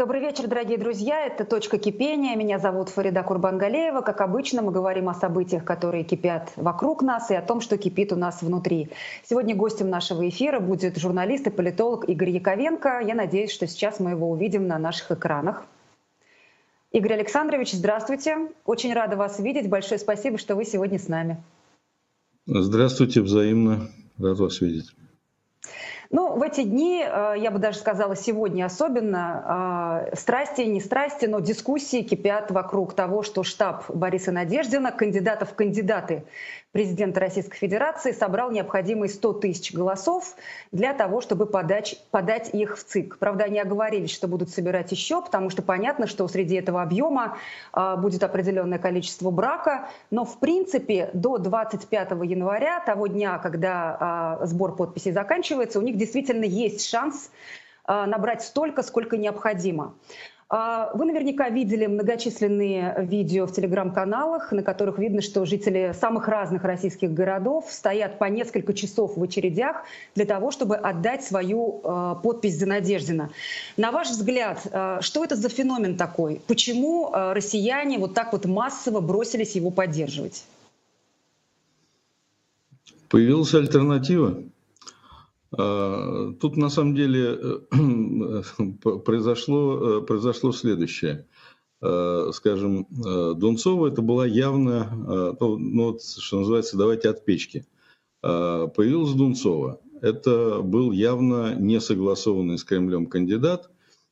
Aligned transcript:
Добрый 0.00 0.22
вечер, 0.22 0.46
дорогие 0.46 0.78
друзья. 0.78 1.26
Это 1.26 1.44
«Точка 1.44 1.76
кипения». 1.76 2.34
Меня 2.34 2.58
зовут 2.58 2.88
Фарида 2.88 3.22
Курбангалеева. 3.22 4.00
Как 4.00 4.22
обычно, 4.22 4.62
мы 4.62 4.72
говорим 4.72 5.10
о 5.10 5.14
событиях, 5.14 5.62
которые 5.62 6.04
кипят 6.04 6.50
вокруг 6.56 7.02
нас, 7.02 7.30
и 7.30 7.34
о 7.34 7.42
том, 7.42 7.60
что 7.60 7.76
кипит 7.76 8.10
у 8.10 8.16
нас 8.16 8.40
внутри. 8.40 8.88
Сегодня 9.24 9.54
гостем 9.54 9.90
нашего 9.90 10.26
эфира 10.26 10.58
будет 10.58 10.96
журналист 10.96 11.48
и 11.48 11.50
политолог 11.50 12.08
Игорь 12.08 12.30
Яковенко. 12.30 13.02
Я 13.06 13.14
надеюсь, 13.14 13.50
что 13.50 13.66
сейчас 13.66 14.00
мы 14.00 14.12
его 14.12 14.30
увидим 14.30 14.66
на 14.66 14.78
наших 14.78 15.10
экранах. 15.10 15.66
Игорь 16.92 17.12
Александрович, 17.12 17.72
здравствуйте. 17.72 18.48
Очень 18.64 18.94
рада 18.94 19.18
вас 19.18 19.38
видеть. 19.38 19.68
Большое 19.68 20.00
спасибо, 20.00 20.38
что 20.38 20.56
вы 20.56 20.64
сегодня 20.64 20.98
с 20.98 21.08
нами. 21.08 21.36
Здравствуйте, 22.46 23.20
взаимно. 23.20 23.90
Рад 24.18 24.38
вас 24.38 24.62
видеть. 24.62 24.94
Ну, 26.12 26.36
в 26.36 26.42
эти 26.42 26.64
дни, 26.64 27.04
э, 27.06 27.34
я 27.38 27.52
бы 27.52 27.60
даже 27.60 27.78
сказала, 27.78 28.16
сегодня 28.16 28.64
особенно, 28.64 30.08
э, 30.10 30.16
страсти, 30.16 30.62
не 30.62 30.80
страсти, 30.80 31.26
но 31.26 31.38
дискуссии 31.38 32.02
кипят 32.02 32.50
вокруг 32.50 32.94
того, 32.94 33.22
что 33.22 33.44
штаб 33.44 33.88
Бориса 33.88 34.32
Надеждина, 34.32 34.90
кандидатов 34.90 35.50
в 35.50 35.54
кандидаты 35.54 36.24
президента 36.72 37.20
Российской 37.20 37.56
Федерации 37.56 38.12
собрал 38.12 38.50
необходимые 38.50 39.08
100 39.08 39.32
тысяч 39.34 39.74
голосов 39.74 40.36
для 40.70 40.94
того, 40.94 41.20
чтобы 41.20 41.46
подать, 41.46 42.04
подать 42.10 42.50
их 42.54 42.78
в 42.78 42.84
ЦИК. 42.84 43.18
Правда, 43.18 43.44
они 43.44 43.58
оговорились, 43.58 44.10
что 44.10 44.28
будут 44.28 44.50
собирать 44.50 44.92
еще, 44.92 45.20
потому 45.20 45.50
что 45.50 45.62
понятно, 45.62 46.06
что 46.06 46.26
среди 46.28 46.54
этого 46.54 46.82
объема 46.82 47.38
а, 47.72 47.96
будет 47.96 48.22
определенное 48.22 48.78
количество 48.78 49.30
брака. 49.30 49.88
Но, 50.10 50.24
в 50.24 50.38
принципе, 50.38 51.10
до 51.12 51.38
25 51.38 52.10
января, 52.10 52.80
того 52.80 53.08
дня, 53.08 53.38
когда 53.38 53.96
а, 53.98 54.46
сбор 54.46 54.76
подписей 54.76 55.12
заканчивается, 55.12 55.78
у 55.78 55.82
них 55.82 55.96
действительно 55.96 56.44
есть 56.44 56.88
шанс 56.88 57.30
а, 57.84 58.06
набрать 58.06 58.42
столько, 58.42 58.84
сколько 58.84 59.16
необходимо. 59.16 59.94
А, 60.52 60.90
вы 60.94 61.04
наверняка 61.04 61.48
видели 61.48 61.86
многочисленные 61.86 63.06
видео 63.08 63.46
в 63.46 63.52
телеграм-каналах, 63.52 64.50
на 64.50 64.64
которых 64.64 64.98
видно, 64.98 65.22
что 65.22 65.44
жители 65.44 65.94
самых 65.98 66.26
разных 66.26 66.64
российских 66.64 67.14
городов 67.14 67.66
стоят 67.70 68.18
по 68.18 68.24
несколько 68.24 68.74
часов 68.74 69.16
в 69.16 69.22
очередях 69.22 69.84
для 70.16 70.24
того, 70.24 70.50
чтобы 70.50 70.74
отдать 70.74 71.22
свою 71.22 71.80
а, 71.84 72.16
подпись 72.16 72.58
за 72.58 72.66
Надеждина. 72.66 73.30
На 73.76 73.92
ваш 73.92 74.10
взгляд, 74.10 74.66
а, 74.72 75.00
что 75.00 75.22
это 75.22 75.36
за 75.36 75.48
феномен 75.48 75.96
такой? 75.96 76.42
Почему 76.48 77.10
россияне 77.12 77.98
вот 77.98 78.14
так 78.14 78.32
вот 78.32 78.44
массово 78.44 79.00
бросились 79.00 79.54
его 79.54 79.70
поддерживать? 79.70 80.44
Появилась 83.08 83.54
альтернатива. 83.54 84.42
А, 85.56 86.32
тут 86.40 86.56
на 86.56 86.70
самом 86.70 86.94
деле 86.94 87.38
э, 87.72 88.42
произошло, 89.04 89.98
э, 89.98 90.02
произошло 90.02 90.52
следующее. 90.52 91.26
Скажем, 91.82 92.86
э, 92.90 93.32
Дунцова 93.36 93.86
это 93.86 94.02
была 94.02 94.26
явно, 94.26 95.34
ну, 95.40 95.56
ну, 95.56 95.84
вот, 95.92 96.02
что 96.02 96.40
называется, 96.40 96.76
давайте 96.76 97.08
от 97.08 97.24
печки. 97.24 97.64
Появилась 98.20 99.14
Дунцова. 99.14 99.80
Это 100.02 100.60
был 100.60 100.92
явно 100.92 101.54
не 101.54 101.80
согласованный 101.80 102.58
с 102.58 102.64
Кремлем 102.64 103.06
кандидат, 103.06 103.70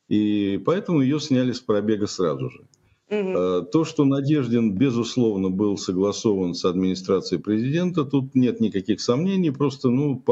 и 0.09 0.59
поэтому 0.65 1.03
ее 1.03 1.21
сняли 1.21 1.53
с 1.53 1.61
пробега 1.61 2.07
сразу 2.07 2.49
же. 2.49 2.67
Угу. 3.11 3.67
То, 3.73 3.85
что 3.85 4.05
Надеждин, 4.05 4.75
безусловно, 4.75 5.49
был 5.49 5.79
согласован 5.79 6.55
с 6.55 6.65
администрацией 6.65 7.41
президента, 7.41 8.05
тут 8.05 8.35
нет 8.35 8.61
никаких 8.61 9.01
сомнений, 9.01 9.51
просто, 9.51 9.89
ну, 9.89 10.23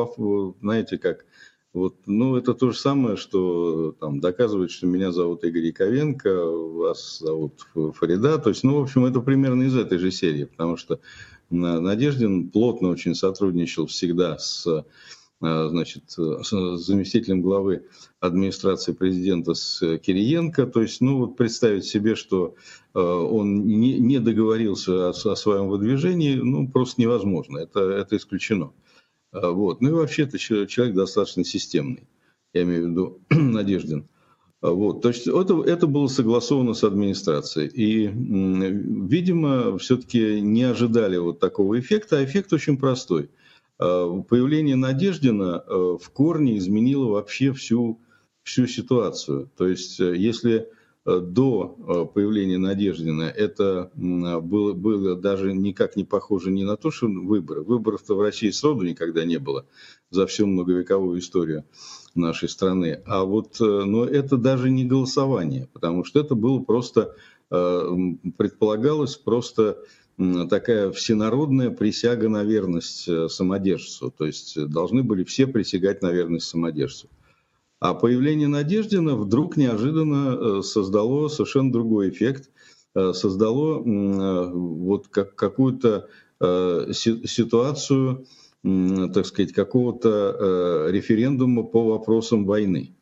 знаете 0.61 0.99
как, 0.99 1.25
вот, 1.73 1.97
ну, 2.07 2.37
это 2.37 2.53
то 2.53 2.71
же 2.71 2.79
самое, 2.79 3.17
что 3.17 3.93
там 3.93 4.21
доказывает, 4.21 4.71
что 4.71 4.87
меня 4.87 5.11
зовут 5.11 5.45
Игорь 5.45 5.67
Яковенко, 5.67 6.45
вас 6.45 7.19
зовут 7.19 7.67
Фарида, 7.75 8.39
то 8.39 8.51
есть, 8.51 8.63
ну, 8.63 8.79
в 8.79 8.83
общем, 8.83 9.07
это 9.07 9.21
примерно 9.21 9.63
из 9.63 9.77
этой 9.77 9.97
же 9.97 10.11
серии, 10.11 10.45
потому 10.45 10.77
что 10.77 11.01
Надеждин 11.49 12.51
плотно 12.51 12.89
очень 12.89 13.15
сотрудничал 13.15 13.87
всегда 13.87 14.37
с 14.37 14.67
Э, 14.67 14.83
значит, 15.41 16.05
заместителем 16.09 17.43
главы 17.43 17.85
администрации 18.21 18.93
президента 18.93 19.55
с 19.55 19.99
Кириенко. 19.99 20.67
То 20.67 20.83
есть, 20.83 21.01
ну 21.01 21.19
вот 21.19 21.37
представить 21.37 21.85
себе, 21.85 22.15
что 22.15 22.55
э, 22.95 22.99
он 22.99 23.67
не, 23.67 24.19
договорился 24.19 25.11
о, 25.11 25.37
своем 25.37 25.69
выдвижении, 25.69 26.37
ну 26.37 26.69
просто 26.69 27.01
невозможно, 27.01 27.59
это, 27.59 27.81
это 27.81 28.17
исключено. 28.17 28.73
Э, 29.33 29.51
вот. 29.51 29.81
Ну 29.83 29.91
и 29.91 29.93
вообще 29.93 30.23
это 30.23 30.39
человек 30.39 30.95
достаточно 30.95 31.45
системный, 31.45 32.09
я 32.55 32.63
имею 32.63 32.87
в 32.87 32.91
виду 32.91 33.21
Надеждин. 33.31 34.09
Вот, 34.63 35.03
то 35.03 35.09
есть 35.09 35.29
это, 35.29 35.63
это 35.63 35.87
было 35.87 36.09
согласовано 36.09 36.73
с 36.73 36.83
администрацией. 36.83 37.69
И, 37.69 38.07
видимо, 38.09 39.77
все-таки 39.77 40.41
не 40.41 40.63
ожидали 40.63 41.19
вот 41.19 41.41
такого 41.41 41.79
эффекта, 41.79 42.19
а 42.19 42.25
эффект 42.25 42.55
очень 42.55 42.79
простой– 42.79 43.31
Э, 43.41 43.45
появление 43.79 44.77
Надеждина 44.77 45.63
э, 45.67 45.97
в 46.01 46.11
корне 46.11 46.59
изменило 46.59 47.11
вообще 47.13 47.53
всю, 47.53 48.01
всю 48.43 48.67
ситуацию. 48.67 49.51
То 49.57 49.67
есть 49.67 50.01
э, 50.01 50.17
если 50.17 50.71
до 51.05 52.11
появления 52.13 52.59
Надеждина 52.59 53.25
это 53.25 53.93
было, 53.95 54.73
было 54.73 55.15
даже 55.15 55.53
никак 55.53 55.95
не 55.95 56.03
похоже 56.03 56.51
ни 56.51 56.65
на 56.65 56.77
то, 56.77 56.91
что 56.91 57.07
выборы. 57.07 57.63
Выборов-то 57.63 58.17
в 58.17 58.21
России 58.21 58.51
сроду 58.51 58.85
никогда 58.85 59.25
не 59.25 59.37
было 59.39 59.67
за 60.11 60.27
всю 60.27 60.49
многовековую 60.49 61.21
историю 61.21 61.65
нашей 62.17 62.49
страны. 62.49 63.03
А 63.07 63.23
вот, 63.23 63.61
но 63.61 64.05
это 64.05 64.37
даже 64.37 64.69
не 64.69 64.85
голосование, 64.85 65.69
потому 65.73 66.03
что 66.03 66.19
это 66.19 66.35
было 66.35 66.59
просто, 66.59 67.15
предполагалось 67.49 69.15
просто 69.15 69.79
такая 70.49 70.91
всенародная 70.93 71.71
присяга 71.71 72.29
на 72.29 72.43
верность 72.43 73.07
э, 73.09 73.29
самодержцу. 73.29 74.11
То 74.11 74.25
есть 74.25 74.57
э, 74.57 74.67
должны 74.67 75.03
были 75.03 75.25
все 75.25 75.47
присягать 75.47 76.03
на 76.03 76.11
верность 76.11 76.49
самодержцу. 76.49 77.09
А 77.81 77.93
появление 77.93 78.49
Надеждина 78.49 79.17
вдруг 79.17 79.57
неожиданно 79.59 80.59
э, 80.59 80.63
создало 80.63 81.29
совершенно 81.29 81.73
другой 81.73 82.11
эффект. 82.11 82.51
Создало 83.13 83.83
вот 83.83 85.09
как, 85.09 85.35
какую-то 85.35 86.09
ситуацию, 86.41 88.25
так 88.63 89.27
сказать, 89.27 89.53
какого-то 89.53 90.89
референдума 90.91 91.63
по 91.63 91.85
вопросам 91.85 92.47
войны. 92.47 92.96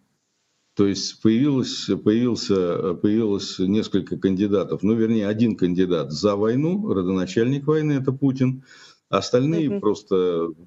То 0.75 0.87
есть 0.87 1.23
появилось, 1.23 1.87
появился, 2.03 2.94
появилось 2.94 3.59
несколько 3.61 4.17
кандидатов, 4.17 4.82
ну, 4.82 4.94
вернее, 4.94 5.29
один 5.29 5.56
кандидат 5.56 6.11
за 6.11 6.35
войну, 6.35 6.93
родоначальник 6.93 7.67
войны– 7.67 7.93
это 8.00 8.11
Путин, 8.12 8.65
Остальные 9.17 9.69
mm-hmm. 9.69 9.81
просто 9.81 10.15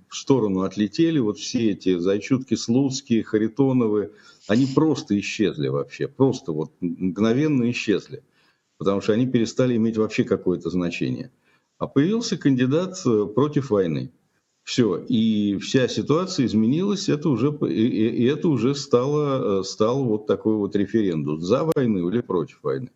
в 0.07 0.15
сторону 0.15 0.61
отлетели. 0.61 1.19
Вот 1.19 1.37
все 1.37 1.71
эти 1.71 1.97
Зайчутки, 1.97 2.55
Слуцкие, 2.55 3.23
Харитоновы, 3.23 4.13
они 4.47 4.67
просто 4.73 5.19
исчезли 5.19 5.67
вообще. 5.67 6.07
Просто 6.07 6.51
вот 6.51 6.71
мгновенно 6.79 7.69
исчезли. 7.71 8.23
Потому 8.77 9.01
что 9.01 9.13
они 9.13 9.27
перестали 9.27 9.75
иметь 9.75 9.97
вообще 9.97 10.23
какое-то 10.23 10.69
значение. 10.69 11.31
А 11.77 11.87
появился 11.87 12.37
кандидат 12.37 13.01
э, 13.05 13.25
против 13.25 13.69
войны. 13.69 14.11
Все, 14.67 14.97
и 14.97 15.57
вся 15.59 15.87
ситуация 15.87 16.45
изменилась, 16.45 17.07
это 17.07 17.29
уже, 17.29 17.57
и, 17.69 18.25
это 18.25 18.49
уже 18.49 18.75
стало, 18.75 19.61
э, 19.61 19.63
стал 19.63 20.03
вот 20.03 20.27
такой 20.27 20.55
вот 20.55 20.75
референдум, 20.75 21.39
за 21.39 21.63
войну 21.73 22.09
или 22.09 22.19
против 22.19 22.59
войны. 22.63 22.89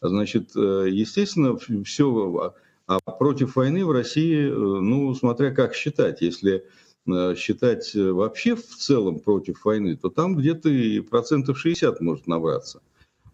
Значит, 0.00 0.52
э, 0.54 0.86
естественно, 0.88 1.58
все, 1.84 2.54
а 2.86 3.00
против 3.00 3.56
войны 3.56 3.84
в 3.84 3.90
России, 3.90 4.46
э, 4.46 4.54
ну, 4.54 5.12
смотря 5.16 5.50
как 5.50 5.74
считать, 5.74 6.20
если 6.20 6.64
считать 7.34 7.92
вообще 7.96 8.54
в 8.54 8.64
целом 8.64 9.18
против 9.18 9.64
войны, 9.64 9.96
то 9.96 10.08
там 10.08 10.36
где-то 10.36 10.68
и 10.68 11.00
процентов 11.00 11.58
60 11.58 12.00
может 12.00 12.28
набраться. 12.28 12.80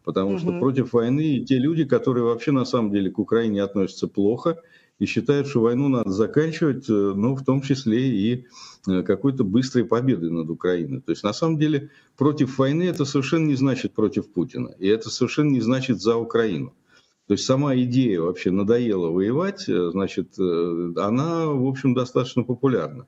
Потому 0.04 0.30
угу. 0.30 0.38
что 0.38 0.58
против 0.58 0.94
войны 0.94 1.44
те 1.44 1.58
люди, 1.58 1.84
которые 1.84 2.24
вообще 2.24 2.50
на 2.50 2.64
самом 2.64 2.92
деле 2.92 3.10
к 3.10 3.18
Украине 3.18 3.62
относятся 3.62 4.08
плохо– 4.08 4.62
и 4.98 5.06
считают, 5.06 5.46
что 5.46 5.60
войну 5.60 5.88
надо 5.88 6.10
заканчивать, 6.10 6.88
э, 6.88 6.92
ну, 6.92 7.34
в 7.36 7.44
том 7.44 7.62
числе 7.62 8.08
и 8.08 8.46
э, 8.86 9.02
какой-то 9.02 9.44
быстрой 9.44 9.84
победой 9.84 10.30
над 10.30 10.50
Украиной. 10.50 11.00
То 11.00 11.12
есть, 11.12 11.22
на 11.22 11.32
самом 11.32 11.58
деле, 11.58 11.90
против 12.16 12.58
войны 12.58 12.84
это 12.84 13.04
совершенно 13.04 13.46
не 13.46 13.54
значит 13.54 13.94
против 13.94 14.28
Путина, 14.28 14.74
и 14.78 14.88
это 14.88 15.10
совершенно 15.10 15.50
не 15.50 15.60
значит 15.60 16.00
за 16.00 16.16
Украину. 16.16 16.74
То 17.26 17.34
есть 17.34 17.44
сама 17.44 17.76
идея 17.76 18.22
вообще 18.22 18.50
надоела 18.50 19.08
воевать, 19.08 19.68
э, 19.68 19.90
значит, 19.90 20.38
она, 20.38 21.46
в 21.46 21.66
общем, 21.66 21.94
достаточно 21.94 22.42
популярна. 22.42 23.06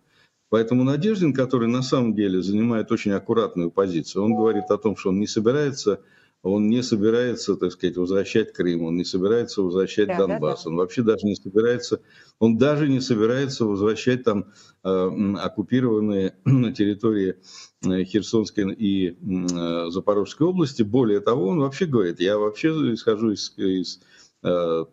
Поэтому 0.48 0.82
Надеждин, 0.82 1.32
который 1.32 1.68
на 1.68 1.82
самом 1.82 2.14
деле 2.14 2.42
занимает 2.42 2.90
очень 2.90 3.12
аккуратную 3.12 3.70
позицию, 3.70 4.24
он 4.24 4.34
говорит 4.34 4.64
о 4.68 4.78
том, 4.78 4.96
что 4.96 5.10
он 5.10 5.20
не 5.20 5.28
собирается 5.28 6.00
он 6.42 6.68
не 6.68 6.82
собирается, 6.82 7.56
так 7.56 7.72
сказать, 7.72 7.96
возвращать 7.96 8.52
Крым, 8.52 8.84
он 8.84 8.96
не 8.96 9.04
собирается 9.04 9.62
возвращать 9.62 10.08
да, 10.08 10.18
Донбасс, 10.18 10.60
да, 10.60 10.64
да. 10.64 10.70
он 10.70 10.76
вообще 10.76 11.02
даже 11.02 11.26
не 11.26 11.34
собирается, 11.34 12.00
он 12.38 12.56
даже 12.56 12.88
не 12.88 13.00
собирается 13.00 13.66
возвращать 13.66 14.24
там 14.24 14.46
э, 14.82 15.34
оккупированные 15.38 16.34
территории 16.74 17.36
э, 17.84 18.04
Херсонской 18.04 18.72
и 18.72 19.10
э, 19.10 19.90
Запорожской 19.90 20.46
области. 20.46 20.82
Более 20.82 21.20
того, 21.20 21.48
он 21.48 21.60
вообще 21.60 21.84
говорит, 21.84 22.20
я 22.20 22.38
вообще 22.38 22.70
исхожу 22.94 23.32
из, 23.32 23.52
из 23.58 24.00
э, 24.42 24.84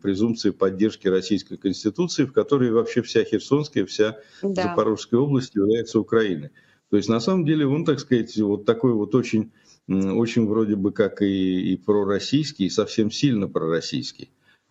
презумпции 0.00 0.50
поддержки 0.50 1.06
Российской 1.08 1.58
Конституции, 1.58 2.24
в 2.24 2.32
которой 2.32 2.70
вообще 2.70 3.02
вся 3.02 3.24
Херсонская, 3.24 3.84
вся 3.84 4.16
да. 4.42 4.62
Запорожская 4.62 5.20
область 5.20 5.54
является 5.54 6.00
Украиной. 6.00 6.50
То 6.88 6.96
есть 6.96 7.08
на 7.08 7.20
самом 7.20 7.44
деле 7.44 7.66
он, 7.66 7.84
так 7.84 8.00
сказать, 8.00 8.34
вот 8.38 8.64
такой 8.64 8.92
вот 8.92 9.14
очень 9.14 9.52
очень 9.88 10.46
вроде 10.46 10.76
бы 10.76 10.92
как 10.92 11.20
и, 11.22 11.72
и 11.72 11.76
пророссийский, 11.76 12.66
и 12.66 12.70
совсем 12.70 13.10
сильно 13.10 13.48
пророссийский. 13.48 14.30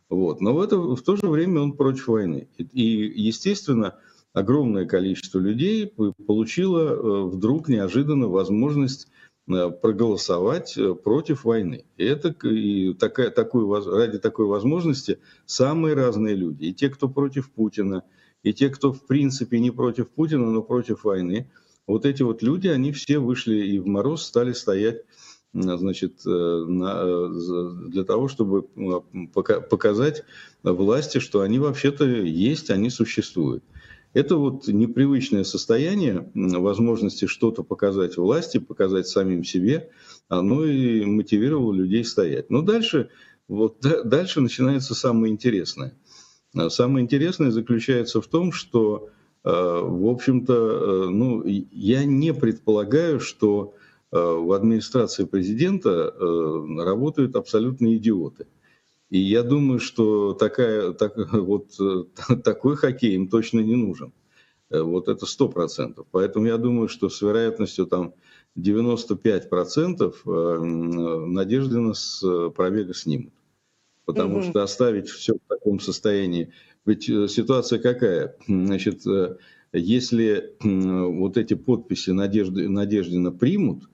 Вот. 0.10 0.42
Но 0.42 0.54
в, 0.54 0.62
это, 0.62 0.78
в 0.78 1.02
то 1.02 1.16
же 1.16 1.28
время 1.28 1.62
он 1.62 1.74
против 1.74 2.08
войны. 2.08 2.48
И, 2.58 2.64
и, 2.64 3.22
естественно, 3.22 3.96
огромное 4.34 4.86
количество 4.86 5.40
людей 5.40 5.88
получило 5.88 6.82
э, 6.82 7.24
вдруг 7.30 7.70
неожиданно 7.70 8.28
возможность 8.28 9.08
э, 9.48 9.70
проголосовать 9.70 10.78
э, 10.78 10.96
против 10.96 11.46
войны. 11.46 11.86
И 11.98 12.06
это 12.06 12.30
и 12.48 12.94
такая, 12.94 13.30
такую, 13.30 13.72
ради 13.92 14.18
такой 14.18 14.48
возможности 14.48 15.20
самые 15.46 15.96
разные 15.96 16.36
люди. 16.36 16.66
И 16.66 16.74
те, 16.74 16.90
кто 16.90 17.08
против 17.08 17.52
Путина, 17.52 18.04
и 18.42 18.52
те, 18.52 18.70
кто 18.70 18.92
в 18.92 19.06
принципе 19.06 19.60
не 19.60 19.72
против 19.72 20.10
Путина, 20.10 20.50
но 20.50 20.64
против 20.64 21.04
войны– 21.04 21.52
вот 21.88 22.06
эти 22.06 22.24
вот 22.24 22.42
люди, 22.42 22.68
они 22.68 22.92
все 22.92 23.20
вышли 23.20 23.56
и 23.66 23.80
в 23.80 23.88
мороз 23.88 24.24
стали 24.24 24.54
стоять 24.54 25.04
значит, 25.54 26.22
э, 26.26 26.66
для 26.66 28.04
того, 28.04 28.28
чтобы 28.28 28.68
э, 28.76 29.60
показать 29.70 30.24
власти, 30.64 31.20
что 31.20 31.42
они 31.42 31.60
вообще-то 31.60 32.06
есть, 32.06 32.72
они 32.72 32.90
существуют. 32.90 33.64
Это 34.14 34.36
вот 34.36 34.68
непривычное 34.68 35.44
состояние 35.44 36.32
возможности 36.36 37.26
что-то 37.26 37.64
показать 37.64 38.18
власти, 38.18 38.60
показать 38.60 39.08
самим 39.08 39.44
себе, 39.44 39.90
оно 40.28 40.66
и 40.66 41.04
мотивировало 41.04 41.74
людей 41.74 42.06
стоять. 42.06 42.50
Но 42.52 42.62
дальше, 42.62 43.10
вот 43.48 43.80
дальше 43.82 44.40
начинается 44.40 44.94
самое 44.94 45.34
интересное. 45.34 45.98
А 46.56 46.70
самое 46.70 47.04
интересное 47.04 47.50
заключается 47.50 48.22
в 48.22 48.28
том, 48.28 48.52
что 48.52 49.10
Э, 49.10 49.23
в 49.44 50.10
общем-то, 50.10 50.54
э, 50.54 51.10
ну, 51.10 51.44
я 51.46 52.06
не 52.06 52.34
предполагаю, 52.34 53.20
что 53.20 53.76
э, 54.12 54.18
в 54.18 54.54
администрации 54.54 55.26
президента 55.26 56.14
работают 56.18 57.36
абсолютно 57.36 57.94
идиоты. 57.96 58.48
И 59.10 59.20
я 59.20 59.44
думаю, 59.44 59.80
что 59.80 60.34
такая, 60.34 60.94
так, 60.94 61.18
вот, 61.34 61.72
такой 62.44 62.78
хоккей 62.78 63.16
им 63.16 63.28
точно 63.28 63.60
не 63.60 63.76
нужен. 63.76 64.14
Вот 64.70 65.08
это 65.08 65.28
сто 65.28 65.50
процентов. 65.50 66.08
Поэтому 66.10 66.48
я 66.48 66.58
думаю, 66.58 66.88
что 66.88 67.10
с 67.10 67.22
вероятностью 67.22 67.86
там 67.86 68.16
95% 68.58 71.28
Надеждина 71.28 71.94
с 71.94 72.50
пробега 72.56 72.96
снимут. 72.96 73.34
Потому 74.06 74.40
mm-hmm. 74.40 74.50
что 74.50 74.64
оставить 74.64 75.10
все 75.10 75.34
в 75.34 75.48
таком 75.48 75.80
состоянии 75.80 76.52
ведь 76.86 77.10
э, 77.10 77.28
ситуация 77.28 77.80
какая? 77.80 78.36
Значит, 78.48 79.06
э, 79.08 79.38
если 79.72 80.54
вот 80.62 81.38
эти 81.38 81.54
подписи 81.56 82.12
Надежды, 82.12 82.68
Надеждина 82.70 83.32
примут, 83.32 83.90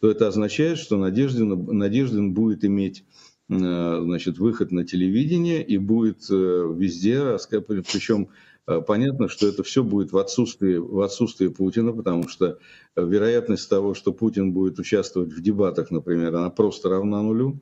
то 0.00 0.10
это 0.10 0.26
означает, 0.26 0.78
что 0.78 0.96
Надеждин, 0.96 1.64
Надеждин 1.66 2.32
будет 2.32 2.64
иметь 2.64 3.04
э, 3.48 3.54
значит, 4.02 4.38
выход 4.38 4.72
на 4.72 4.84
телевидение 4.84 5.64
и 5.64 5.78
будет 5.78 6.28
везде, 6.28 7.36
причем 7.60 8.28
понятно, 8.86 9.28
что 9.28 9.46
это 9.46 9.62
все 9.62 9.84
будет 9.84 10.12
в 10.12 10.18
отсутствии, 10.18 10.76
в 10.76 11.00
отсутствии 11.02 11.48
Путина, 11.48 11.92
потому 11.92 12.28
что 12.28 12.58
вероятность 12.96 13.68
того, 13.68 13.94
что 13.94 14.12
Путин 14.12 14.52
будет 14.52 14.78
участвовать 14.78 15.32
в 15.32 15.42
дебатах, 15.42 15.90
например, 15.90 16.34
она 16.34 16.50
просто 16.50 16.88
равна 16.88 17.22
нулю. 17.22 17.60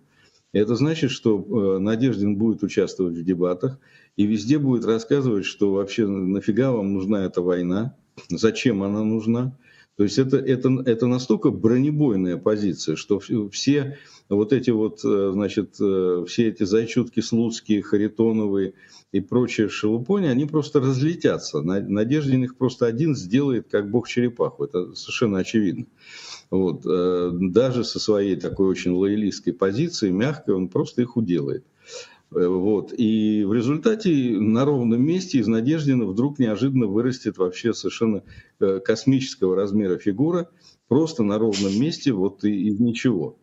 И 0.52 0.58
это 0.58 0.74
значит, 0.74 1.10
что 1.10 1.78
Надеждин 1.78 2.36
будет 2.36 2.62
участвовать 2.62 3.16
в 3.16 3.24
дебатах, 3.24 3.78
и 4.16 4.26
везде 4.26 4.58
будет 4.58 4.84
рассказывать, 4.84 5.44
что 5.44 5.72
вообще 5.72 6.06
нафига 6.06 6.72
вам 6.72 6.92
нужна 6.92 7.24
эта 7.24 7.42
война, 7.42 7.96
зачем 8.28 8.82
она 8.82 9.02
нужна. 9.02 9.56
То 9.96 10.04
есть 10.04 10.18
это, 10.18 10.38
это, 10.38 10.82
это 10.86 11.06
настолько 11.06 11.50
бронебойная 11.50 12.38
позиция, 12.38 12.96
что 12.96 13.20
все 13.50 13.98
вот 14.30 14.52
эти 14.52 14.70
вот, 14.70 15.00
э, 15.04 15.30
значит, 15.32 15.76
э, 15.80 16.24
все 16.26 16.48
эти 16.48 16.62
зайчутки 16.62 17.20
слуцкие, 17.20 17.82
харитоновые 17.82 18.74
и 19.12 19.20
прочие 19.20 19.68
шелупони, 19.68 20.26
они 20.26 20.46
просто 20.46 20.80
разлетятся. 20.80 21.60
Надеждин 21.60 22.44
их 22.44 22.56
просто 22.56 22.86
один 22.86 23.16
сделает, 23.16 23.66
как 23.70 23.90
бог 23.90 24.08
черепаху. 24.08 24.64
Это 24.64 24.94
совершенно 24.94 25.38
очевидно. 25.38 25.86
Вот. 26.50 26.86
Э, 26.86 27.30
даже 27.32 27.84
со 27.84 27.98
своей 27.98 28.36
такой 28.36 28.68
очень 28.68 28.92
лоялистской 28.92 29.52
позиции, 29.52 30.10
мягкой, 30.10 30.54
он 30.54 30.68
просто 30.68 31.02
их 31.02 31.16
уделает. 31.16 31.64
Э, 32.32 32.46
вот. 32.46 32.92
И 32.96 33.44
в 33.44 33.52
результате 33.52 34.10
на 34.38 34.64
ровном 34.64 35.02
месте 35.02 35.38
из 35.38 35.46
Надеждина 35.46 36.06
вдруг 36.06 36.38
неожиданно 36.38 36.86
вырастет 36.86 37.38
вообще 37.38 37.74
совершенно 37.74 38.22
э, 38.60 38.80
космического 38.80 39.56
размера 39.56 39.98
фигура, 39.98 40.48
просто 40.88 41.22
на 41.22 41.38
ровном 41.38 41.78
месте, 41.78 42.12
вот 42.12 42.44
и 42.44 42.68
из 42.68 42.80
ничего. 42.80 43.38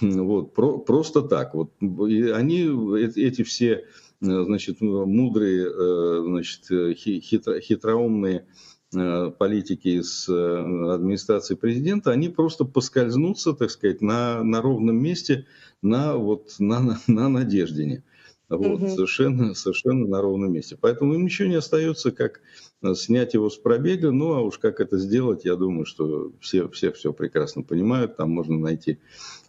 Вот, 0.00 0.54
про, 0.54 0.78
просто 0.78 1.22
так. 1.22 1.54
Вот. 1.54 1.72
И 1.80 2.28
они, 2.28 2.64
эти 2.98 3.42
все, 3.42 3.72
э, 3.72 3.84
значит, 4.20 4.80
мудрые, 4.80 6.22
значит, 6.22 6.96
хитро, 6.98 7.60
хитроумные 7.60 8.46
политики 8.90 10.00
из 10.00 10.26
администрации 10.28 11.56
президента, 11.56 12.10
они 12.10 12.30
просто 12.30 12.64
поскользнутся, 12.64 13.52
так 13.52 13.70
сказать, 13.70 14.00
на, 14.00 14.42
на 14.42 14.62
ровном 14.62 14.96
месте, 14.96 15.46
на, 15.82 16.16
вот, 16.16 16.54
на, 16.58 16.80
на, 16.80 17.00
на 17.06 17.28
Надеждине. 17.28 18.02
Вот, 18.48 18.80
угу. 18.80 18.88
совершенно, 18.88 19.54
совершенно 19.54 20.06
на 20.06 20.22
ровном 20.22 20.52
месте. 20.52 20.76
Поэтому 20.80 21.14
им 21.14 21.24
ничего 21.24 21.48
не 21.48 21.56
остается, 21.56 22.12
как 22.12 22.40
э, 22.82 22.94
снять 22.94 23.34
его 23.34 23.50
с 23.50 23.58
пробега. 23.58 24.10
Ну, 24.10 24.32
а 24.32 24.40
уж 24.40 24.58
как 24.58 24.80
это 24.80 24.96
сделать, 24.96 25.44
я 25.44 25.54
думаю, 25.54 25.84
что 25.84 26.32
все, 26.40 26.68
все 26.70 26.90
все 26.92 27.12
прекрасно 27.12 27.62
понимают. 27.62 28.16
Там 28.16 28.30
можно 28.30 28.58
найти, 28.58 28.98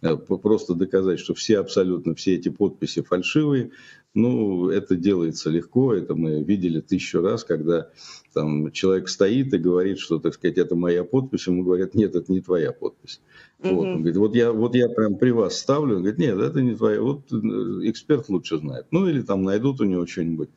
э, 0.02 0.16
просто 0.16 0.74
доказать, 0.74 1.18
что 1.18 1.32
все 1.32 1.60
абсолютно, 1.60 2.14
все 2.14 2.34
эти 2.34 2.50
подписи 2.50 3.00
фальшивые. 3.00 3.70
Ну, 4.12 4.68
это 4.70 4.96
делается 4.96 5.50
легко, 5.50 5.94
это 5.94 6.16
мы 6.16 6.42
видели 6.42 6.80
тысячу 6.80 7.20
раз, 7.20 7.44
когда 7.44 7.90
там 8.34 8.72
человек 8.72 9.08
стоит 9.08 9.54
и 9.54 9.58
говорит, 9.58 10.00
что, 10.00 10.18
так 10.18 10.34
сказать, 10.34 10.58
это 10.58 10.74
моя 10.74 11.04
подпись, 11.04 11.46
ему 11.46 11.62
говорят, 11.62 11.94
нет, 11.94 12.16
это 12.16 12.32
не 12.32 12.40
твоя 12.40 12.72
подпись. 12.72 13.20
Mm-hmm. 13.60 13.74
Вот, 13.74 13.86
он 13.86 13.96
говорит, 13.98 14.16
вот 14.16 14.34
я, 14.34 14.52
вот 14.52 14.74
я 14.74 14.88
прям 14.88 15.16
при 15.16 15.30
вас 15.30 15.56
ставлю, 15.56 15.96
он 15.96 16.02
говорит, 16.02 16.18
нет, 16.18 16.38
это 16.38 16.60
не 16.60 16.74
твоя, 16.74 17.00
вот 17.00 17.32
э, 17.32 17.36
эксперт 17.36 18.28
лучше 18.28 18.58
знает. 18.58 18.86
Ну 18.90 19.06
или 19.06 19.22
там 19.22 19.44
найдут 19.44 19.80
у 19.80 19.84
него 19.84 20.04
что-нибудь. 20.06 20.50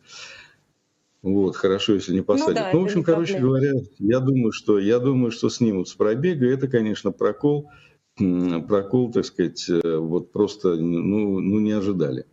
Вот, 1.22 1.56
хорошо, 1.56 1.94
если 1.94 2.12
не 2.12 2.20
ну 2.20 2.26
посадят. 2.26 2.56
Ну, 2.56 2.62
да, 2.62 2.70
ну 2.74 2.82
в 2.82 2.84
общем, 2.84 3.04
короче 3.04 3.34
проблема. 3.34 3.60
говоря, 3.60 3.74
я 4.00 4.20
думаю, 4.20 4.52
что 4.52 4.80
я 4.80 4.98
думаю, 4.98 5.32
что 5.32 5.50
снимут 5.50 5.88
с 5.88 5.94
пробега. 5.94 6.48
Это, 6.48 6.68
конечно, 6.68 7.12
прокол, 7.12 7.70
прокол, 8.18 9.12
так 9.12 9.26
сказать, 9.26 9.70
э, 9.70 9.98
вот 9.98 10.32
просто, 10.32 10.76
ну, 10.76 11.40
ну 11.40 11.60
не 11.60 11.72
ожидали. 11.72 12.26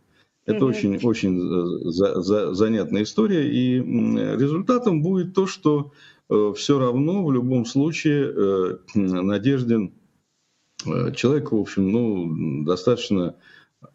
Это 0.45 0.65
очень, 0.65 0.97
очень 1.03 1.39
э, 1.39 1.91
за, 1.91 2.21
за, 2.21 2.53
занятная 2.53 3.03
история. 3.03 3.47
И 3.47 3.77
результатом 3.77 5.03
будет 5.03 5.33
то, 5.33 5.45
что 5.45 5.91
э, 6.29 6.53
все 6.55 6.79
равно 6.79 7.23
в 7.23 7.31
любом 7.31 7.65
случае 7.65 8.31
э, 8.33 8.77
Надеждин 8.95 9.93
э, 10.85 11.13
человек, 11.13 11.51
в 11.51 11.57
общем, 11.57 11.91
ну, 11.91 12.63
достаточно, 12.65 13.35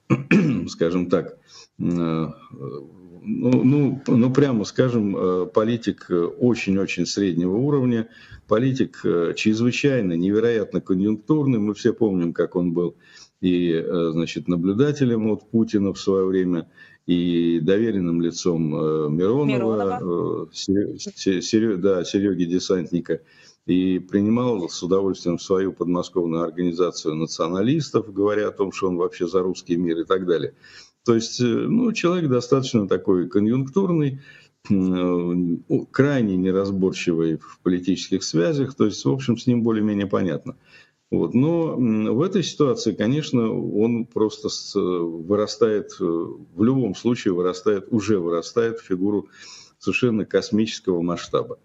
скажем 0.69 1.11
так, 1.11 1.37
э, 1.79 2.29
ну, 3.29 3.65
ну, 3.65 4.03
ну, 4.07 4.33
прямо 4.33 4.63
скажем, 4.65 5.17
э, 5.17 5.47
политик 5.47 6.09
очень-очень 6.39 7.07
среднего 7.07 7.57
уровня, 7.57 8.09
политик 8.47 9.01
чрезвычайно, 9.35 10.13
невероятно 10.13 10.81
конъюнктурный. 10.81 11.59
Мы 11.59 11.75
все 11.75 11.93
помним, 11.93 12.33
как 12.33 12.55
он 12.55 12.73
был 12.73 12.95
и 13.41 13.73
э, 13.73 14.11
значит, 14.13 14.49
наблюдателем 14.49 15.31
от 15.31 15.51
Путина 15.51 15.93
в 15.93 15.99
свое 15.99 16.27
время, 16.27 16.69
и 17.07 17.61
доверенным 17.61 18.21
лицом 18.21 18.75
э, 18.75 19.09
Миронова, 19.09 19.47
Миронова. 19.47 20.49
Сереги, 20.53 21.81
да, 21.81 22.05
Сереги 22.05 22.45
Десантника, 22.45 23.21
и 23.67 23.99
принимал 23.99 24.69
с 24.69 24.83
удовольствием 24.83 25.39
свою 25.39 25.73
подмосковную 25.73 26.43
организацию 26.43 27.15
националистов, 27.15 28.13
говоря 28.13 28.49
о 28.49 28.53
том, 28.53 28.73
что 28.73 28.89
он 28.89 28.97
вообще 28.97 29.29
за 29.29 29.43
русский 29.43 29.77
мир 29.77 30.01
и 30.01 30.05
так 30.05 30.27
далее. 30.27 30.55
То 31.05 31.15
есть, 31.15 31.41
э, 31.41 31.45
ну, 31.45 31.93
человек 31.93 32.29
достаточно 32.29 32.89
такой 32.89 33.29
конъюнктурный, 33.29 34.21
крайне 35.93 36.37
неразборчивый 36.37 37.37
в 37.37 37.61
политических 37.63 38.25
связях, 38.25 38.75
то 38.75 38.87
есть, 38.87 39.05
в 39.05 39.11
общем, 39.13 39.39
с 39.39 39.47
ним 39.47 39.63
более-менее 39.63 40.09
понятно. 40.09 40.57
Вот. 41.11 41.35
Но 41.35 41.77
в 41.77 42.21
этой 42.21 42.43
ситуации, 42.43 42.93
конечно, 42.93 43.53
он 43.53 44.07
просто 44.07 44.49
вырастает, 44.75 45.93
э, 46.01 46.05
в 46.05 46.63
любом 46.63 46.95
случае 46.97 47.35
вырастает, 47.35 47.87
уже 47.91 48.19
вырастает 48.19 48.81
фигуру 48.81 49.29
совершенно 49.79 50.25
космического 50.25 51.03
масштаба. 51.03 51.59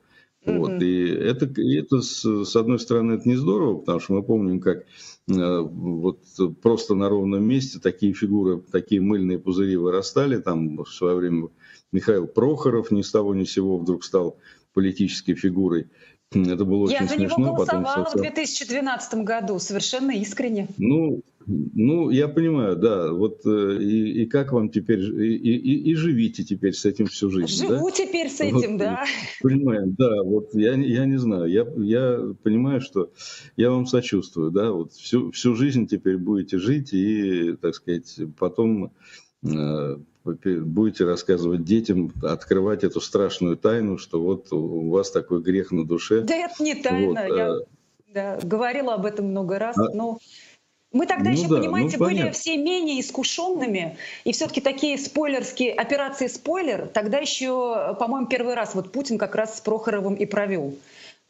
Mm-hmm. 0.46 0.58
Вот. 0.58 0.82
И 0.82 1.08
это, 1.08 1.46
это, 1.46 2.02
с 2.02 2.56
одной 2.56 2.80
стороны, 2.80 3.14
это 3.14 3.28
не 3.28 3.36
здорово, 3.36 3.78
потому 3.78 4.00
что 4.00 4.14
мы 4.14 4.24
помним, 4.24 4.60
как 4.60 4.80
э, 4.80 5.60
вот 5.60 6.20
просто 6.62 6.94
на 6.94 7.10
ровном 7.10 7.44
месте 7.44 7.80
такие 7.80 8.14
фигуры, 8.14 8.62
такие 8.72 9.02
мыльные 9.02 9.40
пузыри 9.40 9.76
вырастали. 9.76 10.38
Там 10.38 10.84
в 10.84 10.90
свое 10.90 11.16
время 11.16 11.50
Михаил 11.92 12.28
Прохоров 12.28 12.92
ни 12.92 13.02
с 13.02 13.12
того 13.12 13.34
ни 13.34 13.44
с 13.44 13.54
сего 13.54 13.78
вдруг 13.78 14.04
стал 14.04 14.38
политической 14.74 15.36
фигурой. 15.36 15.88
Это 16.34 16.64
было 16.64 16.84
очень 16.84 16.94
Я 16.94 17.08
за 17.08 17.16
смешно. 17.16 17.38
него 17.38 17.54
голосовала 17.56 18.06
Потом, 18.06 18.20
в 18.20 18.24
2012 18.24 19.14
году, 19.16 19.60
совершенно 19.60 20.12
искренне. 20.12 20.70
Ну, 20.78 21.22
ну, 21.46 22.10
я 22.10 22.30
понимаю, 22.30 22.78
да. 22.78 23.12
Вот 23.12 23.46
э, 23.46 23.78
и, 23.82 24.24
и 24.24 24.26
как 24.28 24.54
вам 24.54 24.70
теперь 24.70 25.02
и, 25.02 25.36
и, 25.36 25.92
и 25.92 25.96
живите 25.96 26.46
теперь 26.46 26.74
с 26.74 26.86
этим 26.86 27.08
всю 27.08 27.30
жизнь? 27.30 27.68
Живу 27.68 27.90
да? 27.90 27.96
теперь 27.96 28.30
с 28.30 28.40
этим, 28.40 28.72
вот, 28.72 28.80
да. 28.80 29.04
Понимаю, 29.42 29.94
да. 29.98 30.24
Вот 30.24 30.54
я, 30.54 30.74
я 30.76 31.06
не 31.06 31.18
знаю, 31.18 31.48
я, 31.48 31.68
я 31.78 32.34
понимаю, 32.44 32.80
что 32.80 33.12
я 33.58 33.72
вам 33.72 33.86
сочувствую, 33.86 34.52
да. 34.52 34.72
Вот 34.72 34.94
всю 34.94 35.32
всю 35.32 35.56
жизнь 35.56 35.86
теперь 35.88 36.18
будете 36.18 36.60
жить 36.60 36.94
и, 36.94 37.58
так 37.58 37.76
сказать, 37.76 38.20
потом 38.38 38.94
э, 40.26 40.56
будете 40.56 41.06
рассказывать 41.06 41.64
детям, 41.64 42.12
открывать 42.24 42.84
эту 42.84 43.02
страшную 43.02 43.58
тайну, 43.58 43.98
что 43.98 44.22
вот 44.22 44.52
у 44.52 44.90
вас 44.90 45.12
такой 45.12 45.42
грех 45.42 45.72
на 45.72 45.86
душе. 45.86 46.22
Да 46.22 46.36
это 46.36 46.64
не 46.64 46.76
тайна, 46.76 47.26
вот, 47.28 47.38
я 47.38 47.52
а... 47.52 47.60
да, 48.14 48.40
говорила 48.44 48.94
об 48.94 49.06
этом 49.06 49.28
много 49.28 49.60
раз, 49.60 49.78
а... 49.78 49.90
но 49.94 50.20
мы 50.92 51.06
тогда 51.06 51.30
ну 51.30 51.38
еще, 51.38 51.48
да, 51.48 51.58
понимаете, 51.58 51.98
ну, 51.98 52.06
были 52.06 52.32
все 52.32 52.58
менее 52.58 53.00
искушенными, 53.00 53.98
и 54.26 54.34
все-таки 54.34 54.60
такие 54.60 54.98
спойлерские 54.98 55.74
операции 55.74 56.28
спойлер 56.28 56.88
тогда 56.88 57.20
еще, 57.20 57.96
по-моему, 57.98 58.28
первый 58.28 58.56
раз 58.56 58.76
вот 58.76 58.92
Путин 58.92 59.18
как 59.18 59.36
раз 59.36 59.58
с 59.58 59.62
Прохоровым 59.62 60.16
и 60.16 60.26
провел. 60.26 60.76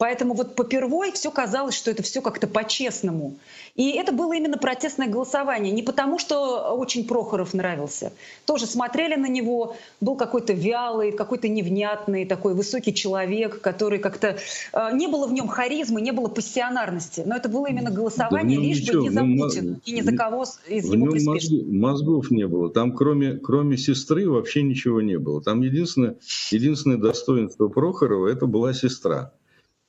Поэтому 0.02 0.34
вот 0.34 0.56
попервой 0.56 1.12
все 1.12 1.30
казалось, 1.30 1.76
что 1.76 1.88
это 1.88 2.02
все 2.02 2.22
как-то 2.22 2.48
по-честному. 2.48 3.36
И 3.76 3.92
это 3.92 4.10
было 4.10 4.32
именно 4.32 4.58
протестное 4.58 5.06
голосование. 5.06 5.72
Не 5.72 5.84
потому, 5.84 6.18
что 6.18 6.74
очень 6.74 7.06
Прохоров 7.06 7.54
нравился. 7.54 8.12
Тоже 8.44 8.66
смотрели 8.66 9.14
на 9.14 9.28
него, 9.28 9.76
был 10.00 10.16
какой-то 10.16 10.54
вялый, 10.54 11.12
какой-то 11.12 11.46
невнятный, 11.46 12.24
такой 12.24 12.54
высокий 12.54 12.92
человек, 12.92 13.60
который 13.60 14.00
как-то... 14.00 14.38
Э, 14.72 14.90
не 14.92 15.06
было 15.06 15.28
в 15.28 15.32
нем 15.32 15.46
харизмы, 15.46 16.00
не 16.00 16.10
было 16.10 16.26
пассионарности. 16.26 17.22
Но 17.24 17.36
это 17.36 17.48
было 17.48 17.68
именно 17.68 17.92
голосование, 17.92 18.58
да 18.58 18.64
лишь 18.64 18.80
ничего, 18.80 19.02
бы 19.02 19.08
не 19.08 19.10
за 19.10 19.22
ну, 19.22 19.38
Путина 19.38 19.80
и 19.84 19.92
не 19.92 20.02
за 20.02 20.16
кого 20.16 20.46
из 20.66 20.88
в 20.88 20.92
его 20.94 21.06
мозгов, 21.06 21.62
мозгов 21.68 22.30
не 22.32 22.48
было. 22.48 22.70
Там 22.70 22.96
кроме, 22.96 23.34
кроме 23.34 23.76
сестры 23.76 24.28
вообще 24.28 24.64
ничего 24.64 25.00
не 25.00 25.20
было. 25.20 25.40
Там 25.40 25.60
единственное, 25.60 26.16
единственное 26.50 26.96
достоинство 26.96 27.68
Прохорова 27.68 28.26
это 28.26 28.46
была 28.46 28.74
сестра. 28.74 29.32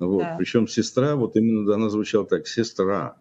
Вот. 0.07 0.23
Да. 0.23 0.35
Причем 0.37 0.67
сестра, 0.67 1.15
вот 1.15 1.35
именно 1.35 1.73
она 1.73 1.89
звучала 1.89 2.25
так, 2.25 2.47
сестра. 2.47 3.15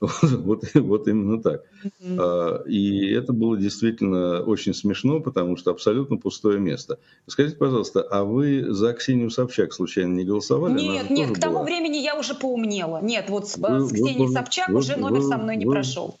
Вот, 0.00 0.64
вот 0.74 1.08
именно 1.08 1.40
так. 1.40 1.62
Mm-hmm. 2.02 2.68
И 2.68 3.10
это 3.12 3.32
было 3.32 3.56
действительно 3.56 4.42
очень 4.42 4.74
смешно, 4.74 5.20
потому 5.20 5.56
что 5.56 5.70
абсолютно 5.70 6.16
пустое 6.16 6.58
место. 6.58 6.98
Скажите, 7.26 7.56
пожалуйста, 7.56 8.02
а 8.02 8.24
вы 8.24 8.66
за 8.68 8.92
Ксению 8.92 9.30
Собчак 9.30 9.72
случайно 9.72 10.14
не 10.14 10.24
голосовали? 10.24 10.80
Нет, 10.80 11.10
нет, 11.10 11.30
к 11.30 11.40
тому 11.40 11.54
была? 11.54 11.64
времени 11.64 11.98
я 11.98 12.18
уже 12.18 12.34
поумнела. 12.34 13.00
Нет, 13.02 13.30
вот 13.30 13.48
с, 13.48 13.56
вы, 13.56 13.80
с 13.80 13.92
Ксенией 13.92 14.26
вы, 14.26 14.32
Собчак 14.32 14.68
вы, 14.68 14.78
уже 14.78 14.96
номер 14.96 15.20
вы, 15.20 15.28
со 15.28 15.38
мной 15.38 15.56
не 15.56 15.64
вы, 15.64 15.72
прошел. 15.72 16.18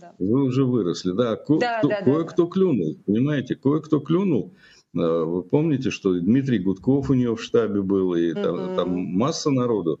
Да. 0.00 0.12
Вы 0.18 0.44
уже 0.44 0.64
выросли, 0.64 1.10
да. 1.10 1.36
Ко- 1.36 1.58
да, 1.58 1.78
кто, 1.78 1.88
да 1.88 2.02
кое-кто 2.02 2.44
да. 2.44 2.50
клюнул, 2.50 2.96
понимаете, 3.04 3.54
кое-кто 3.56 4.00
клюнул. 4.00 4.52
Э, 4.54 4.75
вы 4.96 5.42
помните, 5.42 5.90
что 5.90 6.18
Дмитрий 6.18 6.58
Гудков 6.58 7.10
у 7.10 7.14
нее 7.14 7.34
в 7.36 7.42
штабе 7.42 7.82
был, 7.82 8.14
и 8.14 8.32
там, 8.32 8.56
mm-hmm. 8.56 8.76
там 8.76 8.90
масса 8.90 9.50
народу, 9.50 10.00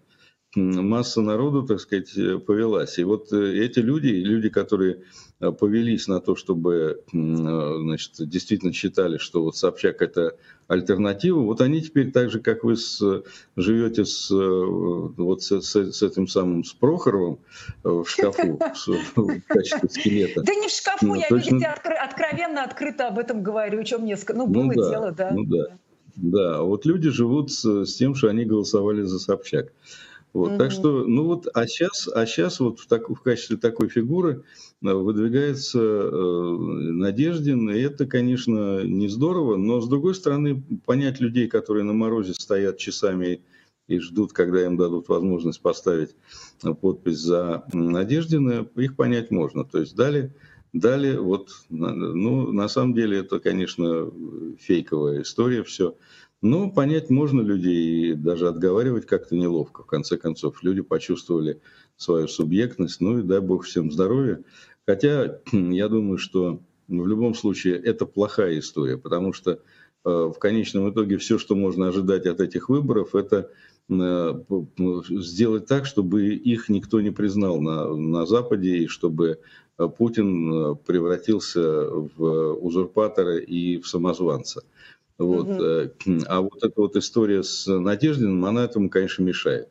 масса 0.56 1.20
народу, 1.20 1.62
так 1.62 1.80
сказать, 1.80 2.16
э, 2.16 2.38
повелась. 2.38 2.98
И 2.98 3.04
вот 3.04 3.32
э, 3.32 3.64
эти 3.64 3.78
люди, 3.78 4.08
люди, 4.08 4.48
которые 4.48 5.02
повелись 5.38 6.08
на 6.08 6.18
то, 6.22 6.34
чтобы, 6.34 7.02
значит, 7.12 8.12
действительно 8.18 8.72
считали, 8.72 9.18
что 9.18 9.42
вот 9.42 9.54
Собчак 9.54 10.00
это 10.00 10.34
альтернатива, 10.66 11.40
вот 11.40 11.60
они 11.60 11.82
теперь 11.82 12.10
так 12.10 12.30
же, 12.30 12.40
как 12.40 12.64
вы 12.64 12.74
с, 12.74 13.22
живете 13.54 14.06
с, 14.06 14.30
вот 14.30 15.42
с, 15.42 15.60
с, 15.60 15.92
с 15.92 16.02
этим 16.02 16.26
самым, 16.26 16.64
с 16.64 16.72
Прохоровым 16.72 17.38
в 17.84 18.06
шкафу 18.06 18.58
в 19.16 19.40
качестве 19.46 19.90
скелета. 19.90 20.40
Да 20.42 20.54
не 20.54 20.68
в 20.68 20.70
шкафу, 20.70 21.06
ну, 21.06 21.14
я, 21.16 21.26
видите, 21.28 21.66
откровенно, 21.66 22.64
открыто 22.64 23.08
об 23.08 23.18
этом 23.18 23.42
говорю, 23.42 23.80
о 23.80 23.84
чем 23.84 24.04
мне 24.04 24.16
ну, 24.34 24.46
было 24.46 24.72
ну, 24.74 24.90
дело, 24.90 25.12
да. 25.12 25.32
Ну 25.32 25.44
да, 25.44 25.76
да, 26.16 26.62
вот 26.62 26.86
люди 26.86 27.10
живут 27.10 27.52
с, 27.52 27.84
с 27.84 27.94
тем, 27.94 28.14
что 28.14 28.28
они 28.28 28.46
голосовали 28.46 29.02
за 29.02 29.18
Собчак. 29.18 29.72
Вот, 30.32 30.52
mm-hmm. 30.52 30.58
Так 30.58 30.70
что, 30.70 31.04
ну 31.06 31.24
вот, 31.24 31.48
а 31.54 31.66
сейчас, 31.66 32.08
а 32.08 32.26
сейчас 32.26 32.60
вот 32.60 32.78
в, 32.78 32.86
так, 32.86 33.08
в 33.08 33.20
качестве 33.22 33.56
такой 33.56 33.88
фигуры 33.88 34.44
э, 34.82 34.92
выдвигается 34.92 35.80
э, 35.80 36.10
Надеждин, 36.12 37.70
и 37.70 37.80
это, 37.80 38.06
конечно, 38.06 38.84
не 38.84 39.08
здорово, 39.08 39.56
но 39.56 39.80
с 39.80 39.88
другой 39.88 40.14
стороны, 40.14 40.62
понять 40.84 41.20
людей, 41.20 41.48
которые 41.48 41.84
на 41.84 41.94
морозе 41.94 42.34
стоят 42.34 42.76
часами 42.76 43.42
и 43.88 43.98
ждут, 43.98 44.32
когда 44.32 44.64
им 44.64 44.76
дадут 44.76 45.08
возможность 45.08 45.60
поставить 45.60 46.14
подпись 46.80 47.18
за 47.18 47.64
Надеждина, 47.72 48.68
их 48.76 48.96
понять 48.96 49.30
можно. 49.30 49.64
То 49.64 49.78
есть 49.78 49.94
дали, 49.94 50.34
дали 50.72 51.16
вот, 51.16 51.50
ну, 51.68 52.52
на 52.52 52.68
самом 52.68 52.94
деле 52.94 53.18
это, 53.18 53.38
конечно, 53.38 54.10
фейковая 54.58 55.22
история 55.22 55.62
все. 55.62 55.96
Но 56.42 56.70
понять 56.70 57.08
можно 57.10 57.40
людей 57.40 58.10
и 58.10 58.14
даже 58.14 58.48
отговаривать 58.48 59.06
как-то 59.06 59.36
неловко. 59.36 59.82
В 59.82 59.86
конце 59.86 60.16
концов, 60.16 60.62
люди 60.62 60.82
почувствовали 60.82 61.60
свою 61.96 62.28
субъектность, 62.28 63.00
ну 63.00 63.18
и 63.18 63.22
дай 63.22 63.40
бог 63.40 63.64
всем 63.64 63.90
здоровья. 63.90 64.42
Хотя 64.86 65.40
я 65.52 65.88
думаю, 65.88 66.18
что 66.18 66.60
в 66.88 67.06
любом 67.06 67.34
случае 67.34 67.76
это 67.76 68.06
плохая 68.06 68.58
история, 68.58 68.98
потому 68.98 69.32
что 69.32 69.52
э, 69.52 69.58
в 70.04 70.34
конечном 70.38 70.90
итоге 70.90 71.16
все, 71.16 71.38
что 71.38 71.56
можно 71.56 71.88
ожидать 71.88 72.26
от 72.26 72.40
этих 72.40 72.68
выборов, 72.68 73.14
это 73.14 73.50
э, 73.88 74.42
сделать 75.10 75.66
так, 75.66 75.86
чтобы 75.86 76.34
их 76.34 76.68
никто 76.68 77.00
не 77.00 77.10
признал 77.10 77.60
на, 77.60 77.94
на 77.96 78.26
Западе, 78.26 78.76
и 78.76 78.86
чтобы 78.86 79.40
э, 79.78 79.88
Путин 79.88 80.76
превратился 80.86 81.88
в 81.90 82.54
узурпатора 82.60 83.38
и 83.38 83.78
в 83.78 83.88
самозванца. 83.88 84.62
Вот. 85.18 85.48
Угу. 85.48 86.18
А 86.26 86.40
вот 86.40 86.62
эта 86.62 86.74
вот 86.76 86.96
история 86.96 87.42
с 87.42 87.66
Надеждиным, 87.66 88.44
она 88.44 88.64
этому, 88.64 88.90
конечно, 88.90 89.22
мешает. 89.22 89.68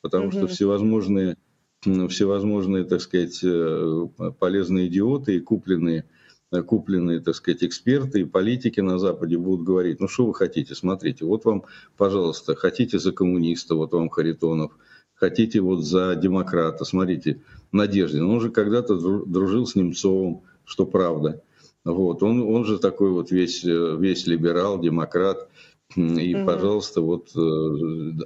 Потому 0.00 0.28
угу. 0.28 0.32
что 0.32 0.46
всевозможные, 0.46 1.36
всевозможные, 1.82 2.84
так 2.84 3.00
сказать, 3.00 3.40
э, 3.42 4.08
полезные 4.38 4.86
идиоты 4.86 5.36
и 5.36 5.40
купленные, 5.40 6.04
э, 6.52 6.62
купленные, 6.62 7.20
так 7.20 7.34
сказать, 7.34 7.64
эксперты 7.64 8.20
и 8.20 8.24
политики 8.24 8.80
на 8.80 8.98
Западе 8.98 9.36
будут 9.38 9.66
говорить, 9.66 10.00
ну 10.00 10.08
что 10.08 10.26
вы 10.26 10.34
хотите, 10.34 10.74
смотрите, 10.74 11.24
вот 11.24 11.44
вам, 11.44 11.64
пожалуйста, 11.96 12.54
хотите 12.54 12.98
за 12.98 13.12
коммуниста, 13.12 13.74
вот 13.74 13.92
вам 13.92 14.08
Харитонов, 14.08 14.72
хотите 15.14 15.60
вот 15.60 15.84
за 15.84 16.14
демократа, 16.14 16.84
смотрите, 16.84 17.42
Надеждин, 17.72 18.24
он 18.24 18.40
же 18.40 18.50
когда-то 18.50 18.96
дружил 19.24 19.66
с 19.66 19.74
Немцовым, 19.74 20.42
что 20.64 20.86
правда. 20.86 21.42
Вот, 21.86 22.20
он, 22.24 22.42
он 22.42 22.64
же 22.64 22.78
такой 22.78 23.10
вот 23.10 23.30
весь, 23.30 23.64
э, 23.64 23.96
весь 23.96 24.26
либерал, 24.26 24.80
демократ. 24.80 25.48
И, 25.94 26.00
mm 26.34 26.44
пожалуйста, 26.44 27.00
вот 27.00 27.30
э, 27.36 27.38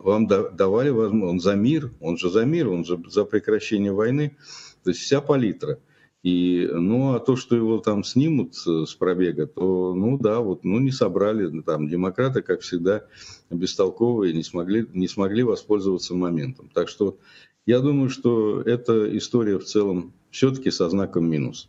вам 0.02 0.26
давали 0.26 0.88
возможность, 0.88 1.30
он 1.30 1.40
за 1.40 1.56
мир, 1.56 1.92
он 2.00 2.16
же 2.16 2.30
за 2.30 2.46
мир, 2.46 2.68
он 2.68 2.86
же 2.86 2.98
за 3.08 3.26
прекращение 3.26 3.92
войны. 3.92 4.34
То 4.82 4.90
есть 4.90 5.00
вся 5.00 5.20
палитра. 5.20 5.78
И, 6.22 6.66
ну, 6.72 7.14
а 7.14 7.20
то, 7.20 7.36
что 7.36 7.54
его 7.54 7.78
там 7.78 8.02
снимут 8.02 8.54
с 8.54 8.94
пробега, 8.94 9.46
то, 9.46 9.94
ну 9.94 10.18
да, 10.18 10.40
вот, 10.40 10.64
ну, 10.64 10.78
не 10.78 10.90
собрали, 10.90 11.60
там, 11.60 11.88
демократы, 11.88 12.40
как 12.40 12.60
всегда, 12.60 13.04
бестолковые, 13.50 14.32
не 14.32 14.42
смогли, 14.42 14.86
не 14.94 15.08
смогли 15.08 15.42
воспользоваться 15.42 16.14
моментом. 16.14 16.70
Так 16.72 16.88
что 16.88 17.18
я 17.66 17.80
думаю, 17.80 18.08
что 18.08 18.62
эта 18.62 19.16
история 19.18 19.58
в 19.58 19.64
целом 19.64 20.14
все-таки 20.30 20.70
со 20.70 20.88
знаком 20.88 21.28
минус. 21.28 21.68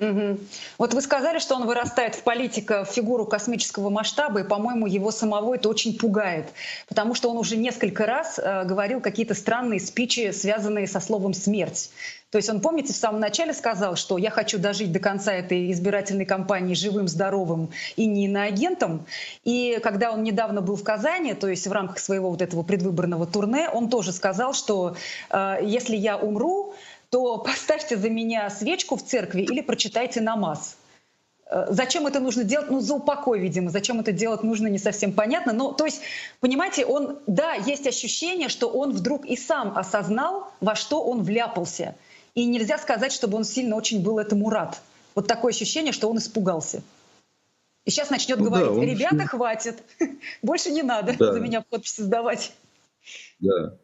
Угу. 0.00 0.38
Вот 0.78 0.94
вы 0.94 1.02
сказали, 1.02 1.38
что 1.38 1.54
он 1.54 1.66
вырастает 1.66 2.14
в 2.14 2.22
политика 2.22 2.84
в 2.84 2.88
фигуру 2.88 3.26
космического 3.26 3.90
масштаба, 3.90 4.40
и, 4.40 4.44
по-моему, 4.44 4.86
его 4.86 5.10
самого 5.10 5.54
это 5.54 5.68
очень 5.68 5.98
пугает, 5.98 6.46
потому 6.88 7.14
что 7.14 7.30
он 7.30 7.36
уже 7.36 7.56
несколько 7.56 8.06
раз 8.06 8.38
э, 8.38 8.64
говорил 8.64 9.00
какие-то 9.00 9.34
странные 9.34 9.80
спичи, 9.80 10.32
связанные 10.32 10.86
со 10.86 10.98
словом 10.98 11.34
«смерть». 11.34 11.90
То 12.32 12.38
есть 12.38 12.48
он, 12.48 12.62
помните, 12.62 12.94
в 12.94 12.96
самом 12.96 13.20
начале 13.20 13.52
сказал, 13.52 13.94
что 13.94 14.16
я 14.16 14.30
хочу 14.30 14.58
дожить 14.58 14.90
до 14.90 14.98
конца 14.98 15.34
этой 15.34 15.70
избирательной 15.70 16.24
кампании 16.24 16.72
живым, 16.72 17.06
здоровым 17.06 17.68
и 17.94 18.06
не 18.06 18.24
иноагентом. 18.24 19.04
И 19.44 19.78
когда 19.82 20.12
он 20.12 20.22
недавно 20.22 20.62
был 20.62 20.76
в 20.76 20.82
Казани, 20.82 21.34
то 21.34 21.46
есть 21.46 21.66
в 21.66 21.72
рамках 21.72 21.98
своего 21.98 22.30
вот 22.30 22.40
этого 22.40 22.62
предвыборного 22.62 23.26
турне, 23.26 23.68
он 23.68 23.90
тоже 23.90 24.12
сказал, 24.12 24.54
что 24.54 24.96
э, 25.28 25.58
если 25.62 25.94
я 25.94 26.16
умру, 26.16 26.74
то 27.12 27.36
поставьте 27.36 27.98
за 27.98 28.08
меня 28.08 28.48
свечку 28.48 28.96
в 28.96 29.04
церкви 29.04 29.42
или 29.42 29.60
прочитайте 29.60 30.22
намаз. 30.22 30.78
Э, 31.44 31.66
зачем 31.68 32.06
это 32.06 32.20
нужно 32.20 32.42
делать? 32.42 32.70
Ну, 32.70 32.80
за 32.80 32.94
упокой, 32.94 33.38
видимо. 33.38 33.68
Зачем 33.68 34.00
это 34.00 34.12
делать 34.12 34.42
нужно, 34.42 34.68
не 34.68 34.78
совсем 34.78 35.12
понятно. 35.12 35.52
Но, 35.52 35.72
то 35.72 35.84
есть, 35.84 36.00
понимаете, 36.40 36.86
он, 36.86 37.18
да, 37.26 37.52
есть 37.52 37.86
ощущение, 37.86 38.48
что 38.48 38.68
он 38.68 38.92
вдруг 38.92 39.26
и 39.26 39.36
сам 39.36 39.76
осознал, 39.76 40.50
во 40.62 40.74
что 40.74 41.04
он 41.04 41.22
вляпался. 41.22 41.96
И 42.34 42.46
нельзя 42.46 42.78
сказать, 42.78 43.12
чтобы 43.12 43.36
он 43.36 43.44
сильно 43.44 43.76
очень 43.76 44.02
был 44.02 44.18
этому 44.18 44.48
рад. 44.48 44.80
Вот 45.14 45.26
такое 45.26 45.52
ощущение, 45.52 45.92
что 45.92 46.08
он 46.08 46.16
испугался. 46.16 46.80
И 47.84 47.90
сейчас 47.90 48.08
начнет 48.08 48.38
ну, 48.38 48.46
говорить, 48.46 48.74
да, 48.74 48.84
ребята, 48.86 49.18
все... 49.18 49.26
хватит, 49.26 49.82
больше 50.42 50.70
не 50.70 50.82
надо 50.82 51.14
да. 51.18 51.34
за 51.34 51.40
меня 51.40 51.60
подписи 51.60 52.00
сдавать. 52.00 52.54
Да, 53.38 53.76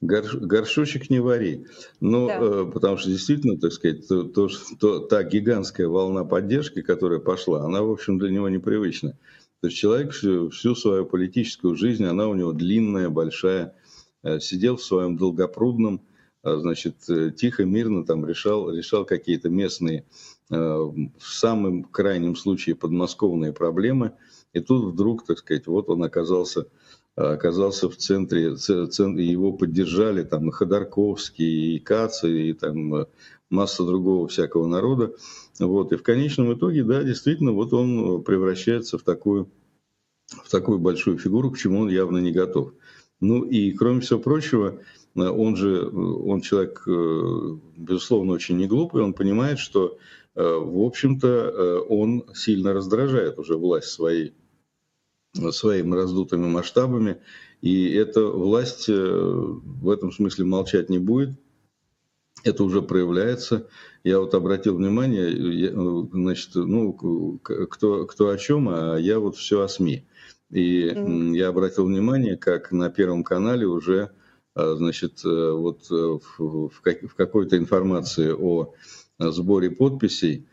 горшочек 0.00 1.10
не 1.10 1.20
вари. 1.20 1.66
Ну, 2.00 2.26
да. 2.26 2.38
э, 2.40 2.70
потому 2.72 2.96
что 2.96 3.10
действительно, 3.10 3.58
так 3.58 3.72
сказать, 3.72 4.08
то, 4.08 4.24
то, 4.24 4.48
то, 4.78 5.00
та 5.00 5.22
гигантская 5.22 5.88
волна 5.88 6.24
поддержки, 6.24 6.82
которая 6.82 7.20
пошла, 7.20 7.64
она, 7.64 7.82
в 7.82 7.90
общем, 7.90 8.18
для 8.18 8.30
него 8.30 8.48
непривычна. 8.48 9.18
То 9.60 9.66
есть 9.66 9.76
человек 9.76 10.12
всю, 10.12 10.48
всю 10.48 10.74
свою 10.74 11.04
политическую 11.04 11.76
жизнь, 11.76 12.04
она 12.04 12.28
у 12.28 12.34
него 12.34 12.52
длинная, 12.52 13.10
большая, 13.10 13.74
э, 14.22 14.40
сидел 14.40 14.76
в 14.76 14.82
своем 14.82 15.18
долгопрудном, 15.18 16.00
э, 16.44 16.56
значит, 16.56 16.96
э, 17.10 17.30
тихо, 17.30 17.64
мирно 17.66 18.06
там 18.06 18.24
решал, 18.24 18.70
решал 18.70 19.04
какие-то 19.04 19.50
местные, 19.50 20.06
э, 20.50 20.54
в 20.56 21.12
самом 21.20 21.84
крайнем 21.84 22.36
случае, 22.36 22.74
подмосковные 22.74 23.52
проблемы. 23.52 24.12
И 24.54 24.60
тут 24.60 24.94
вдруг, 24.94 25.26
так 25.26 25.38
сказать, 25.38 25.66
вот 25.66 25.90
он 25.90 26.02
оказался 26.02 26.66
оказался 27.20 27.88
в 27.88 27.96
центре, 27.96 28.44
его 28.44 29.52
поддержали 29.52 30.22
там 30.22 30.48
и 30.48 30.52
Ходорковский, 30.52 31.76
и 31.76 31.78
Каци, 31.78 32.50
и 32.50 32.52
там 32.52 32.94
э, 32.94 33.06
масса 33.50 33.84
другого 33.84 34.28
всякого 34.28 34.66
народа. 34.66 35.14
Вот. 35.58 35.92
И 35.92 35.96
в 35.96 36.02
конечном 36.02 36.54
итоге, 36.54 36.82
да, 36.82 37.02
действительно, 37.02 37.52
вот 37.52 37.72
он 37.72 38.22
превращается 38.22 38.96
в 38.96 39.02
такую, 39.02 39.48
в 40.28 40.50
такую 40.50 40.78
большую 40.78 41.18
фигуру, 41.18 41.50
к 41.50 41.58
чему 41.58 41.80
он 41.80 41.88
явно 41.88 42.18
не 42.18 42.32
готов. 42.32 42.72
Ну 43.20 43.42
и, 43.42 43.72
кроме 43.72 44.00
всего 44.00 44.18
прочего, 44.18 44.80
э, 45.14 45.20
он 45.20 45.56
же, 45.56 45.86
он 45.88 46.40
человек, 46.40 46.82
э, 46.86 47.56
безусловно, 47.76 48.32
очень 48.32 48.56
не 48.56 48.66
глупый, 48.66 49.02
он 49.02 49.12
понимает, 49.12 49.58
что, 49.58 49.98
в 50.36 50.86
общем-то, 50.86 51.82
он 51.88 52.24
сильно 52.34 52.72
раздражает 52.72 53.36
уже 53.40 53.56
власть 53.56 53.88
своей 53.88 54.32
своими 55.34 55.94
раздутыми 55.94 56.46
масштабами. 56.46 57.18
И 57.60 57.92
эта 57.92 58.24
власть 58.24 58.88
э, 58.88 58.94
в 58.94 59.90
этом 59.90 60.12
смысле 60.12 60.46
молчать 60.46 60.88
не 60.88 60.98
будет. 60.98 61.30
Это 62.42 62.64
уже 62.64 62.80
проявляется. 62.80 63.68
Я 64.02 64.20
вот 64.20 64.34
обратил 64.34 64.76
внимание, 64.76 65.30
я, 65.60 65.72
значит, 66.12 66.54
ну, 66.54 66.94
кто, 66.94 68.06
кто 68.06 68.28
о 68.30 68.38
чем, 68.38 68.68
а 68.70 68.96
я 68.96 69.18
вот 69.18 69.36
все 69.36 69.60
о 69.62 69.68
СМИ. 69.68 70.06
И 70.50 71.36
я 71.36 71.48
обратил 71.48 71.84
внимание, 71.84 72.36
как 72.36 72.72
на 72.72 72.90
Первом 72.90 73.24
канале 73.24 73.66
уже, 73.66 74.10
а, 74.54 74.74
значит, 74.74 75.20
э, 75.24 75.52
вот 75.52 75.86
э, 75.90 75.94
в, 75.94 76.20
в, 76.38 76.70
в 76.70 77.14
какой-то 77.14 77.56
информации 77.56 78.32
о 78.32 78.74
сборе 79.18 79.70
подписей 79.70 80.48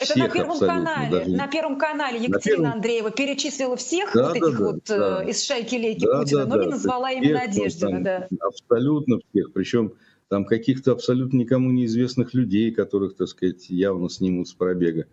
это 0.00 0.18
на 0.18 0.28
Первом 0.28 0.58
канале. 0.58 1.10
Даже... 1.10 1.30
На 1.30 1.46
Первом 1.46 1.78
канале 1.78 2.18
Екатерина 2.18 2.62
первом... 2.62 2.72
Андреева 2.72 3.10
перечислила 3.10 3.76
всех 3.76 4.12
да, 4.14 4.28
вот 4.28 4.36
этих 4.36 4.58
да, 4.58 4.64
вот 4.64 4.84
да, 4.86 5.24
э, 5.24 5.30
из 5.30 5.44
шайки 5.44 5.74
лейки 5.74 6.04
да, 6.04 6.20
Путина, 6.20 6.44
да, 6.44 6.48
но 6.48 6.56
да, 6.56 6.64
не 6.64 6.70
назвала 6.70 7.08
всех, 7.10 7.22
именно 7.22 7.38
Надеждина. 7.40 8.02
Да. 8.02 8.28
Абсолютно 8.40 9.18
всех. 9.30 9.52
Причем 9.52 9.92
там 10.28 10.44
каких-то 10.44 10.92
абсолютно 10.92 11.36
никому 11.36 11.70
неизвестных 11.70 12.34
людей, 12.34 12.70
которых, 12.72 13.16
так 13.16 13.28
сказать, 13.28 13.68
явно 13.68 14.08
снимут 14.08 14.48
с 14.48 14.54
пробега. 14.54 15.06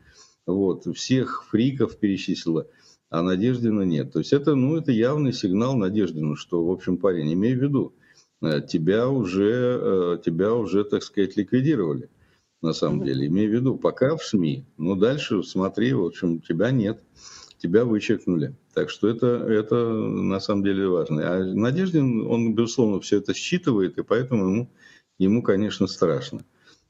Вот. 0.46 0.86
Всех 0.96 1.46
фриков 1.50 1.98
перечислила, 1.98 2.68
а 3.10 3.22
Надеждина 3.22 3.82
нет. 3.82 4.14
То 4.14 4.20
есть 4.20 4.32
это, 4.32 4.56
ну, 4.56 4.78
это 4.78 4.92
явный 4.92 5.34
сигнал 5.34 5.76
Надеждину, 5.76 6.36
что, 6.36 6.66
в 6.66 6.72
общем, 6.72 6.98
парень, 6.98 7.34
имей 7.34 7.56
в 7.56 7.62
виду, 7.62 7.94
э, 8.42 8.62
тебя 8.62 9.10
уже, 9.10 9.80
э, 9.82 10.18
тебя 10.24 10.54
уже, 10.54 10.84
так 10.86 11.04
сказать, 11.04 11.36
ликвидировали 11.36 12.10
на 12.62 12.74
самом 12.74 13.04
деле. 13.04 13.28
Имею 13.28 13.52
в 13.52 13.54
виду, 13.54 13.78
пока 13.78 14.16
в 14.16 14.24
СМИ, 14.24 14.66
но 14.78 14.96
дальше 14.96 15.44
смотри, 15.44 15.94
в 15.94 16.04
общем, 16.04 16.42
тебя 16.42 16.72
нет, 16.72 17.04
тебя 17.58 17.86
вычеркнули. 17.86 18.56
Так 18.74 18.90
что 18.90 19.08
это, 19.08 19.28
это 19.28 19.76
на 19.76 20.40
самом 20.40 20.64
деле 20.64 20.88
важно. 20.88 21.22
А 21.24 21.44
Надеждин, 21.44 22.26
он, 22.28 22.56
безусловно, 22.56 23.00
все 23.00 23.18
это 23.18 23.34
считывает, 23.34 23.98
и 23.98 24.04
поэтому 24.04 24.50
ему, 24.50 24.72
ему 25.18 25.42
конечно, 25.44 25.88
страшно. 25.88 26.46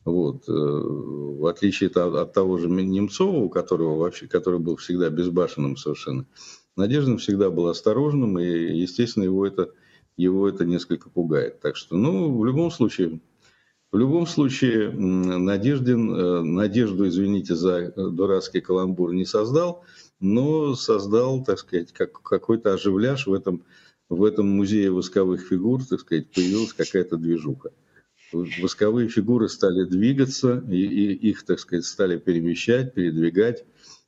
Вот. 0.05 0.47
Э, 0.47 0.51
в 0.51 1.45
отличие 1.47 1.89
от, 1.89 1.97
от 1.97 2.33
того 2.33 2.57
же 2.57 2.69
Немцова, 2.69 3.37
у 3.37 3.49
которого 3.49 3.97
вообще, 3.97 4.27
который 4.27 4.59
был 4.59 4.77
всегда 4.77 5.09
безбашенным 5.09 5.75
совершенно, 5.75 6.25
Надеждин 6.77 7.17
всегда 7.17 7.49
был 7.49 7.67
осторожным, 7.67 8.37
и, 8.39 8.45
естественно, 8.45 9.23
его 9.23 9.45
это, 9.45 9.71
его 10.15 10.47
это 10.47 10.63
несколько 10.63 11.09
пугает. 11.09 11.59
Так 11.59 11.75
что, 11.75 11.97
ну, 11.97 12.37
в 12.37 12.45
любом 12.45 12.69
случае, 12.71 13.19
в 13.91 13.97
любом 13.97 14.27
случае, 14.27 14.91
Надеждин, 14.91 16.13
э, 16.13 16.41
Надежду, 16.41 17.07
извините 17.07 17.55
за 17.55 17.79
э, 17.79 17.91
дурацкий 17.95 18.59
каламбур, 18.59 19.13
не 19.13 19.25
создал, 19.25 19.85
но 20.19 20.75
создал, 20.75 21.43
так 21.43 21.59
сказать, 21.59 21.93
как, 21.93 22.21
какой-то 22.21 22.73
оживляж 22.73 23.27
в 23.27 23.33
этом, 23.33 23.63
в 24.09 24.25
этом 24.25 24.49
музее 24.49 24.91
восковых 24.91 25.41
фигур, 25.41 25.85
так 25.85 26.01
сказать, 26.01 26.29
появилась 26.31 26.73
какая-то 26.73 27.17
движуха. 27.17 27.71
Восковые 28.33 29.07
фигуры 29.07 29.47
стали 29.47 29.85
двигаться, 29.85 30.61
и, 30.69 30.81
и 30.81 31.29
их, 31.29 31.45
так 31.45 31.59
сказать, 31.59 31.85
стали 31.85 32.17
перемещать, 32.17 32.93
передвигать, 32.93 33.63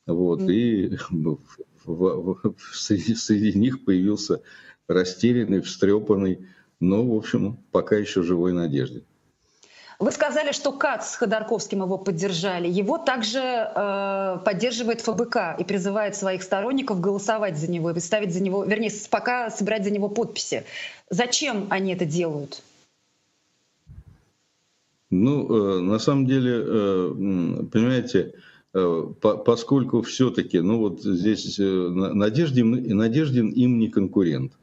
вот, 0.05 0.41
и 0.41 0.97
в, 1.09 1.39
в, 1.85 2.41
в, 2.43 2.55
среди, 2.73 3.15
среди 3.15 3.57
них 3.57 3.85
появился 3.85 4.41
растерянный, 4.89 5.61
встрепанный, 5.61 6.47
но, 6.81 7.07
в 7.07 7.15
общем, 7.15 7.59
пока 7.71 7.95
еще 7.95 8.23
живой 8.23 8.51
Надеждин. 8.51 9.03
Вы 9.99 10.13
сказали, 10.13 10.53
что 10.53 10.71
Кац 10.71 11.09
с 11.09 11.15
Ходорковским 11.15 11.83
его 11.83 11.97
поддержали. 11.97 12.69
Его 12.69 12.97
также 12.97 13.39
э, 13.39 14.37
поддерживает 14.45 15.01
ФБК 15.01 15.59
и 15.59 15.65
призывает 15.65 16.15
своих 16.15 16.41
сторонников 16.41 17.01
голосовать 17.01 17.57
за 17.57 17.69
него 17.69 17.91
и 17.91 17.99
ставить 17.99 18.33
за 18.33 18.41
него, 18.41 18.63
вернее, 18.63 18.91
пока 19.11 19.49
собирать 19.49 19.83
за 19.83 19.91
него 19.91 20.07
подписи. 20.07 20.63
Зачем 21.09 21.67
они 21.69 21.91
это 21.93 22.05
делают? 22.05 22.63
Ну, 25.09 25.49
э, 25.49 25.81
на 25.81 25.99
самом 25.99 26.27
деле, 26.27 26.63
э, 26.65 27.13
понимаете, 27.69 28.35
э, 28.73 29.05
по, 29.19 29.37
поскольку 29.37 30.01
все-таки, 30.03 30.61
ну 30.61 30.77
вот 30.79 31.01
здесь 31.01 31.57
Надеждин, 31.57 32.95
Надеждин 32.95 33.49
им 33.49 33.79
не 33.79 33.89
конкурент. 33.89 34.53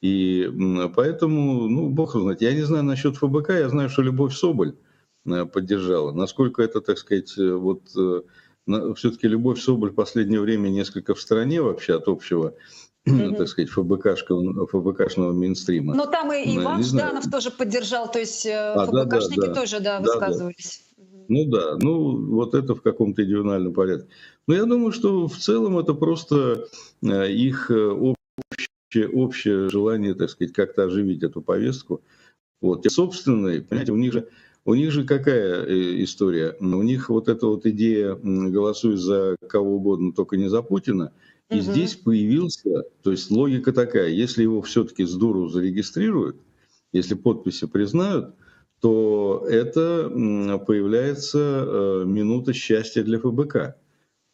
И 0.00 0.48
поэтому, 0.94 1.68
ну, 1.68 1.88
бог 1.88 2.12
знает, 2.12 2.40
я 2.40 2.54
не 2.54 2.62
знаю 2.62 2.84
насчет 2.84 3.16
ФБК, 3.16 3.50
я 3.50 3.68
знаю, 3.68 3.88
что 3.88 4.02
Любовь 4.02 4.34
Соболь 4.34 4.76
э, 5.26 5.44
поддержала. 5.44 6.12
Насколько 6.12 6.62
это, 6.62 6.80
так 6.80 6.98
сказать, 6.98 7.36
э, 7.36 7.52
вот 7.52 7.82
э, 7.96 8.22
все-таки 8.94 9.26
Любовь 9.26 9.60
Соболь 9.60 9.90
в 9.90 9.96
последнее 9.96 10.40
время 10.40 10.68
несколько 10.68 11.14
в 11.14 11.20
стороне 11.20 11.62
вообще 11.62 11.96
от 11.96 12.06
общего, 12.06 12.54
mm-hmm. 13.08 13.36
так 13.36 13.48
сказать, 13.48 13.70
ФБКшного, 13.70 14.68
ФБКшного 14.68 15.32
мейнстрима. 15.32 15.94
Но 15.94 16.06
там 16.06 16.32
и 16.32 16.56
Иван 16.56 16.84
Жданов 16.84 17.28
тоже 17.28 17.50
поддержал, 17.50 18.08
то 18.10 18.20
есть 18.20 18.46
а, 18.46 18.86
ФБКшники 18.86 19.40
да, 19.40 19.46
да, 19.46 19.54
да. 19.54 19.60
тоже, 19.60 19.80
да, 19.80 20.00
высказывались. 20.00 20.84
Да. 20.96 21.04
Ну 21.30 21.44
да, 21.44 21.76
ну 21.76 22.34
вот 22.36 22.54
это 22.54 22.74
в 22.74 22.82
каком-то 22.82 23.22
индивидуальном 23.22 23.74
порядке. 23.74 24.08
Но 24.46 24.54
я 24.54 24.64
думаю, 24.64 24.92
что 24.92 25.26
в 25.26 25.36
целом 25.36 25.76
это 25.76 25.92
просто 25.92 26.68
их 27.02 27.70
общее, 28.88 29.08
общее 29.08 29.68
желание, 29.68 30.14
так 30.14 30.30
сказать, 30.30 30.54
как-то 30.54 30.84
оживить 30.84 31.22
эту 31.22 31.42
повестку. 31.42 32.02
Вот. 32.60 32.86
И 32.86 32.88
собственные, 32.88 33.62
понимаете, 33.62 33.92
у 33.92 33.96
них 33.96 34.12
же 34.12 34.28
у 34.64 34.74
них 34.74 34.90
же 34.92 35.04
какая 35.04 35.64
э, 35.64 36.02
история? 36.02 36.54
У 36.60 36.82
них 36.82 37.08
вот 37.08 37.28
эта 37.28 37.46
вот 37.46 37.64
идея 37.64 38.18
«голосуй 38.22 38.96
за 38.96 39.36
кого 39.48 39.76
угодно, 39.76 40.12
только 40.12 40.36
не 40.36 40.48
за 40.48 40.62
Путина». 40.62 41.12
И 41.48 41.54
угу. 41.54 41.62
здесь 41.62 41.94
появился, 41.94 42.84
то 43.02 43.10
есть 43.10 43.30
логика 43.30 43.72
такая, 43.72 44.08
если 44.08 44.42
его 44.42 44.60
все-таки 44.60 45.04
с 45.04 45.14
дуру 45.14 45.48
зарегистрируют, 45.48 46.36
если 46.92 47.14
подписи 47.14 47.66
признают, 47.66 48.34
то 48.80 49.46
это 49.48 50.10
появляется 50.66 51.38
э, 51.38 52.04
минута 52.06 52.52
счастья 52.52 53.02
для 53.02 53.18
ФБК. 53.18 53.76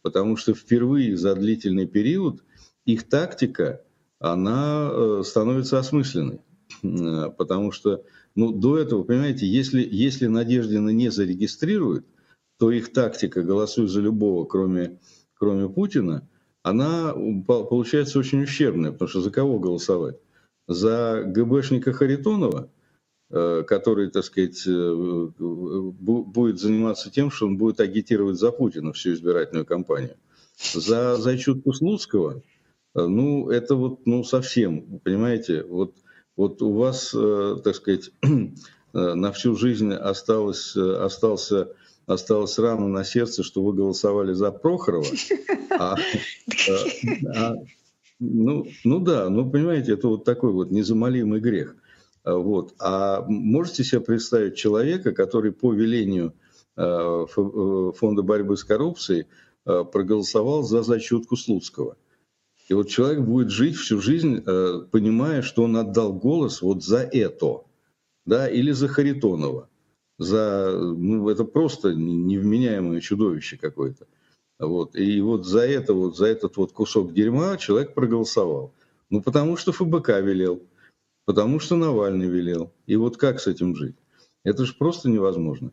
Потому 0.03 0.37
что 0.37 0.53
впервые 0.53 1.17
за 1.17 1.37
длительный 1.37 1.87
период 1.87 2.43
их 2.85 3.05
тактика 3.05 3.84
она 4.33 4.91
э, 4.91 5.23
становится 5.25 5.79
осмысленной. 5.79 6.41
Э, 6.83 7.31
потому 7.37 7.73
что 7.73 8.05
ну, 8.35 8.53
до 8.53 8.79
этого, 8.79 9.05
понимаете, 9.05 9.47
если, 9.47 9.87
если 9.89 10.27
Надеждина 10.27 10.91
не 10.91 11.11
зарегистрирует, 11.11 12.07
то 12.59 12.71
их 12.71 12.93
тактика 12.93 13.43
«голосуй 13.43 13.87
за 13.87 14.01
любого, 14.01 14.45
кроме, 14.45 14.99
кроме 15.35 15.69
Путина», 15.69 16.29
она 16.63 17.13
получается 17.13 18.19
очень 18.19 18.43
ущербная, 18.43 18.93
потому 18.93 19.09
что 19.09 19.21
за 19.21 19.31
кого 19.31 19.59
голосовать? 19.59 20.17
За 20.67 21.23
ГБшника 21.27 21.93
Харитонова? 21.93 22.71
который, 23.31 24.11
так 24.11 24.23
сказать, 24.25 24.65
будет 24.69 26.61
заниматься 26.61 27.11
тем, 27.11 27.31
что 27.33 27.47
он 27.47 27.57
будет 27.57 27.81
агитировать 27.81 28.39
за 28.39 28.53
Путина 28.53 28.93
всю 28.93 29.15
избирательную 29.15 29.67
кампанию. 29.67 30.17
За 30.73 31.17
зачетку 31.17 31.73
Слуцкого, 31.73 32.43
ну, 32.95 33.51
это 33.51 33.75
вот, 33.75 34.07
ну, 34.07 34.25
совсем, 34.25 35.01
понимаете, 35.01 35.65
вот, 35.65 35.95
вот 36.37 36.63
у 36.63 36.73
вас, 36.73 37.11
так 37.65 37.75
сказать, 37.75 38.11
на 38.93 39.33
всю 39.33 39.57
жизнь 39.57 39.93
осталось, 39.93 40.77
остался 40.77 41.75
осталась 42.07 42.59
рана 42.59 42.89
на 42.89 43.05
сердце, 43.05 43.43
что 43.43 43.63
вы 43.63 43.73
голосовали 43.73 44.33
за 44.33 44.51
Прохорова. 44.51 45.07
А, 45.71 45.97
а, 47.35 47.55
ну, 48.21 48.67
ну 48.85 49.01
да, 49.01 49.29
ну 49.29 49.51
понимаете, 49.51 49.95
это 49.95 50.09
вот 50.09 50.25
такой 50.25 50.53
вот 50.53 50.71
незамолимый 50.71 51.41
грех. 51.41 51.77
Вот. 52.25 52.75
А 52.79 53.23
можете 53.27 53.85
себе 53.85 54.01
представить 54.01 54.57
человека, 54.57 55.13
который 55.13 55.53
по 55.53 55.73
велению 55.73 56.33
э, 56.77 56.83
э, 56.83 57.93
Фонда 57.97 58.23
борьбы 58.23 58.57
с 58.57 58.65
коррупцией 58.65 59.27
э, 59.67 59.85
проголосовал 59.85 60.63
за 60.63 60.83
зачетку 60.83 61.37
Слуцкого? 61.37 61.97
И 62.69 62.75
вот 62.75 62.89
человек 62.89 63.21
будет 63.21 63.51
жить 63.51 63.77
всю 63.77 64.01
жизнь, 64.01 64.41
понимая, 64.41 65.43
что 65.43 65.65
он 65.65 65.77
отдал 65.77 66.13
голос 66.13 66.63
вот 66.63 66.83
за 66.83 67.01
это, 67.01 67.65
да, 68.25 68.49
или 68.49 68.71
за 68.73 68.89
Харитонова 68.89 69.69
за, 70.19 70.77
ну, 70.79 71.29
это 71.29 71.45
просто 71.45 71.95
невменяемое 71.95 73.01
чудовище 73.01 73.57
какое-то. 73.57 74.07
Вот. 74.59 74.95
И 74.95 75.21
вот 75.21 75.47
за 75.47 75.61
это, 75.61 75.95
вот 75.95 76.17
за 76.17 76.27
этот 76.27 76.57
вот 76.57 76.73
кусок 76.73 77.13
дерьма 77.13 77.57
человек 77.57 77.95
проголосовал. 77.95 78.73
Ну, 79.11 79.21
потому 79.21 79.57
что 79.57 79.73
ФБК 79.73 80.21
велел, 80.21 80.63
потому 81.25 81.59
что 81.59 81.77
Навальный 81.77 82.29
велел. 82.29 82.73
И 82.87 82.97
вот 82.97 83.17
как 83.17 83.41
с 83.41 83.47
этим 83.47 83.75
жить? 83.75 83.97
Это 84.45 84.65
же 84.65 84.75
просто 84.75 85.09
невозможно. 85.09 85.73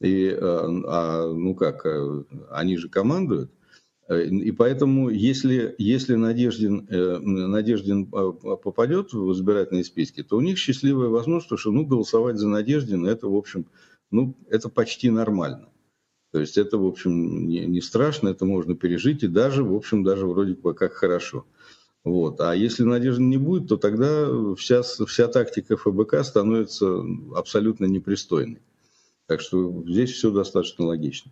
И, 0.00 0.28
а, 0.30 0.66
а 0.86 1.32
ну 1.32 1.54
как, 1.54 1.84
а, 1.86 2.24
они 2.50 2.76
же 2.76 2.88
командуют. 2.88 3.50
И 4.08 4.50
поэтому, 4.50 5.10
если, 5.10 5.74
если 5.78 6.16
Надеждин, 6.16 6.86
э, 6.90 7.18
Надеждин 7.18 8.08
а, 8.12 8.32
попадет 8.32 9.12
в 9.12 9.32
избирательные 9.32 9.84
списки, 9.84 10.22
то 10.22 10.36
у 10.36 10.40
них 10.40 10.58
счастливая 10.58 11.08
возможность, 11.08 11.60
что 11.60 11.70
ну, 11.70 11.86
голосовать 11.86 12.36
за 12.36 12.48
Надеждина, 12.48 13.06
это, 13.06 13.28
в 13.28 13.36
общем, 13.36 13.66
ну, 14.10 14.36
это 14.50 14.68
почти 14.68 15.08
нормально. 15.08 15.68
То 16.32 16.40
есть 16.40 16.58
это, 16.58 16.78
в 16.78 16.86
общем, 16.86 17.46
не, 17.46 17.66
не 17.66 17.80
страшно, 17.80 18.28
это 18.28 18.44
можно 18.44 18.74
пережить, 18.74 19.22
и 19.22 19.28
даже, 19.28 19.62
в 19.62 19.74
общем, 19.74 20.02
даже 20.02 20.26
вроде 20.26 20.54
бы 20.54 20.74
как 20.74 20.94
хорошо. 20.94 21.46
Вот. 22.04 22.40
А 22.40 22.56
если 22.56 22.82
надежды 22.82 23.22
не 23.22 23.36
будет, 23.36 23.68
то 23.68 23.76
тогда 23.76 24.26
вся, 24.56 24.82
вся 24.82 25.28
тактика 25.28 25.76
ФБК 25.76 26.24
становится 26.24 27.04
абсолютно 27.36 27.84
непристойной. 27.84 28.60
Так 29.26 29.40
что 29.40 29.84
здесь 29.86 30.10
все 30.10 30.30
достаточно 30.30 30.86
логично. 30.86 31.30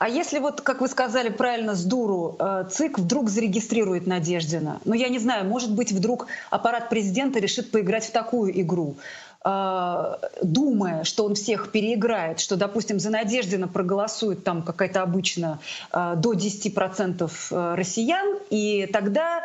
А 0.00 0.08
если 0.08 0.38
вот, 0.38 0.62
как 0.62 0.80
вы 0.80 0.88
сказали 0.88 1.28
правильно, 1.28 1.74
с 1.74 1.84
дуру 1.84 2.34
э, 2.38 2.64
ЦИК 2.70 3.00
вдруг 3.00 3.28
зарегистрирует 3.28 4.06
Надеждина, 4.06 4.80
ну 4.86 4.94
я 4.94 5.10
не 5.10 5.18
знаю, 5.18 5.44
может 5.44 5.74
быть 5.74 5.92
вдруг 5.92 6.26
аппарат 6.48 6.88
президента 6.88 7.38
решит 7.38 7.70
поиграть 7.70 8.06
в 8.06 8.10
такую 8.10 8.58
игру, 8.62 8.96
э, 9.44 10.14
думая, 10.42 11.04
что 11.04 11.26
он 11.26 11.34
всех 11.34 11.70
переиграет, 11.70 12.40
что, 12.40 12.56
допустим, 12.56 12.98
за 12.98 13.10
Надеждина 13.10 13.68
проголосует 13.68 14.42
там 14.42 14.62
какая-то 14.62 15.02
обычно 15.02 15.58
э, 15.92 16.14
до 16.16 16.32
10% 16.32 17.74
россиян, 17.76 18.38
и 18.48 18.88
тогда 18.90 19.44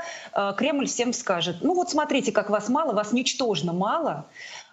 Кремль 0.55 0.87
всем 0.87 1.11
скажет, 1.11 1.57
ну 1.63 1.73
вот 1.73 1.89
смотрите, 1.89 2.31
как 2.31 2.49
вас 2.49 2.69
мало, 2.69 2.93
вас 2.93 3.11
ничтожно 3.11 3.73
мало, 3.73 4.25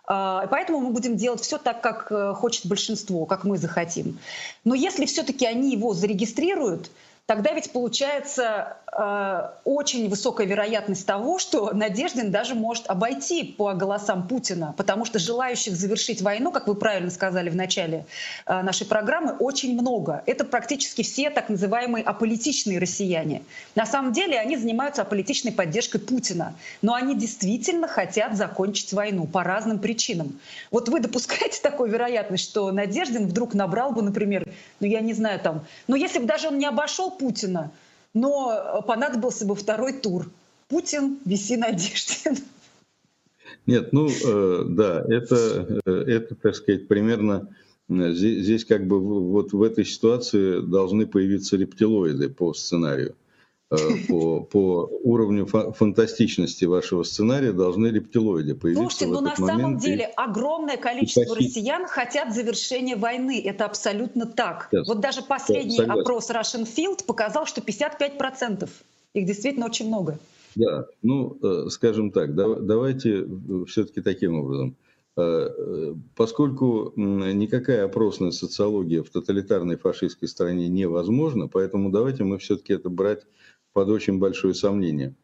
поэтому 0.07 0.81
мы 0.81 0.91
будем 0.91 1.17
делать 1.17 1.41
все 1.41 1.59
так, 1.59 1.81
как 1.81 2.11
э, 2.11 2.35
хочет 2.35 2.67
большинство, 2.67 3.25
как 3.25 3.45
мы 3.45 3.57
захотим. 3.57 4.19
Но 4.65 4.75
если 4.75 5.07
все-таки 5.07 5.47
они 5.47 5.73
его 5.73 5.95
зарегистрируют, 5.95 6.91
тогда 7.27 7.53
ведь 7.53 7.73
получается 7.73 8.77
э, 8.93 9.49
очень 9.65 10.09
высокая 10.09 10.47
вероятность 10.47 11.07
того, 11.07 11.39
что 11.39 11.73
Надеждин 11.73 12.31
даже 12.31 12.55
может 12.55 12.89
обойти 12.89 13.45
по 13.45 13.73
голосам 13.75 14.27
Путина, 14.27 14.75
потому 14.77 15.05
что 15.05 15.19
желающих 15.19 15.75
завершить 15.75 16.21
войну, 16.21 16.51
как 16.51 16.67
вы 16.67 16.75
правильно 16.75 17.11
сказали 17.11 17.49
в 17.49 17.57
начале 17.57 18.07
э, 18.47 18.63
нашей 18.63 18.87
программы, 18.87 19.37
очень 19.39 19.75
много. 19.75 20.23
Это 20.27 20.45
практически 20.45 21.03
все 21.03 21.31
так 21.31 21.49
называемые 21.49 22.05
аполитичные 22.05 22.79
россияне. 22.79 23.43
На 23.77 23.87
самом 23.87 24.13
деле 24.13 24.39
они 24.39 24.57
занимаются 24.57 25.03
аполитичной 25.03 25.53
поддержкой 25.53 26.01
Путина, 26.01 26.55
но 26.83 26.95
они 26.95 27.15
действительно 27.15 27.87
хотят 27.87 28.37
закончить 28.37 28.93
войну 28.93 29.27
по 29.27 29.45
разным 29.45 29.79
причинам. 29.79 30.41
Вот 30.71 30.89
вы 30.89 31.01
допускаете 31.01 31.61
такую 31.63 31.91
вероятность, 31.91 32.45
что 32.45 32.71
Надеждин 32.73 33.29
вдруг 33.29 33.55
набрал 33.55 33.93
бы, 33.93 34.03
например, 34.03 34.53
ну 34.83 34.89
я 34.89 35.01
не 35.01 35.15
знаю 35.15 35.41
там, 35.41 35.65
ну 35.87 35.97
если 35.97 36.19
бы 36.19 36.27
даже 36.27 36.49
он 36.49 36.59
не 36.59 36.67
обошел 36.67 37.11
Путина, 37.11 37.71
но 38.13 38.83
понадобился 38.87 39.47
бы 39.47 39.55
второй 39.55 39.93
тур. 39.95 40.29
Путин, 40.69 41.19
виси 41.25 41.57
Надеждин. 41.57 42.37
Нет, 43.67 43.93
ну 43.93 44.09
э, 44.09 44.65
да, 44.69 45.05
это, 45.09 45.81
э, 45.87 45.91
это, 45.91 46.35
так 46.35 46.57
сказать, 46.57 46.89
примерно 46.89 47.49
э, 47.89 48.13
здесь, 48.13 48.43
здесь 48.43 48.65
как 48.65 48.87
бы 48.89 48.99
вот 48.99 49.53
в 49.53 49.63
этой 49.63 49.85
ситуации 49.85 50.61
должны 50.61 51.07
появиться 51.07 51.57
рептилоиды 51.57 52.29
по 52.29 52.55
сценарию. 52.55 53.15
Э, 53.73 53.77
по, 54.07 54.41
по 54.41 54.91
уровню 55.03 55.47
фантастичности 55.47 56.67
вашего 56.67 57.05
сценария 57.05 57.53
должны 57.53 57.87
рептилоиды 57.87 58.55
появиться 58.55 58.83
Слушайте, 58.83 59.07
но 59.07 59.21
ну, 59.21 59.29
на 59.29 59.37
самом 59.37 59.79
деле 59.79 60.05
огромное 60.17 60.77
количество 60.77 61.35
россиян 61.35 61.87
хотят 61.87 62.35
завершения 62.35 62.97
войны. 62.97 63.43
Это 63.45 63.65
абсолютно 63.65 64.27
так. 64.27 64.69
Yes. 64.73 64.83
Вот 64.87 65.01
даже 65.01 65.23
последний 65.23 65.81
yeah, 65.81 66.01
опрос 66.01 66.31
Russian 66.31 66.67
Field 66.67 67.07
показал, 67.07 67.47
что 67.47 67.63
55%. 67.63 68.69
Их 69.15 69.27
действительно 69.27 69.67
очень 69.67 69.89
много. 69.89 70.19
Да, 70.55 70.87
ну, 71.01 71.39
э, 71.43 71.69
скажем 71.71 72.11
так, 72.11 72.35
давайте 72.35 73.27
все-таки 73.67 74.03
таким 74.03 74.39
образом. 74.39 74.77
Э, 75.17 75.95
поскольку 76.15 76.93
никакая 76.97 77.85
опросная 77.85 78.33
социология 78.33 79.03
в 79.03 79.09
тоталитарной 79.09 79.77
фашистской 79.77 80.29
стране 80.29 80.69
невозможна, 80.69 81.49
поэтому 81.49 81.91
давайте 81.91 82.25
мы 82.25 82.39
все-таки 82.39 82.75
это 82.75 82.91
брать 82.91 83.23
под 83.73 83.89
очень 83.89 84.19
большое 84.19 84.55
сомнение. 84.55 85.15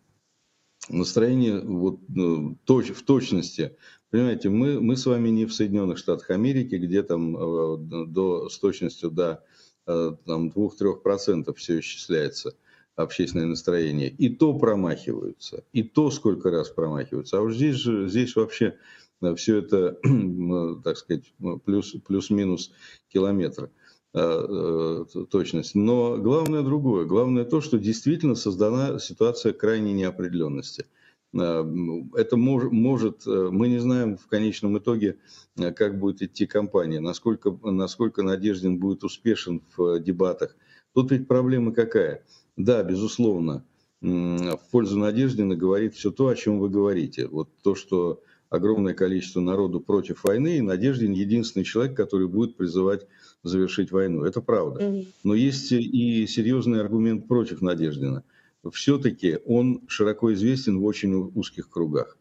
Настроение 0.88 1.61
вот, 1.61 2.00
ну, 2.08 2.56
точ, 2.64 2.90
в 2.90 3.02
точности. 3.04 3.76
Понимаете, 4.11 4.48
мы, 4.48 4.80
мы 4.80 4.96
с 4.96 5.04
вами 5.04 5.28
не 5.28 5.44
в 5.44 5.52
Соединенных 5.52 5.98
Штатах 5.98 6.30
Америки, 6.30 6.76
где 6.76 7.02
там 7.02 7.37
э, 7.37 7.76
до, 8.06 8.48
с 8.48 8.58
точностью 8.58 9.11
до 9.11 9.44
э, 9.87 10.12
там, 10.24 10.48
2-3% 10.48 11.52
все 11.54 11.80
исчисляется 11.80 12.56
общественное 12.96 13.46
настроение. 13.46 14.08
И 14.08 14.30
то 14.30 14.58
промахиваются, 14.58 15.64
и 15.72 15.82
то 15.82 16.11
сколько 16.11 16.50
раз 16.50 16.70
промахиваются. 16.70 17.38
А 17.38 17.40
уж 17.42 17.54
здесь 17.54 17.76
же 17.76 18.08
здесь 18.08 18.34
вообще 18.34 18.76
э, 19.20 19.34
все 19.34 19.58
это, 19.58 19.98
так 20.84 20.96
сказать, 20.96 21.32
плюс, 21.66 21.94
плюс-минус 22.06 22.72
километр. 23.08 23.70
Э, 24.14 25.04
э, 25.14 25.24
точность. 25.30 25.74
Но 25.74 26.16
главное 26.16 26.62
другое. 26.62 27.04
Главное 27.04 27.44
то, 27.44 27.60
что 27.60 27.78
действительно 27.78 28.36
создана 28.36 28.98
ситуация 28.98 29.52
крайней 29.52 29.92
неопределенности. 29.92 30.86
Э, 31.38 31.62
это 32.14 32.38
мож, 32.38 32.64
может, 32.70 33.26
мы 33.26 33.68
не 33.68 33.78
знаем 33.78 34.16
в 34.16 34.26
конечном 34.26 34.78
итоге, 34.78 35.18
как 35.76 35.98
будет 35.98 36.22
идти 36.22 36.46
кампания, 36.46 37.00
насколько, 37.00 37.50
насколько 37.62 38.22
Надеждин 38.22 38.78
будет 38.78 39.04
успешен 39.04 39.62
в 39.76 40.00
дебатах. 40.00 40.56
Тут 40.94 41.10
ведь 41.10 41.28
проблема 41.28 41.72
какая? 41.72 42.24
Да, 42.56 42.82
безусловно, 42.82 43.66
в 44.00 44.60
пользу 44.72 44.98
Надеждина 44.98 45.54
говорит 45.54 45.94
все 45.94 46.10
то, 46.10 46.28
о 46.28 46.34
чем 46.34 46.60
вы 46.60 46.70
говорите. 46.70 47.26
Вот 47.26 47.50
то, 47.62 47.74
что 47.74 48.22
огромное 48.50 48.94
количество 48.94 49.40
народу 49.40 49.80
против 49.80 50.24
войны, 50.24 50.58
и 50.58 50.62
Надеждин 50.62 51.12
единственный 51.12 51.64
человек, 51.64 51.96
который 51.96 52.28
будет 52.28 52.56
призывать 52.56 53.06
завершить 53.42 53.90
войну. 53.92 54.24
Это 54.24 54.40
правда. 54.40 55.04
Но 55.24 55.34
есть 55.34 55.70
и 55.72 56.26
серьезный 56.26 56.80
аргумент 56.80 57.28
против 57.28 57.61
Надеждина. 57.61 58.24
Все-таки 58.72 59.38
он 59.44 59.82
широко 59.88 60.32
известен 60.34 60.78
в 60.78 60.84
очень 60.84 61.14
узких 61.14 61.70
кругах. 61.70 62.18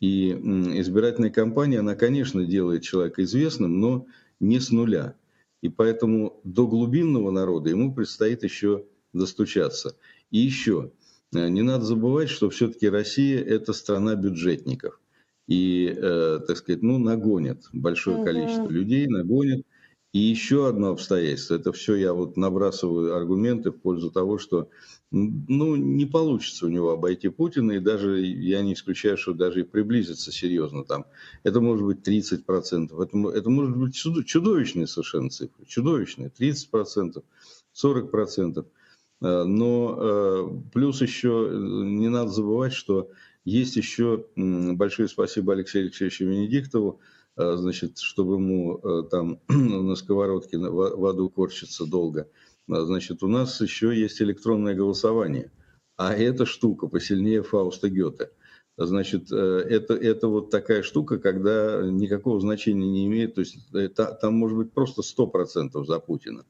И 0.00 0.30
избирательная 0.30 1.30
кампания, 1.30 1.80
она, 1.80 1.94
конечно, 1.94 2.44
делает 2.46 2.82
человека 2.82 3.22
известным, 3.22 3.80
но 3.80 4.06
не 4.38 4.58
с 4.58 4.70
нуля. 4.70 5.14
И 5.60 5.68
поэтому 5.68 6.40
до 6.42 6.66
глубинного 6.66 7.30
народа 7.30 7.68
ему 7.68 7.94
предстоит 7.94 8.42
еще 8.42 8.86
достучаться. 9.12 9.96
И 10.30 10.38
еще, 10.38 10.92
э, 11.34 11.48
не 11.48 11.62
надо 11.62 11.84
забывать, 11.84 12.30
что 12.30 12.48
все-таки 12.48 12.88
Россия– 12.88 13.42
это 13.44 13.72
страна 13.74 14.14
бюджетников. 14.14 14.99
И, 15.50 15.92
э, 15.96 16.38
так 16.46 16.56
сказать, 16.56 16.80
ну, 16.80 16.98
нагонят 16.98 17.64
большое 17.72 18.24
количество 18.24 18.68
людей, 18.68 19.08
нагонят. 19.08 19.66
И 20.12 20.20
еще 20.20 20.68
одно 20.68 20.90
обстоятельство, 20.90 21.56
это 21.56 21.72
все 21.72 21.96
я 21.96 22.12
вот 22.12 22.36
набрасываю 22.36 23.16
аргументы 23.16 23.72
в 23.72 23.78
пользу 23.78 24.12
того, 24.12 24.38
что 24.38 24.68
ну, 25.10 25.74
не 25.74 26.06
получится 26.06 26.66
у 26.66 26.68
него 26.68 26.90
обойти 26.90 27.28
Путина, 27.30 27.72
и 27.72 27.80
даже 27.80 28.20
я 28.20 28.62
не 28.62 28.74
исключаю, 28.74 29.16
что 29.16 29.34
даже 29.34 29.60
и 29.60 29.64
приблизиться 29.64 30.30
серьезно 30.30 30.84
там. 30.84 31.06
Это 31.42 31.60
может 31.60 31.84
быть 31.84 32.06
30%, 32.06 33.02
это, 33.02 33.28
это 33.30 33.50
может 33.50 33.76
быть 33.76 33.94
чудовищные 33.94 34.86
совершенно 34.86 35.30
цифры, 35.30 35.64
чудовищные, 35.66 36.30
30%, 36.30 37.24
40%. 37.74 38.66
Но 39.20 39.98
э, 40.00 40.48
плюс 40.72 41.02
еще 41.02 41.50
не 41.52 42.08
надо 42.08 42.30
забывать, 42.30 42.72
что 42.72 43.10
есть 43.50 43.76
еще 43.76 44.26
большое 44.36 45.08
спасибо 45.08 45.52
Алексею 45.52 45.84
Алексеевичу 45.84 46.24
Венедиктову, 46.24 47.00
э, 47.36 47.56
значит, 47.56 47.98
чтобы 47.98 48.34
ему 48.34 48.78
э, 48.78 49.02
там 49.10 49.40
на 49.48 49.94
сковородке 49.96 50.58
в 50.58 51.06
аду 51.06 51.28
корчиться 51.30 51.86
долго– 51.86 52.28
а, 52.70 52.84
значит, 52.84 53.22
у 53.22 53.28
нас 53.28 53.60
еще 53.60 53.94
есть 53.94 54.22
электронное 54.22 54.74
голосование, 54.74 55.50
а 55.96 56.14
эта 56.14 56.46
штука 56.46 56.86
посильнее 56.86 57.42
Фауста 57.42 57.88
Гёте. 57.88 58.30
Значит, 58.76 59.30
э, 59.32 59.36
это, 59.36 59.94
это 59.94 60.28
вот 60.28 60.50
такая 60.50 60.82
штука, 60.82 61.18
когда 61.18 61.82
никакого 61.82 62.40
значения 62.40 62.88
не 62.88 63.06
имеет, 63.06 63.34
то 63.34 63.40
есть 63.40 63.58
это, 63.74 64.16
там 64.20 64.34
может 64.34 64.56
быть 64.56 64.72
просто 64.72 65.02
100% 65.02 65.84
за 65.84 65.98
Путина. 65.98 66.44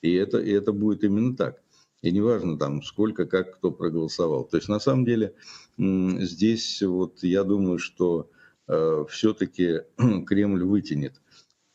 И 0.00 0.12
это, 0.14 0.38
и 0.38 0.50
это 0.50 0.72
будет 0.72 1.02
именно 1.04 1.36
так. 1.36 1.62
И 2.04 2.12
неважно 2.12 2.58
там 2.58 2.82
сколько, 2.82 3.24
как 3.24 3.56
кто 3.56 3.70
проголосовал. 3.70 4.44
То 4.44 4.58
есть 4.58 4.68
на 4.68 4.78
самом 4.78 5.06
деле 5.06 5.32
здесь 5.78 6.82
вот 6.82 7.22
я 7.22 7.44
думаю, 7.44 7.78
что 7.78 8.30
э, 8.68 9.06
все-таки 9.08 9.80
Кремль 10.26 10.64
вытянет 10.64 11.22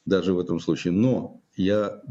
даже 0.06 0.34
в 0.34 0.40
этом 0.40 0.60
случае. 0.60 0.94
Но 0.94 1.42
я 1.56 2.04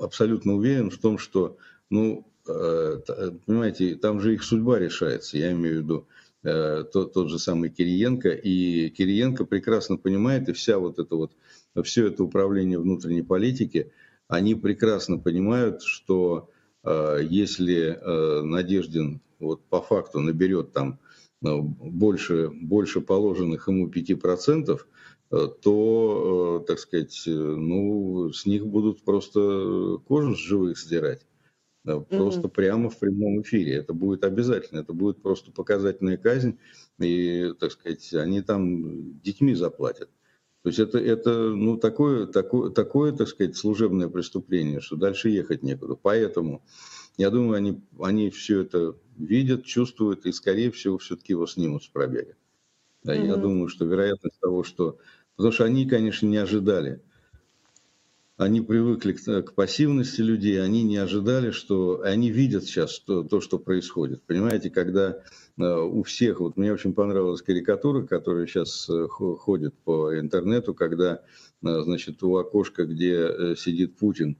абсолютно 0.00 0.54
уверен 0.54 0.88
в 0.88 0.96
том, 0.96 1.18
что, 1.18 1.58
ну, 1.90 2.26
э, 2.48 3.00
понимаете, 3.44 3.96
там 3.96 4.20
же 4.20 4.32
их 4.32 4.44
судьба 4.44 4.78
решается, 4.78 5.36
я 5.36 5.52
имею 5.52 5.80
в 5.80 5.82
виду 5.82 6.06
э, 6.44 6.84
тот, 6.90 7.12
тот 7.12 7.28
же 7.28 7.38
самый 7.38 7.68
Кириенко, 7.68 8.30
и 8.30 8.88
Кириенко 8.88 9.44
прекрасно 9.44 9.98
понимает, 9.98 10.48
и 10.48 10.54
вся 10.54 10.78
вот 10.78 10.98
это 10.98 11.16
вот, 11.16 11.32
все 11.84 12.06
это 12.06 12.24
управление 12.24 12.78
внутренней 12.78 13.20
политики, 13.20 13.92
они 14.26 14.54
прекрасно 14.54 15.18
понимают, 15.18 15.82
что 15.82 16.48
э, 16.50 16.57
если 16.84 17.98
Надеждин 18.42 19.20
вот 19.38 19.64
по 19.64 19.80
факту 19.80 20.20
наберет 20.20 20.72
там 20.72 20.98
больше, 21.40 22.50
больше 22.50 23.00
положенных 23.00 23.68
ему 23.68 23.88
5%, 23.88 24.80
Э, 25.30 25.46
то, 25.62 26.60
э, 26.62 26.66
так 26.66 26.78
сказать, 26.78 27.24
э, 27.26 27.30
ну, 27.30 28.32
с 28.32 28.46
них 28.46 28.66
будут 28.66 29.02
просто 29.02 29.98
кожу 30.06 30.34
с 30.34 30.38
живых 30.38 30.78
сдирать. 30.78 31.26
Просто 31.84 32.48
mm-hmm. 32.48 32.50
прямо 32.50 32.90
в 32.90 32.98
прямом 32.98 33.40
эфире. 33.42 33.76
Это 33.76 33.94
будет 33.94 34.24
обязательно. 34.24 34.80
Это 34.80 34.92
будет 34.92 35.22
просто 35.22 35.52
показательная 35.52 36.18
казнь. 36.18 36.58
И, 36.98 37.54
так 37.58 37.72
сказать, 37.72 38.12
они 38.14 38.42
там 38.42 39.18
детьми 39.20 39.54
заплатят. 39.54 40.10
То 40.68 40.70
есть 40.70 40.78
это, 40.80 40.98
это 40.98 41.30
ну, 41.48 41.78
такое, 41.78 42.26
такое, 42.26 42.70
такое, 42.70 43.12
так 43.12 43.26
сказать, 43.28 43.56
служебное 43.56 44.08
преступление, 44.08 44.80
что 44.80 44.96
дальше 44.96 45.30
ехать 45.30 45.62
некуда. 45.62 45.94
Поэтому, 45.94 46.62
я 47.16 47.30
думаю, 47.30 47.54
они, 47.54 47.80
они 47.98 48.28
все 48.28 48.60
это 48.60 48.94
видят, 49.16 49.64
чувствуют 49.64 50.26
и, 50.26 50.32
скорее 50.32 50.70
всего, 50.70 50.98
все-таки 50.98 51.32
его 51.32 51.46
снимут 51.46 51.84
с 51.84 51.88
пробега. 51.88 52.34
Mm-hmm. 53.06 53.26
Я 53.26 53.36
думаю, 53.36 53.68
что 53.68 53.86
вероятность 53.86 54.38
того, 54.40 54.62
что 54.62 54.98
Потому 55.38 55.52
что 55.52 55.64
они, 55.64 55.86
конечно, 55.86 56.26
не 56.26 56.36
ожидали. 56.36 57.00
Они 58.38 58.60
привыкли 58.60 59.14
к, 59.14 59.42
к 59.42 59.52
пассивности 59.54 60.20
людей, 60.20 60.62
они 60.62 60.84
не 60.84 60.96
ожидали, 60.96 61.50
что... 61.50 62.02
Они 62.04 62.30
видят 62.30 62.64
сейчас 62.64 63.00
то, 63.00 63.24
то 63.24 63.40
что 63.40 63.58
происходит. 63.58 64.22
Понимаете, 64.22 64.70
когда 64.70 65.18
э, 65.58 65.64
у 65.64 66.04
всех... 66.04 66.38
Вот 66.38 66.56
мне 66.56 66.72
очень 66.72 66.94
понравилась 66.94 67.42
карикатура, 67.42 68.06
которая 68.06 68.46
сейчас 68.46 68.88
э, 68.88 69.08
ходит 69.08 69.74
по 69.84 70.16
интернету, 70.16 70.72
когда, 70.72 71.20
э, 71.64 71.80
значит, 71.82 72.22
у 72.22 72.36
окошка, 72.36 72.86
где 72.86 73.56
сидит 73.56 73.96
Путин, 73.96 74.38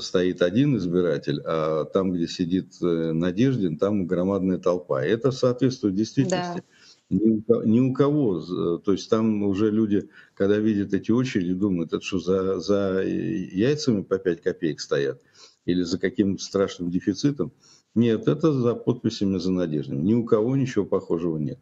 стоит 0.00 0.40
один 0.40 0.78
избиратель, 0.78 1.42
а 1.44 1.84
там, 1.84 2.12
где 2.12 2.26
сидит 2.26 2.80
Надеждин, 2.80 3.76
там 3.76 4.06
громадная 4.06 4.56
толпа. 4.56 5.04
Это 5.04 5.30
соответствует 5.30 5.94
действительности. 5.94 6.62
Да 6.66 6.73
ни 7.18 7.42
у, 7.46 7.62
ни 7.62 7.80
у 7.80 7.92
кого. 7.92 8.78
То 8.78 8.92
есть 8.92 9.08
там 9.10 9.42
уже 9.42 9.70
люди, 9.70 10.08
когда 10.34 10.58
видят 10.58 10.94
эти 10.94 11.10
очереди, 11.10 11.54
думают, 11.54 11.92
это 11.92 12.04
что, 12.04 12.18
за, 12.18 12.60
за 12.60 13.02
яйцами 13.02 14.02
по 14.02 14.18
5 14.18 14.42
копеек 14.42 14.80
стоят? 14.80 15.20
Или 15.64 15.82
за 15.82 15.98
каким-то 15.98 16.42
страшным 16.42 16.90
дефицитом? 16.90 17.52
Нет, 17.94 18.28
это 18.28 18.52
за 18.52 18.74
подписями 18.74 19.38
за 19.38 19.52
надеждами. 19.52 20.02
Ни 20.02 20.14
у 20.14 20.24
кого 20.24 20.56
ничего 20.56 20.84
похожего 20.84 21.38
нет. 21.38 21.58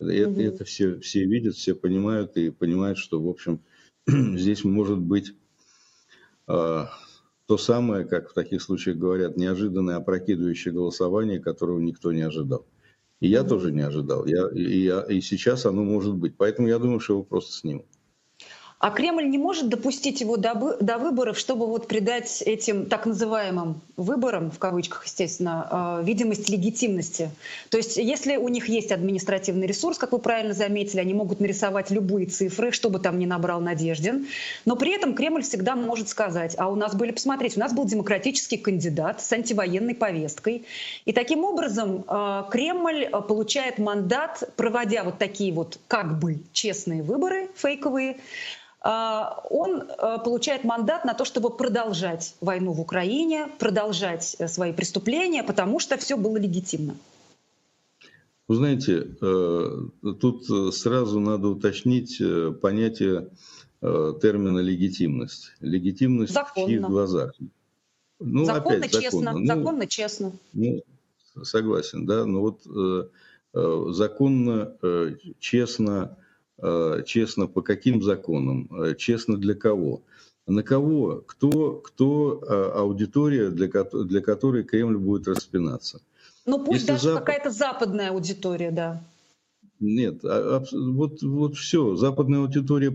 Это, 0.00 0.30
угу. 0.30 0.40
это 0.40 0.64
все, 0.64 1.00
все 1.00 1.24
видят, 1.24 1.54
все 1.54 1.74
понимают 1.74 2.36
и 2.36 2.50
понимают, 2.50 2.98
что, 2.98 3.20
в 3.20 3.28
общем, 3.28 3.60
здесь 4.06 4.64
может 4.64 4.98
быть 4.98 5.34
э, 6.46 6.84
то 7.46 7.58
самое, 7.58 8.04
как 8.04 8.30
в 8.30 8.34
таких 8.34 8.62
случаях 8.62 8.96
говорят, 8.96 9.36
неожиданное 9.36 9.96
опрокидывающее 9.96 10.72
голосование, 10.72 11.40
которого 11.40 11.80
никто 11.80 12.12
не 12.12 12.22
ожидал. 12.22 12.66
И 13.20 13.28
я 13.28 13.42
тоже 13.44 13.72
не 13.72 13.80
ожидал. 13.80 14.26
Я, 14.26 14.48
и, 14.54 14.84
я, 14.84 15.02
и 15.02 15.20
сейчас 15.20 15.66
оно 15.66 15.82
может 15.82 16.14
быть. 16.14 16.36
Поэтому 16.36 16.68
я 16.68 16.78
думаю, 16.78 17.00
что 17.00 17.14
его 17.14 17.24
просто 17.24 17.52
снимут. 17.52 17.86
А 18.80 18.90
Кремль 18.90 19.28
не 19.28 19.38
может 19.38 19.68
допустить 19.68 20.20
его 20.20 20.36
до, 20.36 20.76
до 20.80 20.98
выборов, 20.98 21.36
чтобы 21.36 21.66
вот 21.66 21.88
придать 21.88 22.42
этим 22.46 22.86
так 22.86 23.06
называемым 23.06 23.80
выборам, 23.96 24.52
в 24.52 24.60
кавычках, 24.60 25.04
естественно, 25.04 25.98
э, 26.00 26.04
видимость 26.04 26.48
легитимности. 26.48 27.30
То 27.70 27.76
есть 27.76 27.96
если 27.96 28.36
у 28.36 28.46
них 28.46 28.68
есть 28.68 28.92
административный 28.92 29.66
ресурс, 29.66 29.98
как 29.98 30.12
вы 30.12 30.20
правильно 30.20 30.54
заметили, 30.54 31.00
они 31.00 31.12
могут 31.12 31.40
нарисовать 31.40 31.90
любые 31.90 32.26
цифры, 32.26 32.70
чтобы 32.70 33.00
там 33.00 33.18
не 33.18 33.26
набрал 33.26 33.60
Надеждин, 33.60 34.28
но 34.64 34.76
при 34.76 34.94
этом 34.94 35.14
Кремль 35.14 35.42
всегда 35.42 35.74
может 35.74 36.08
сказать, 36.08 36.54
а 36.56 36.68
у 36.68 36.76
нас 36.76 36.94
были, 36.94 37.10
посмотрите, 37.10 37.56
у 37.56 37.60
нас 37.60 37.72
был 37.72 37.84
демократический 37.84 38.58
кандидат 38.58 39.20
с 39.20 39.32
антивоенной 39.32 39.96
повесткой. 39.96 40.66
И 41.04 41.12
таким 41.12 41.42
образом 41.42 42.04
э, 42.06 42.44
Кремль 42.52 43.08
получает 43.08 43.78
мандат, 43.78 44.48
проводя 44.54 45.02
вот 45.02 45.18
такие 45.18 45.52
вот 45.52 45.80
как 45.88 46.20
бы 46.20 46.38
честные 46.52 47.02
выборы, 47.02 47.48
фейковые, 47.56 48.18
он 48.80 49.82
э, 49.82 50.18
получает 50.24 50.62
мандат 50.62 51.04
на 51.04 51.14
то, 51.14 51.24
чтобы 51.24 51.50
продолжать 51.50 52.36
войну 52.40 52.72
в 52.72 52.80
Украине, 52.80 53.48
продолжать 53.58 54.36
э, 54.38 54.46
свои 54.46 54.72
преступления, 54.72 55.42
потому 55.42 55.80
что 55.80 55.96
все 55.96 56.16
было 56.16 56.36
легитимно. 56.36 56.96
Вы 58.46 58.54
знаете, 58.54 59.16
э, 59.20 60.12
тут 60.20 60.74
сразу 60.74 61.18
надо 61.18 61.48
уточнить 61.48 62.22
понятие 62.60 63.30
термина 63.80 64.58
легитимность. 64.58 65.52
Легитимность 65.60 66.32
законно. 66.32 66.66
в 66.66 66.68
чьих 66.68 66.80
глазах? 66.82 67.32
Ну, 68.18 68.44
законно, 68.44 68.78
опять, 68.78 68.92
честно. 68.92 69.20
Законно, 69.20 69.38
ну, 69.38 69.46
законно, 69.46 69.86
честно. 69.86 70.32
Ну, 70.52 70.82
согласен, 71.42 72.06
да. 72.06 72.24
Но 72.24 72.40
вот 72.40 73.94
законно, 73.94 74.76
честно, 75.38 76.16
честно 77.06 77.46
по 77.46 77.62
каким 77.62 78.02
законам, 78.02 78.68
э, 78.70 78.94
честно 78.96 79.36
для 79.36 79.54
кого. 79.54 80.02
На 80.46 80.62
кого, 80.62 81.22
кто, 81.26 81.72
кто 81.74 82.42
э, 82.42 82.70
аудитория, 82.78 83.50
для, 83.50 83.68
для 83.68 84.20
которой 84.20 84.64
Кремль 84.64 84.96
будет 84.96 85.28
распинаться. 85.28 86.00
Ну 86.46 86.64
пусть 86.64 86.80
Если 86.80 86.86
даже 86.88 87.02
Запад... 87.10 87.26
какая-то 87.26 87.50
западная 87.50 88.10
аудитория, 88.10 88.70
да. 88.70 89.04
Нет, 89.78 90.24
а, 90.24 90.64
вот, 90.72 91.22
вот 91.22 91.54
все, 91.56 91.94
западная 91.94 92.40
аудитория, 92.40 92.90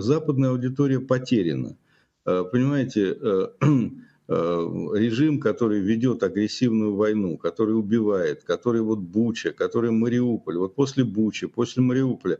западная 0.00 0.50
аудитория 0.50 1.00
потеряна. 1.00 1.76
Понимаете, 2.24 3.16
режим, 4.28 5.40
который 5.40 5.80
ведет 5.80 6.22
агрессивную 6.22 6.94
войну, 6.94 7.38
который 7.38 7.78
убивает, 7.78 8.42
который 8.44 8.82
вот 8.82 8.98
Буча, 8.98 9.52
который 9.52 9.90
Мариуполь, 9.90 10.58
вот 10.58 10.74
после 10.74 11.04
Бучи, 11.04 11.46
после 11.46 11.82
Мариуполя, 11.82 12.38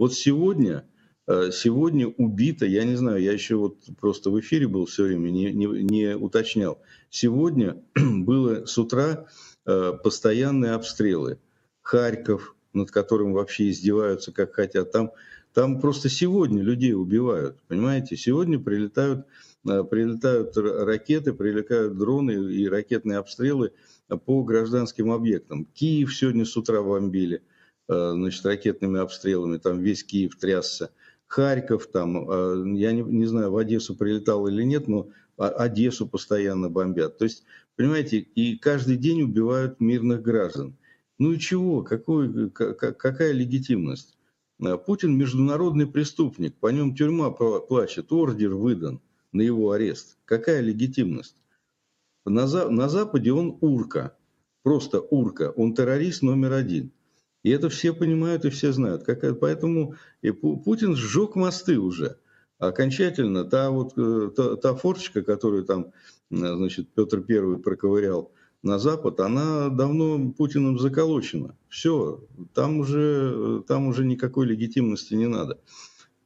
вот 0.00 0.14
сегодня, 0.14 0.88
э, 1.26 1.50
сегодня 1.52 2.08
убито, 2.08 2.64
я 2.64 2.84
не 2.84 2.96
знаю, 2.96 3.20
я 3.22 3.32
еще 3.32 3.56
вот 3.56 3.76
просто 4.00 4.30
в 4.30 4.40
эфире 4.40 4.66
был 4.66 4.86
все 4.86 5.04
время, 5.04 5.28
не, 5.28 5.52
не, 5.52 5.66
не 5.66 6.16
уточнял. 6.16 6.80
Сегодня 7.10 7.82
было 7.94 8.64
с 8.64 8.78
утра 8.78 9.26
э, 9.66 9.92
постоянные 10.02 10.72
обстрелы. 10.72 11.38
Харьков, 11.82 12.56
над 12.72 12.90
которым 12.90 13.34
вообще 13.34 13.68
издеваются 13.68 14.32
как 14.32 14.54
хотят. 14.54 14.90
Там, 14.90 15.10
там 15.52 15.82
просто 15.82 16.08
сегодня 16.08 16.62
людей 16.62 16.94
убивают, 16.94 17.58
понимаете? 17.68 18.16
Сегодня 18.16 18.58
прилетают, 18.58 19.26
э, 19.68 19.84
прилетают 19.84 20.56
ракеты, 20.56 21.34
прилетают 21.34 21.98
дроны 21.98 22.30
и 22.54 22.66
ракетные 22.66 23.18
обстрелы 23.18 23.72
по 24.24 24.42
гражданским 24.44 25.12
объектам. 25.12 25.66
Киев 25.74 26.14
сегодня 26.14 26.46
с 26.46 26.56
утра 26.56 26.80
бомбили. 26.80 27.42
Э, 27.90 28.12
значит, 28.12 28.46
ракетными 28.46 29.00
обстрелами, 29.00 29.56
там 29.56 29.80
весь 29.80 30.04
Киев 30.04 30.36
трясся. 30.36 30.90
Харьков, 31.26 31.88
там, 31.88 32.74
я 32.74 32.92
не, 32.92 33.02
не 33.02 33.26
знаю, 33.26 33.50
в 33.50 33.56
Одессу 33.56 33.96
прилетал 33.96 34.46
или 34.46 34.62
нет, 34.62 34.86
но 34.86 35.08
Одессу 35.36 36.06
постоянно 36.06 36.70
бомбят. 36.70 37.18
То 37.18 37.24
есть, 37.24 37.42
понимаете, 37.76 38.18
и 38.18 38.56
каждый 38.56 38.96
день 38.96 39.22
убивают 39.22 39.80
мирных 39.80 40.22
граждан. 40.22 40.76
Ну 41.18 41.32
и 41.32 41.38
чего? 41.38 41.82
Какой, 41.82 42.50
какая 42.50 43.32
легитимность? 43.32 44.16
Путин 44.86 45.16
международный 45.16 45.86
преступник, 45.86 46.54
по 46.56 46.68
нем 46.68 46.94
тюрьма 46.94 47.30
плачет, 47.30 48.12
ордер 48.12 48.54
выдан 48.54 49.00
на 49.32 49.42
его 49.42 49.72
арест. 49.72 50.16
Какая 50.24 50.60
легитимность? 50.60 51.36
На, 52.24 52.46
на 52.46 52.88
Западе 52.88 53.32
он 53.32 53.58
урка, 53.60 54.16
просто 54.62 55.00
урка, 55.00 55.50
он 55.50 55.74
террорист 55.74 56.22
номер 56.22 56.52
один. 56.52 56.92
И 57.42 57.50
это 57.50 57.68
все 57.68 57.92
понимают 57.92 58.44
и 58.44 58.50
все 58.50 58.72
знают. 58.72 59.04
Как, 59.04 59.38
поэтому 59.38 59.94
и 60.22 60.30
Путин 60.30 60.96
сжег 60.96 61.36
мосты 61.36 61.78
уже. 61.78 62.18
Окончательно 62.58 63.44
та 63.44 63.70
вот 63.70 63.94
э, 63.96 64.30
та, 64.36 64.56
та 64.56 64.74
форточка, 64.74 65.22
которую 65.22 65.64
там, 65.64 65.92
значит, 66.30 66.88
Петр 66.94 67.22
Первый 67.22 67.58
проковырял 67.58 68.32
на 68.62 68.78
Запад, 68.78 69.20
она 69.20 69.70
давно 69.70 70.32
Путиным 70.32 70.78
заколочена. 70.78 71.56
Все, 71.68 72.22
там 72.52 72.80
уже, 72.80 73.64
там 73.66 73.86
уже 73.86 74.04
никакой 74.04 74.46
легитимности 74.46 75.14
не 75.14 75.26
надо. 75.26 75.58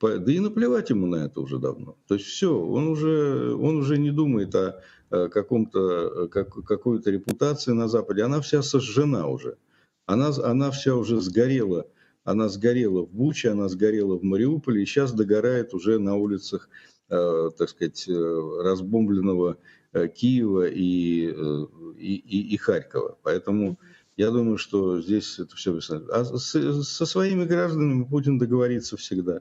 Да 0.00 0.32
и 0.32 0.40
наплевать 0.40 0.90
ему 0.90 1.06
на 1.06 1.26
это 1.26 1.40
уже 1.40 1.58
давно. 1.58 1.96
То 2.08 2.16
есть 2.16 2.26
все, 2.26 2.58
он 2.58 2.88
уже, 2.88 3.54
он 3.54 3.76
уже 3.76 3.96
не 3.96 4.10
думает 4.10 4.54
о 4.56 4.80
каком-то, 5.08 6.28
как, 6.28 6.52
какой-то 6.52 7.10
репутации 7.10 7.70
на 7.70 7.88
Западе. 7.88 8.22
Она 8.24 8.40
вся 8.40 8.62
сожжена 8.62 9.28
уже. 9.28 9.56
Она, 10.06 10.30
она 10.42 10.70
вся 10.70 10.94
уже 10.94 11.20
сгорела. 11.20 11.86
Она 12.24 12.48
сгорела 12.48 13.02
в 13.02 13.10
Буче, 13.10 13.50
она 13.50 13.68
сгорела 13.68 14.18
в 14.18 14.22
Мариуполе, 14.22 14.82
и 14.82 14.86
сейчас 14.86 15.12
догорает 15.12 15.74
уже 15.74 15.98
на 15.98 16.16
улицах, 16.16 16.68
э, 17.10 17.50
так 17.56 17.68
сказать, 17.68 18.08
э, 18.08 18.12
разбомбленного 18.12 19.58
э, 19.92 20.08
Киева 20.08 20.66
и, 20.66 21.28
э, 21.28 21.66
и, 21.98 22.14
и, 22.14 22.54
и 22.54 22.56
Харькова. 22.56 23.18
Поэтому 23.22 23.78
я 24.16 24.30
думаю, 24.30 24.56
что 24.58 25.00
здесь 25.02 25.38
это 25.38 25.54
все... 25.56 25.78
А 26.10 26.24
с, 26.24 26.82
со 26.84 27.06
своими 27.06 27.44
гражданами 27.44 28.04
Путин 28.04 28.38
договорится 28.38 28.96
всегда. 28.96 29.40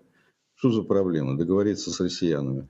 Что 0.56 0.72
за 0.72 0.82
проблема? 0.84 1.38
Договориться 1.38 1.92
с 1.92 2.00
россиянами. 2.00 2.68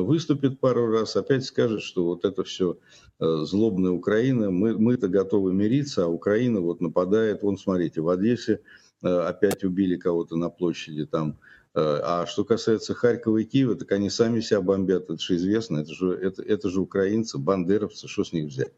Выступит 0.00 0.60
пару 0.60 0.86
раз, 0.86 1.16
опять 1.16 1.44
скажет, 1.44 1.82
что 1.82 2.04
вот 2.04 2.24
это 2.24 2.44
все 2.44 2.78
э, 3.20 3.24
злобная 3.44 3.90
Украина, 3.90 4.50
мы, 4.50 4.78
мы-то 4.78 5.08
готовы 5.08 5.52
мириться, 5.52 6.04
а 6.04 6.08
Украина 6.08 6.60
вот 6.60 6.80
нападает. 6.80 7.42
Вон, 7.42 7.58
смотрите, 7.58 8.00
в 8.00 8.08
Одессе 8.08 8.60
э, 9.02 9.08
опять 9.08 9.64
убили 9.64 9.96
кого-то 9.96 10.36
на 10.36 10.48
площади 10.48 11.04
там. 11.04 11.38
Э, 11.74 12.00
а 12.02 12.26
что 12.26 12.44
касается 12.44 12.94
Харькова 12.94 13.38
и 13.38 13.44
Киева, 13.44 13.74
так 13.74 13.92
они 13.92 14.10
сами 14.10 14.40
себя 14.40 14.60
бомбят, 14.60 15.04
это 15.04 15.18
же 15.18 15.36
известно, 15.36 15.78
это 15.78 15.92
же, 15.92 16.12
это, 16.12 16.42
это 16.42 16.68
же 16.68 16.80
украинцы, 16.80 17.38
бандеровцы, 17.38 18.08
что 18.08 18.24
с 18.24 18.32
них 18.32 18.46
взять? 18.46 18.72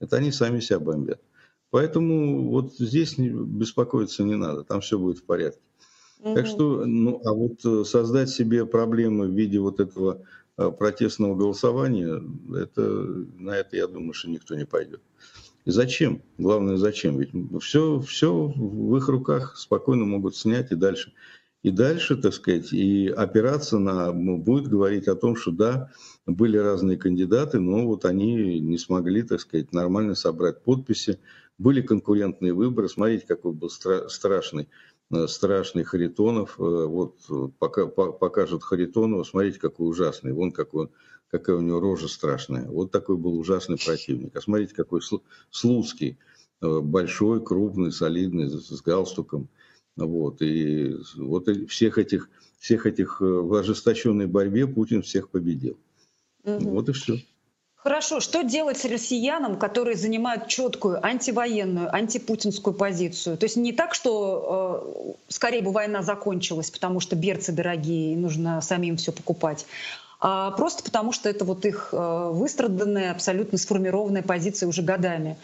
Это 0.00 0.16
они 0.16 0.32
сами 0.32 0.60
себя 0.60 0.80
бомбят. 0.80 1.20
Поэтому 1.70 2.50
вот 2.50 2.74
здесь 2.74 3.18
беспокоиться 3.18 4.22
не 4.22 4.36
надо, 4.36 4.64
там 4.64 4.80
все 4.80 4.98
будет 4.98 5.18
в 5.18 5.24
порядке. 5.24 5.60
Так 6.22 6.46
что, 6.46 6.84
ну, 6.84 7.20
а 7.24 7.32
вот 7.32 7.64
э, 7.64 7.84
создать 7.84 8.28
себе 8.28 8.66
проблемы 8.66 9.28
в 9.28 9.34
виде 9.34 9.60
вот 9.60 9.78
этого 9.78 10.20
э, 10.20 10.24
протестного 10.78 11.36
голосования, 11.36 12.20
это, 12.56 12.82
на 12.82 13.56
это, 13.56 13.76
я 13.76 13.86
думаю, 13.86 14.12
что 14.12 14.28
никто 14.28 14.54
не 14.56 14.64
пойдет. 14.64 15.00
И 15.64 15.70
зачем? 15.70 16.22
Главное, 16.38 16.76
зачем? 16.76 17.18
Ведь 17.18 17.30
все, 17.62 18.00
все 18.00 18.32
в 18.56 18.96
их 18.96 19.08
руках 19.08 19.56
спокойно 19.56 20.04
могут 20.04 20.36
снять 20.36 20.72
и 20.72 20.74
дальше. 20.74 21.12
И 21.62 21.70
дальше, 21.70 22.16
так 22.16 22.32
сказать, 22.32 22.72
и 22.72 23.08
опираться 23.08 23.78
на, 23.78 24.12
ну, 24.12 24.38
будет 24.38 24.68
говорить 24.68 25.08
о 25.08 25.16
том, 25.16 25.36
что 25.36 25.50
да, 25.50 25.90
были 26.24 26.56
разные 26.56 26.96
кандидаты, 26.96 27.58
но 27.58 27.84
вот 27.86 28.04
они 28.04 28.60
не 28.60 28.78
смогли, 28.78 29.22
так 29.22 29.40
сказать, 29.40 29.72
нормально 29.72 30.14
собрать 30.14 30.62
подписи. 30.62 31.18
Были 31.58 31.82
конкурентные 31.82 32.52
выборы, 32.52 32.88
смотрите, 32.88 33.26
какой 33.26 33.52
был 33.52 33.68
стра- 33.68 34.08
страшный 34.08 34.68
страшный 35.26 35.84
Харитонов. 35.84 36.58
Э, 36.58 36.62
вот 36.62 37.16
э, 37.30 37.48
пока, 37.58 37.86
покажут 37.86 38.62
Харитонова, 38.62 39.24
смотрите, 39.24 39.58
какой 39.58 39.88
ужасный. 39.88 40.32
Вон 40.32 40.52
какой, 40.52 40.88
какая 41.30 41.56
у 41.56 41.60
него 41.60 41.80
рожа 41.80 42.08
страшная. 42.08 42.66
Вот 42.66 42.90
такой 42.90 43.16
был 43.16 43.38
ужасный 43.38 43.78
противник. 43.78 44.36
А 44.36 44.40
смотрите, 44.40 44.74
какой 44.74 45.00
Слуцкий. 45.50 46.18
Большой, 46.60 47.44
крупный, 47.44 47.92
солидный, 47.92 48.50
с 48.50 48.82
галстуком. 48.82 49.48
Вот. 49.94 50.42
И 50.42 50.96
вот 51.16 51.48
всех 51.68 51.98
этих, 51.98 52.28
всех 52.58 52.84
этих 52.84 53.20
в 53.20 53.54
ожесточенной 53.54 54.26
борьбе 54.26 54.66
Путин 54.66 55.02
всех 55.02 55.28
победил. 55.28 55.78
Угу. 56.42 56.68
Вот 56.70 56.88
и 56.88 56.92
все. 56.92 57.18
Хорошо, 57.78 58.18
что 58.18 58.42
делать 58.42 58.84
россиянам, 58.84 59.56
которые 59.56 59.96
занимают 59.96 60.48
четкую 60.48 61.04
антивоенную, 61.04 61.94
антипутинскую 61.94 62.74
позицию? 62.74 63.38
То 63.38 63.44
есть 63.44 63.56
не 63.56 63.72
так, 63.72 63.94
что 63.94 65.14
э, 65.28 65.32
скорее 65.32 65.62
бы 65.62 65.70
война 65.70 66.02
закончилась, 66.02 66.70
потому 66.70 66.98
что 66.98 67.14
берцы 67.14 67.52
дорогие 67.52 68.14
и 68.14 68.16
нужно 68.16 68.60
самим 68.62 68.96
все 68.96 69.12
покупать, 69.12 69.64
а 70.20 70.50
просто 70.50 70.82
потому 70.82 71.12
что 71.12 71.28
это 71.28 71.44
вот 71.44 71.64
их 71.64 71.90
э, 71.92 72.30
выстраданная, 72.32 73.12
абсолютно 73.12 73.58
сформированная 73.58 74.22
позиция 74.22 74.68
уже 74.68 74.82
годами. 74.82 75.36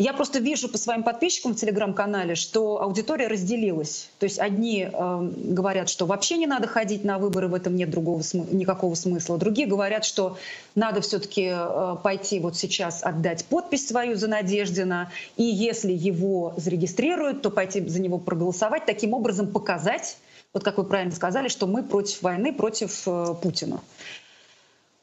Я 0.00 0.12
просто 0.12 0.38
вижу 0.38 0.68
по 0.68 0.78
своим 0.78 1.02
подписчикам 1.02 1.54
в 1.54 1.56
телеграм-канале, 1.56 2.36
что 2.36 2.80
аудитория 2.80 3.26
разделилась. 3.26 4.08
То 4.20 4.24
есть 4.26 4.38
одни 4.38 4.88
э, 4.88 5.30
говорят, 5.34 5.88
что 5.88 6.06
вообще 6.06 6.36
не 6.36 6.46
надо 6.46 6.68
ходить 6.68 7.02
на 7.02 7.18
выборы, 7.18 7.48
в 7.48 7.54
этом 7.54 7.74
нет 7.74 7.90
другого 7.90 8.22
см- 8.22 8.54
никакого 8.54 8.94
смысла. 8.94 9.38
Другие 9.38 9.66
говорят, 9.66 10.04
что 10.04 10.38
надо 10.76 11.00
все-таки 11.00 11.50
э, 11.52 11.96
пойти 12.00 12.38
вот 12.38 12.56
сейчас 12.56 13.02
отдать 13.02 13.44
подпись 13.46 13.88
свою 13.88 14.14
за 14.14 14.28
Надеждина, 14.28 15.10
и 15.36 15.42
если 15.42 15.92
его 15.92 16.54
зарегистрируют, 16.56 17.42
то 17.42 17.50
пойти 17.50 17.84
за 17.84 18.00
него 18.00 18.18
проголосовать, 18.18 18.86
таким 18.86 19.14
образом 19.14 19.48
показать, 19.48 20.16
вот 20.54 20.62
как 20.62 20.78
вы 20.78 20.84
правильно 20.84 21.12
сказали, 21.12 21.48
что 21.48 21.66
мы 21.66 21.82
против 21.82 22.22
войны, 22.22 22.52
против 22.52 23.02
э, 23.08 23.34
Путина. 23.42 23.80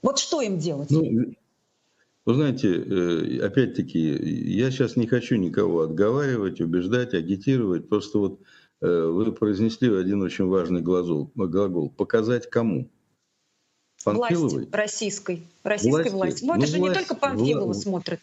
Вот 0.02 0.20
что 0.20 0.40
им 0.40 0.58
делать? 0.58 0.90
Ну, 0.90 1.34
вы 2.26 2.34
знаете, 2.34 2.74
э, 2.74 3.46
опять-таки, 3.46 4.00
я 4.00 4.72
сейчас 4.72 4.96
не 4.96 5.06
хочу 5.06 5.36
никого 5.36 5.82
отговаривать, 5.82 6.60
убеждать, 6.60 7.14
агитировать. 7.14 7.88
Просто 7.88 8.18
вот 8.18 8.40
э, 8.82 8.88
вы 8.88 9.32
произнесли 9.32 9.96
один 9.96 10.24
очень 10.24 10.46
важный 10.46 10.82
глагол. 10.82 11.32
глагол 11.36 11.92
показать 11.92 12.50
кому? 12.50 12.90
Панфиловой? 14.04 14.66
Власти 14.66 14.76
российской. 14.76 15.44
Российской 15.64 16.10
власти. 16.10 16.44
власти. 16.44 16.46
Но 16.46 16.54
ну, 16.56 16.60
это 16.60 16.68
же 16.68 16.78
власть, 16.80 17.00
не 17.00 17.00
только 17.00 17.16
Панфилова 17.16 17.66
вла... 17.66 17.74
смотрит. 17.76 18.20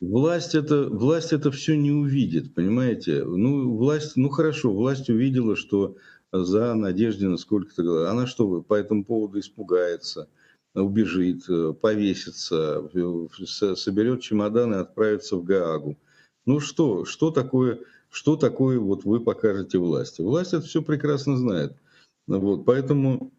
Власть 0.00 0.54
это, 0.54 0.88
власть 0.88 1.34
это 1.34 1.50
все 1.50 1.76
не 1.76 1.90
увидит, 1.90 2.54
понимаете? 2.54 3.22
Ну, 3.22 3.76
власть, 3.76 4.16
ну 4.16 4.30
хорошо, 4.30 4.72
власть 4.72 5.10
увидела, 5.10 5.56
что 5.56 5.96
за 6.32 6.74
Надеждина 6.74 7.36
сколько-то... 7.36 8.10
Она 8.10 8.26
что, 8.26 8.62
по 8.62 8.72
этому 8.72 9.04
поводу 9.04 9.38
испугается– 9.40 10.26
убежит, 10.74 11.48
э, 11.48 11.72
повесится, 11.80 12.88
соберет 13.76 14.22
чемоданы 14.22 14.76
и 14.76 14.78
отправится 14.78 15.36
в 15.36 15.44
Гаагу. 15.44 15.98
Ну 16.46 16.60
что, 16.60 17.04
что 17.04 17.30
такое, 17.30 17.80
что 18.10 18.36
такое 18.36 18.78
вот 18.78 19.04
вы 19.04 19.20
покажете 19.20 19.78
власти? 19.78 20.22
Власть 20.22 20.52
это 20.52 20.66
все 20.66 20.82
прекрасно 20.82 21.36
знает. 21.36 21.76
Вот, 22.26 22.64
поэтому 22.64 23.32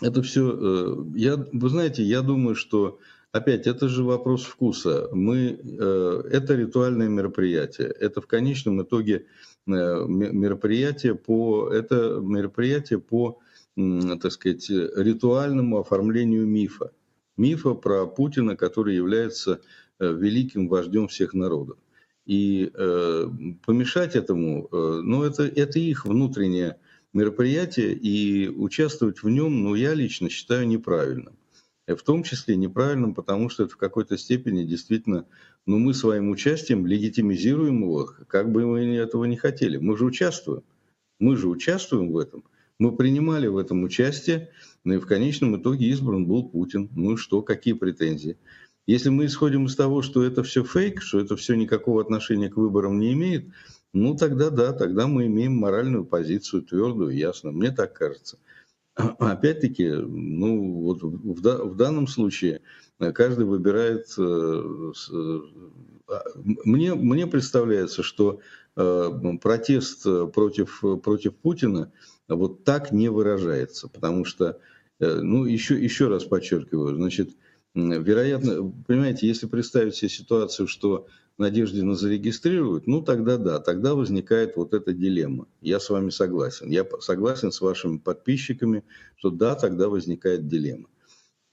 это 0.00 0.22
все, 0.22 0.52
э, 0.52 1.04
я, 1.16 1.36
вы 1.52 1.68
знаете, 1.68 2.02
я 2.02 2.22
думаю, 2.22 2.54
что 2.54 2.98
опять 3.32 3.66
это 3.66 3.88
же 3.88 4.04
вопрос 4.04 4.44
вкуса. 4.44 5.08
Мы, 5.12 5.58
э, 5.62 6.22
это 6.30 6.54
ритуальное 6.54 7.08
мероприятие. 7.08 7.88
Это 7.88 8.20
в 8.20 8.26
конечном 8.26 8.82
итоге 8.82 9.26
мероприятие 9.64 11.14
по, 11.14 11.70
это 11.70 12.18
мероприятие 12.20 12.98
по 12.98 13.38
так 13.76 14.32
сказать, 14.32 14.68
ритуальному 14.68 15.78
оформлению 15.78 16.46
мифа. 16.46 16.92
Мифа 17.36 17.74
про 17.74 18.06
Путина, 18.06 18.56
который 18.56 18.94
является 18.94 19.60
э, 19.98 20.12
великим 20.12 20.68
вождем 20.68 21.08
всех 21.08 21.32
народов. 21.32 21.78
И 22.26 22.70
э, 22.72 23.26
помешать 23.64 24.14
этому, 24.14 24.68
э, 24.70 25.00
ну, 25.02 25.22
это, 25.22 25.44
это 25.44 25.78
их 25.78 26.04
внутреннее 26.04 26.78
мероприятие, 27.12 27.94
и 27.94 28.48
участвовать 28.48 29.22
в 29.22 29.28
нем, 29.28 29.62
ну, 29.62 29.74
я 29.74 29.94
лично 29.94 30.28
считаю 30.28 30.66
неправильным. 30.66 31.34
В 31.86 32.02
том 32.02 32.22
числе 32.22 32.56
неправильным, 32.56 33.12
потому 33.12 33.48
что 33.48 33.64
это 33.64 33.74
в 33.74 33.76
какой-то 33.76 34.16
степени 34.16 34.64
действительно, 34.64 35.26
ну, 35.66 35.78
мы 35.78 35.94
своим 35.94 36.30
участием 36.30 36.86
легитимизируем 36.86 37.82
его, 37.82 38.10
как 38.28 38.52
бы 38.52 38.66
мы 38.66 38.94
этого 38.96 39.24
не 39.24 39.36
хотели. 39.36 39.78
Мы 39.78 39.96
же 39.96 40.04
участвуем. 40.04 40.62
Мы 41.18 41.36
же 41.36 41.48
участвуем 41.48 42.12
в 42.12 42.18
этом. 42.18 42.44
Мы 42.82 42.90
принимали 42.90 43.46
в 43.46 43.58
этом 43.58 43.84
участие, 43.84 44.50
но 44.82 44.94
и 44.94 44.98
в 44.98 45.06
конечном 45.06 45.56
итоге 45.56 45.86
избран 45.86 46.26
был 46.26 46.48
Путин. 46.48 46.90
Ну 46.96 47.12
и 47.12 47.16
что, 47.16 47.40
какие 47.40 47.74
претензии? 47.74 48.38
Если 48.88 49.08
мы 49.08 49.26
исходим 49.26 49.66
из 49.66 49.76
того, 49.76 50.02
что 50.02 50.24
это 50.24 50.42
все 50.42 50.64
фейк, 50.64 51.00
что 51.00 51.20
это 51.20 51.36
все 51.36 51.54
никакого 51.54 52.02
отношения 52.02 52.50
к 52.50 52.56
выборам 52.56 52.98
не 52.98 53.12
имеет, 53.12 53.46
ну 53.92 54.16
тогда 54.16 54.50
да, 54.50 54.72
тогда 54.72 55.06
мы 55.06 55.26
имеем 55.26 55.54
моральную 55.54 56.04
позицию 56.04 56.62
твердую, 56.62 57.10
ясно. 57.16 57.52
Мне 57.52 57.70
так 57.70 57.92
кажется. 57.92 58.38
опять-таки, 58.96 59.88
ну 59.88 60.82
вот 60.82 61.04
в, 61.04 61.40
в 61.40 61.76
данном 61.76 62.08
случае 62.08 62.62
каждый 62.98 63.44
выбирает. 63.44 64.12
А, 64.18 64.62
мне, 66.64 66.96
мне 66.96 67.28
представляется, 67.28 68.02
что 68.02 68.40
протест 68.74 70.02
против, 70.32 70.82
против 71.04 71.36
Путина 71.36 71.92
вот 72.28 72.64
так 72.64 72.92
не 72.92 73.08
выражается, 73.08 73.88
потому 73.88 74.24
что, 74.24 74.58
ну 74.98 75.44
еще, 75.44 75.82
еще 75.82 76.08
раз 76.08 76.24
подчеркиваю, 76.24 76.96
значит, 76.96 77.30
вероятно, 77.74 78.72
понимаете, 78.86 79.26
если 79.26 79.46
представить 79.46 79.96
себе 79.96 80.08
ситуацию, 80.08 80.66
что 80.66 81.06
Надеждина 81.38 81.94
зарегистрируют, 81.94 82.86
ну 82.86 83.00
тогда 83.02 83.38
да, 83.38 83.58
тогда 83.58 83.94
возникает 83.94 84.56
вот 84.56 84.74
эта 84.74 84.92
дилемма. 84.92 85.46
Я 85.60 85.80
с 85.80 85.88
вами 85.88 86.10
согласен. 86.10 86.68
Я 86.68 86.86
согласен 87.00 87.50
с 87.52 87.60
вашими 87.60 87.96
подписчиками, 87.96 88.84
что 89.16 89.30
да, 89.30 89.54
тогда 89.54 89.88
возникает 89.88 90.46
дилемма. 90.46 90.88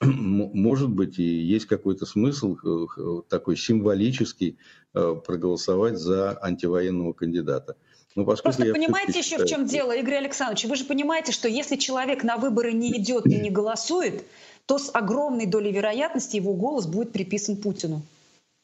Может 0.02 0.90
быть, 0.90 1.18
и 1.18 1.24
есть 1.24 1.66
какой-то 1.66 2.06
смысл 2.06 2.58
э, 2.64 3.22
такой 3.30 3.56
символический 3.58 4.58
э, 4.94 5.16
проголосовать 5.26 5.98
за 5.98 6.38
антивоенного 6.42 7.14
кандидата. 7.14 7.76
Но 8.16 8.26
Просто 8.26 8.66
понимаете 8.72 9.20
еще 9.20 9.38
в 9.38 9.46
чем 9.46 9.66
дело, 9.66 9.92
Игорь 9.92 10.16
Александрович? 10.16 10.66
Вы 10.66 10.76
же 10.76 10.86
понимаете, 10.86 11.32
что 11.32 11.48
если 11.48 11.76
человек 11.76 12.24
на 12.24 12.38
выборы 12.38 12.74
не 12.74 12.92
идет 12.98 13.26
и 13.28 13.36
не 13.36 13.50
голосует, 13.50 14.24
то 14.66 14.78
с 14.78 14.90
огромной 14.94 15.46
долей 15.46 15.72
вероятности 15.72 16.36
его 16.36 16.54
голос 16.54 16.88
будет 16.88 17.12
приписан 17.12 17.58
Путину. 17.58 18.02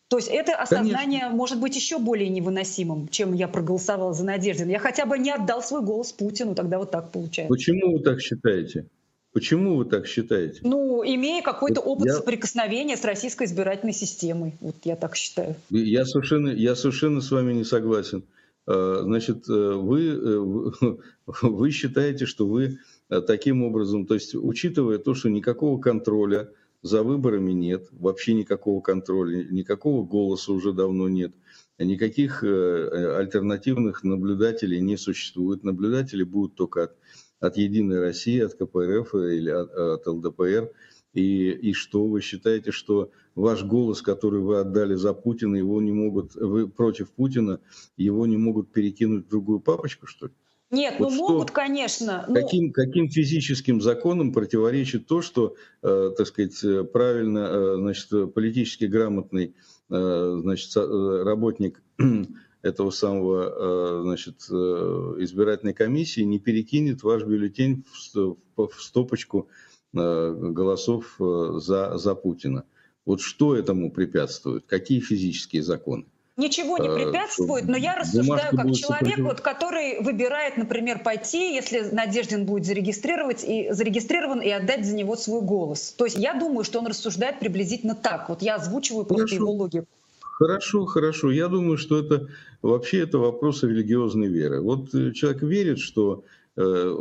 То 0.07 0.17
есть 0.17 0.29
это 0.29 0.55
осознание 0.55 1.21
Конечно. 1.21 1.35
может 1.35 1.59
быть 1.59 1.75
еще 1.75 1.97
более 1.97 2.29
невыносимым, 2.29 3.07
чем 3.07 3.33
я 3.33 3.47
проголосовал 3.47 4.13
за 4.13 4.23
Надеждин. 4.23 4.69
Я 4.69 4.77
хотя 4.77 5.05
бы 5.05 5.17
не 5.17 5.31
отдал 5.31 5.63
свой 5.63 5.81
голос 5.81 6.11
Путину, 6.11 6.53
тогда 6.53 6.77
вот 6.77 6.91
так 6.91 7.11
получается. 7.11 7.51
Почему 7.51 7.93
вы 7.93 8.03
так 8.03 8.21
считаете? 8.21 8.85
Почему 9.33 9.75
вы 9.75 9.85
так 9.85 10.07
считаете? 10.07 10.61
Ну, 10.63 11.03
имея 11.03 11.41
какой-то 11.41 11.81
опыт 11.81 12.05
я... 12.05 12.13
соприкосновения 12.13 12.95
с 12.95 13.03
российской 13.03 13.47
избирательной 13.47 13.93
системой. 13.93 14.53
Вот 14.61 14.75
я 14.83 14.95
так 14.95 15.15
считаю. 15.15 15.55
Я 15.69 16.05
совершенно, 16.05 16.49
я 16.49 16.75
совершенно 16.75 17.19
с 17.19 17.31
вами 17.31 17.53
не 17.53 17.63
согласен. 17.63 18.23
А, 18.67 19.01
значит, 19.03 19.47
э, 19.49 19.73
вы, 19.73 20.07
э, 20.07 20.97
вы 21.41 21.71
считаете, 21.71 22.25
что 22.25 22.47
вы 22.47 22.79
э, 23.09 23.21
таким 23.21 23.63
образом, 23.63 24.05
то 24.05 24.15
есть 24.15 24.35
учитывая 24.35 24.97
то, 24.97 25.13
что 25.13 25.29
никакого 25.29 25.79
контроля, 25.79 26.49
за 26.81 27.01
выборами 27.01 27.51
нет, 27.51 27.87
вообще 27.91 28.35
никакого 28.35 28.79
контроля, 28.79 29.43
никакого 29.45 30.05
голоса 30.05 30.51
уже 30.51 30.71
давно 30.71 31.09
нет, 31.09 31.33
никаких 31.79 32.43
э, 32.43 32.47
э, 32.47 33.17
альтернативных 33.17 34.03
наблюдателей 34.03 34.79
не 34.81 34.97
существует. 34.97 35.63
Наблюдатели 35.63 36.23
будут 36.23 36.55
только 36.55 36.83
от, 36.83 36.95
от 37.39 37.57
Единой 37.57 37.99
России, 37.99 38.39
от 38.39 38.53
КПРФ 38.53 39.15
или 39.15 39.49
от, 39.49 39.71
от 39.71 40.07
ЛДПР. 40.07 40.71
И, 41.15 41.49
и 41.49 41.73
что 41.73 42.05
вы 42.05 42.21
считаете, 42.21 42.71
что 42.71 43.09
ваш 43.35 43.63
голос, 43.63 44.01
который 44.01 44.41
вы 44.41 44.59
отдали 44.59 44.95
за 44.95 45.13
Путина, 45.13 45.55
его 45.55 45.81
не 45.81 45.93
могут, 45.93 46.35
вы 46.35 46.67
против 46.67 47.09
Путина, 47.11 47.61
его 47.95 48.27
не 48.27 48.37
могут 48.37 48.71
перекинуть 48.71 49.25
в 49.25 49.29
другую 49.29 49.61
папочку, 49.61 50.07
что 50.07 50.27
ли? 50.27 50.33
Нет, 50.71 50.95
вот 50.99 51.11
ну 51.11 51.15
что, 51.15 51.29
могут, 51.29 51.51
конечно. 51.51 52.25
Но... 52.27 52.35
Каким, 52.35 52.73
каким 52.73 53.09
физическим 53.09 53.81
законам 53.81 54.33
противоречит 54.33 55.07
то, 55.07 55.21
что, 55.21 55.55
э, 55.81 56.11
так 56.17 56.27
сказать, 56.27 56.61
э, 56.63 56.83
правильно, 56.83 57.39
э, 57.39 57.75
значит, 57.77 58.33
политически 58.33 58.83
грамотный 58.83 59.55
э, 59.89 60.37
значит, 60.41 60.75
э, 60.75 61.23
работник 61.23 61.81
этого 62.61 62.89
самого 62.89 64.01
значит, 64.03 64.41
избирательной 64.49 65.73
комиссии 65.73 66.21
не 66.21 66.39
перекинет 66.39 67.03
ваш 67.03 67.23
бюллетень 67.23 67.85
в, 68.15 68.37
в 68.57 68.81
стопочку 68.81 69.47
голосов 69.95 71.15
за, 71.19 71.97
за 71.97 72.15
Путина. 72.15 72.63
Вот 73.05 73.21
что 73.21 73.55
этому 73.55 73.91
препятствует? 73.91 74.65
Какие 74.67 74.99
физические 74.99 75.63
законы? 75.63 76.05
Ничего 76.37 76.77
не 76.77 76.89
э, 76.89 76.95
препятствует, 76.95 77.65
но 77.65 77.77
я 77.77 77.95
рассуждаю 77.95 78.57
как 78.57 78.73
человек, 78.73 79.19
вот, 79.19 79.39
который 79.39 80.01
выбирает, 80.01 80.57
например, 80.57 81.01
пойти, 81.01 81.53
если 81.53 81.79
Надеждин 81.93 82.45
будет 82.45 82.65
зарегистрировать 82.65 83.45
и 83.45 83.71
зарегистрирован 83.71 84.41
и 84.41 84.49
отдать 84.49 84.85
за 84.85 84.95
него 84.95 85.15
свой 85.15 85.41
голос. 85.41 85.93
То 85.97 86.03
есть 86.03 86.17
я 86.17 86.33
думаю, 86.33 86.65
что 86.65 86.79
он 86.79 86.87
рассуждает 86.87 87.39
приблизительно 87.39 87.95
так. 87.95 88.27
Вот 88.27 88.41
я 88.41 88.55
озвучиваю 88.55 89.05
просто 89.05 89.27
хорошо. 89.27 89.35
его 89.35 89.51
логику. 89.51 89.87
Хорошо, 90.19 90.85
хорошо. 90.85 91.31
Я 91.31 91.47
думаю, 91.47 91.77
что 91.77 91.97
это 91.97 92.27
вообще 92.61 93.03
это 93.03 93.17
вопрос 93.17 93.63
религиозной 93.63 94.27
веры. 94.27 94.59
Вот 94.59 94.93
э, 94.93 95.13
человек 95.13 95.41
верит, 95.41 95.79
что 95.79 96.25
э, 96.57 96.95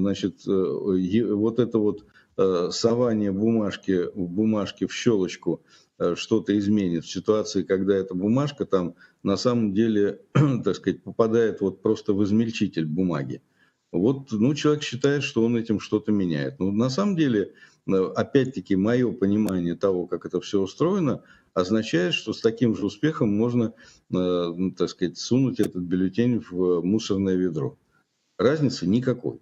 значит, 0.00 0.44
вот 0.44 1.58
это 1.58 1.78
вот 1.78 2.04
сование 2.70 3.32
бумажки, 3.32 4.08
бумажки 4.14 4.86
в 4.86 4.94
щелочку– 4.94 5.62
Э, 5.98 6.14
что-то 6.16 6.56
изменит 6.58 7.04
в 7.04 7.10
ситуации, 7.10 7.62
когда 7.62 7.94
эта 7.96 8.14
бумажка 8.14 8.64
там 8.64 8.94
на 9.22 9.36
самом 9.36 9.74
деле, 9.74 10.20
так 10.64 10.76
сказать, 10.76 11.02
попадает 11.02 11.60
вот 11.60 11.82
просто 11.82 12.12
в 12.12 12.22
измельчитель 12.24 12.86
бумаги. 12.86 13.42
Вот, 13.90 14.30
ну, 14.30 14.54
человек 14.54 14.82
считает, 14.82 15.22
что 15.24 15.44
он 15.44 15.56
этим 15.56 15.80
что-то 15.80 16.12
меняет. 16.12 16.60
Но 16.60 16.70
на 16.70 16.88
самом 16.88 17.16
деле, 17.16 17.54
э, 17.88 18.12
опять-таки, 18.14 18.76
мое 18.76 19.10
понимание 19.12 19.74
того, 19.74 20.06
как 20.06 20.24
это 20.24 20.40
все 20.40 20.60
устроено, 20.60 21.22
означает, 21.52 22.14
что 22.14 22.32
с 22.32 22.40
таким 22.40 22.76
же 22.76 22.86
успехом 22.86 23.36
можно, 23.36 23.74
э, 24.14 24.54
так 24.76 24.90
сказать, 24.90 25.18
сунуть 25.18 25.58
этот 25.58 25.82
бюллетень 25.82 26.44
в 26.48 26.80
мусорное 26.82 27.34
ведро. 27.34 27.76
Разницы 28.38 28.86
никакой. 28.86 29.40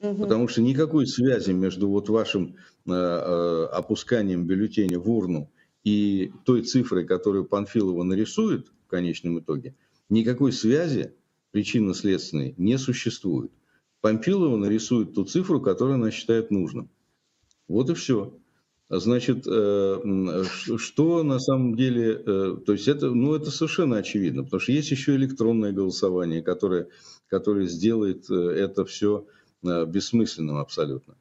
Потому 0.00 0.48
что 0.48 0.60
никакой 0.62 1.06
связи 1.06 1.52
между 1.52 1.88
вот 1.88 2.08
вашим 2.08 2.56
опусканием 2.84 4.46
бюллетеня 4.46 4.98
в 4.98 5.10
урну 5.10 5.50
и 5.84 6.32
той 6.44 6.62
цифрой, 6.62 7.06
которую 7.06 7.44
Панфилова 7.44 8.02
нарисует 8.02 8.68
в 8.84 8.90
конечном 8.90 9.38
итоге, 9.38 9.74
никакой 10.08 10.52
связи 10.52 11.14
причинно-следственной 11.52 12.54
не 12.58 12.76
существует. 12.76 13.50
Памфилова 14.02 14.56
нарисует 14.56 15.14
ту 15.14 15.24
цифру, 15.24 15.60
которую 15.60 15.94
она 15.94 16.10
считает 16.10 16.50
нужным. 16.50 16.90
Вот 17.66 17.90
и 17.90 17.94
все. 17.94 18.38
Значит, 18.88 19.46
э, 19.48 20.44
что 20.76 21.22
на 21.24 21.40
самом 21.40 21.74
деле, 21.74 22.22
э, 22.24 22.56
то 22.64 22.72
есть 22.72 22.86
это, 22.86 23.10
ну, 23.10 23.34
это 23.34 23.50
совершенно 23.50 23.96
очевидно, 23.96 24.44
потому 24.44 24.60
что 24.60 24.70
есть 24.70 24.92
еще 24.92 25.16
электронное 25.16 25.72
голосование, 25.72 26.40
которое, 26.40 26.88
которое 27.26 27.66
сделает 27.66 28.30
э, 28.30 28.34
это 28.34 28.84
все 28.84 29.26
бессмысленным 29.62 30.56
абсолютно. 30.56 31.16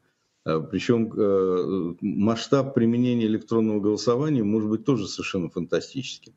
Э, 0.46 0.62
Причем 0.70 1.12
э, 1.12 1.96
масштаб 2.02 2.74
применения 2.74 3.26
электронного 3.26 3.80
голосования 3.80 4.44
может 4.44 4.70
быть 4.70 4.86
тоже 4.86 5.08
совершенно 5.08 5.50
фантастическим. 5.50 6.34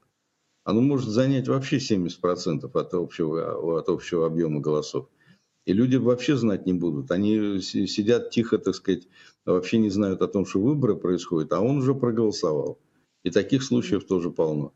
Оно 0.64 0.80
может 0.80 1.08
занять 1.08 1.48
вообще 1.48 1.78
70% 1.78 2.70
от 2.72 2.94
общего, 2.94 3.78
от 3.78 3.88
общего 3.88 4.26
объема 4.26 4.60
голосов. 4.60 5.08
И 5.64 5.72
люди 5.72 5.96
вообще 5.96 6.36
знать 6.36 6.66
не 6.66 6.72
будут. 6.72 7.10
Они 7.10 7.60
сидят 7.60 8.30
тихо, 8.30 8.58
так 8.58 8.74
сказать, 8.74 9.06
вообще 9.44 9.78
не 9.78 9.90
знают 9.90 10.22
о 10.22 10.28
том, 10.28 10.46
что 10.46 10.60
выборы 10.60 10.96
происходят, 10.96 11.52
а 11.52 11.60
он 11.60 11.78
уже 11.78 11.94
проголосовал. 11.94 12.78
И 13.22 13.30
таких 13.30 13.62
случаев 13.62 14.04
тоже 14.04 14.30
полно. 14.30 14.72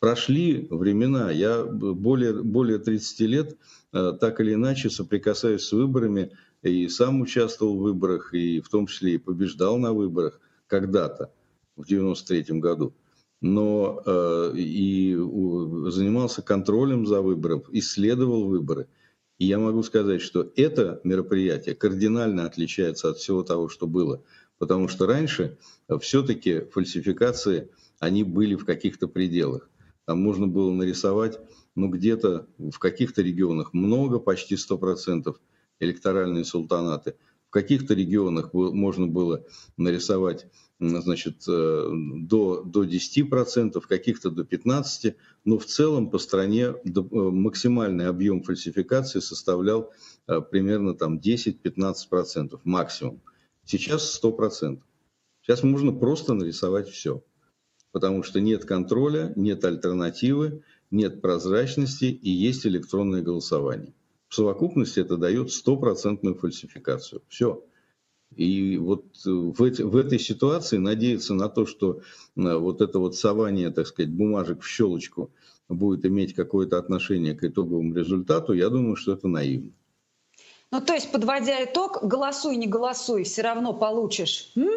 Прошли 0.00 0.66
времена, 0.70 1.30
я 1.30 1.64
более, 1.64 2.42
более 2.42 2.78
30 2.78 3.20
лет 3.20 3.56
э, 3.92 4.12
так 4.20 4.40
или 4.40 4.54
иначе 4.54 4.90
соприкасаюсь 4.90 5.62
с 5.62 5.72
выборами, 5.72 6.32
и 6.62 6.88
сам 6.88 7.20
участвовал 7.20 7.76
в 7.76 7.82
выборах, 7.82 8.34
и 8.34 8.60
в 8.60 8.68
том 8.68 8.86
числе 8.86 9.14
и 9.14 9.18
побеждал 9.18 9.78
на 9.78 9.92
выборах 9.92 10.40
когда-то, 10.66 11.32
в 11.76 11.86
93 11.86 12.58
году. 12.58 12.94
Но 13.40 14.02
э, 14.04 14.52
и 14.56 15.14
у, 15.14 15.90
занимался 15.90 16.42
контролем 16.42 17.06
за 17.06 17.22
выбором, 17.22 17.62
исследовал 17.70 18.46
выборы. 18.46 18.88
И 19.38 19.46
я 19.46 19.58
могу 19.58 19.84
сказать, 19.84 20.20
что 20.20 20.50
это 20.56 21.00
мероприятие 21.04 21.76
кардинально 21.76 22.44
отличается 22.44 23.10
от 23.10 23.18
всего 23.18 23.44
того, 23.44 23.68
что 23.68 23.86
было. 23.86 24.24
Потому 24.58 24.88
что 24.88 25.06
раньше 25.06 25.56
все-таки 26.00 26.62
фальсификации, 26.72 27.70
они 28.00 28.24
были 28.24 28.56
в 28.56 28.64
каких-то 28.64 29.06
пределах. 29.06 29.70
Там 30.04 30.20
можно 30.20 30.48
было 30.48 30.72
нарисовать, 30.72 31.38
ну 31.76 31.88
где-то 31.88 32.48
в 32.58 32.78
каких-то 32.78 33.22
регионах 33.22 33.72
много, 33.72 34.18
почти 34.18 34.56
100%, 34.56 35.36
электоральные 35.80 36.44
султанаты. 36.44 37.14
В 37.48 37.50
каких-то 37.50 37.94
регионах 37.94 38.52
можно 38.52 39.06
было 39.06 39.44
нарисовать 39.76 40.46
значит, 40.80 41.44
э, 41.48 41.90
до, 41.90 42.62
до 42.62 42.84
10%, 42.84 43.80
в 43.80 43.86
каких-то 43.86 44.30
до 44.30 44.42
15%, 44.42 45.14
но 45.44 45.58
в 45.58 45.64
целом 45.64 46.10
по 46.10 46.18
стране 46.18 46.62
э, 46.64 46.74
максимальный 46.84 48.06
объем 48.06 48.42
фальсификации 48.42 49.20
составлял 49.20 49.92
э, 50.26 50.40
примерно 50.40 50.94
там 50.94 51.18
10-15% 51.18 52.60
максимум. 52.64 53.20
Сейчас 53.64 54.20
100%. 54.22 54.80
Сейчас 55.42 55.62
можно 55.62 55.92
просто 55.92 56.34
нарисовать 56.34 56.88
все, 56.88 57.24
потому 57.90 58.22
что 58.22 58.40
нет 58.40 58.64
контроля, 58.64 59.32
нет 59.34 59.64
альтернативы, 59.64 60.62
нет 60.90 61.20
прозрачности 61.22 62.04
и 62.04 62.30
есть 62.30 62.66
электронное 62.66 63.22
голосование. 63.22 63.94
В 64.28 64.34
совокупности 64.34 65.00
это 65.00 65.16
дает 65.16 65.50
стопроцентную 65.50 66.34
фальсификацию. 66.36 67.22
Все. 67.28 67.64
И 68.36 68.76
вот 68.76 69.04
в, 69.24 69.62
эти, 69.62 69.82
в 69.82 69.96
этой 69.96 70.18
ситуации 70.18 70.76
надеяться 70.76 71.34
на 71.34 71.48
то, 71.48 71.64
что 71.66 72.02
вот 72.36 72.82
это 72.82 72.98
вот 72.98 73.16
сование, 73.16 73.70
так 73.70 73.86
сказать, 73.86 74.12
бумажек 74.12 74.62
в 74.62 74.68
щелочку 74.68 75.30
будет 75.68 76.04
иметь 76.04 76.34
какое-то 76.34 76.78
отношение 76.78 77.34
к 77.34 77.44
итоговому 77.44 77.94
результату, 77.94 78.52
я 78.52 78.68
думаю, 78.68 78.96
что 78.96 79.14
это 79.14 79.28
наивно. 79.28 79.72
Ну, 80.70 80.82
то 80.82 80.92
есть, 80.92 81.10
подводя 81.10 81.64
итог, 81.64 82.00
голосуй, 82.02 82.56
не 82.56 82.66
голосуй, 82.66 83.24
все 83.24 83.40
равно 83.40 83.72
получишь. 83.72 84.52
М? 84.56 84.68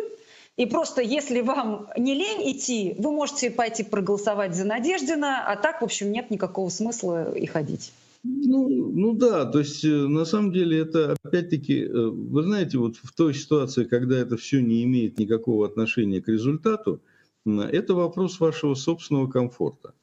И 0.56 0.66
просто, 0.66 1.02
если 1.02 1.42
вам 1.42 1.90
не 1.98 2.14
лень 2.14 2.52
идти, 2.52 2.96
вы 2.98 3.12
можете 3.12 3.52
пойти 3.52 3.84
проголосовать 3.84 4.56
за 4.56 4.64
Надеждина, 4.64 5.46
а 5.46 5.58
так, 5.58 5.82
в 5.82 5.84
общем, 5.84 6.12
нет 6.12 6.30
никакого 6.30 6.70
смысла 6.70 7.34
и 7.34 7.46
ходить. 7.46 7.92
Ну, 8.24 8.92
ну 8.92 9.14
да, 9.14 9.46
то 9.46 9.60
есть 9.60 9.84
э, 9.84 9.88
на 9.90 10.26
самом 10.26 10.52
деле 10.52 10.80
это 10.80 11.16
опять-таки, 11.24 11.86
э, 11.86 11.90
вы 11.90 12.44
знаете, 12.44 12.78
вот 12.78 12.98
в 12.98 13.14
той 13.14 13.34
ситуации, 13.34 13.84
когда 13.84 14.18
это 14.20 14.38
все 14.38 14.62
не 14.62 14.84
имеет 14.84 15.18
никакого 15.18 15.66
отношения 15.66 16.22
к 16.22 16.28
результату, 16.28 17.02
это 17.46 17.96
вопрос 17.96 18.40
вашего 18.40 18.76
собственного 18.76 19.28
комфорта. 19.28 19.96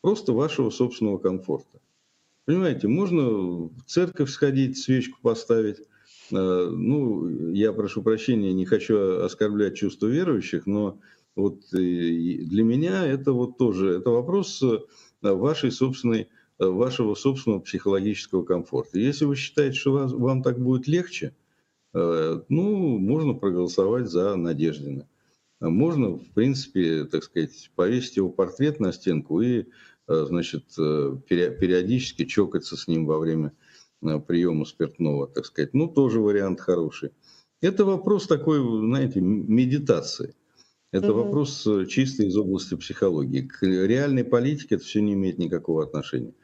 Просто 0.00 0.32
вашего 0.32 0.70
собственного 0.70 1.18
комфорта. 1.18 1.80
Понимаете, 2.44 2.86
можно 2.86 3.24
в 3.24 3.72
церковь 3.86 4.30
сходить, 4.30 4.78
свечку 4.78 5.18
поставить. 5.20 5.80
Э, 6.30 6.70
ну, 6.70 7.50
я 7.50 7.72
прошу 7.72 8.00
прощения, 8.02 8.52
не 8.52 8.64
хочу 8.64 9.24
оскорблять 9.24 9.74
чувства 9.74 10.06
верующих, 10.06 10.66
но 10.66 11.00
вот 11.34 11.62
для 11.72 12.62
меня 12.62 13.04
это 13.04 13.32
вот 13.32 13.58
тоже, 13.58 13.98
это 13.98 14.10
вопрос 14.10 14.62
вашей 15.20 15.72
собственной 15.72 16.28
вашего 16.58 17.14
собственного 17.14 17.60
психологического 17.60 18.44
комфорта. 18.44 18.98
Если 18.98 19.24
вы 19.24 19.36
считаете, 19.36 19.76
что 19.76 19.92
вас, 19.92 20.12
вам 20.12 20.42
так 20.42 20.58
будет 20.58 20.86
легче, 20.86 21.34
э, 21.94 22.40
ну, 22.48 22.98
можно 22.98 23.34
проголосовать 23.34 24.08
за 24.08 24.36
Надеждина. 24.36 25.08
А 25.60 25.68
можно, 25.68 26.10
в 26.10 26.30
принципе, 26.34 27.04
так 27.04 27.24
сказать, 27.24 27.70
повесить 27.74 28.16
его 28.16 28.28
портрет 28.28 28.80
на 28.80 28.92
стенку 28.92 29.40
и, 29.40 29.66
э, 30.08 30.24
значит, 30.26 30.64
периодически 30.74 32.24
чокаться 32.24 32.76
с 32.76 32.88
ним 32.88 33.06
во 33.06 33.18
время 33.18 33.52
приема 34.26 34.66
спиртного, 34.66 35.26
так 35.26 35.46
сказать. 35.46 35.72
Ну, 35.74 35.88
тоже 35.88 36.20
вариант 36.20 36.60
хороший. 36.60 37.12
Это 37.62 37.84
вопрос 37.84 38.26
такой, 38.26 38.58
знаете, 38.60 39.20
медитации. 39.20 40.34
Это 40.92 41.12
угу. 41.12 41.24
вопрос 41.24 41.66
чисто 41.88 42.22
из 42.22 42.36
области 42.36 42.74
психологии. 42.76 43.42
К 43.42 43.62
реальной 43.62 44.24
политике 44.24 44.76
это 44.76 44.84
все 44.84 45.00
не 45.00 45.14
имеет 45.14 45.38
никакого 45.38 45.82
отношения. 45.82 46.34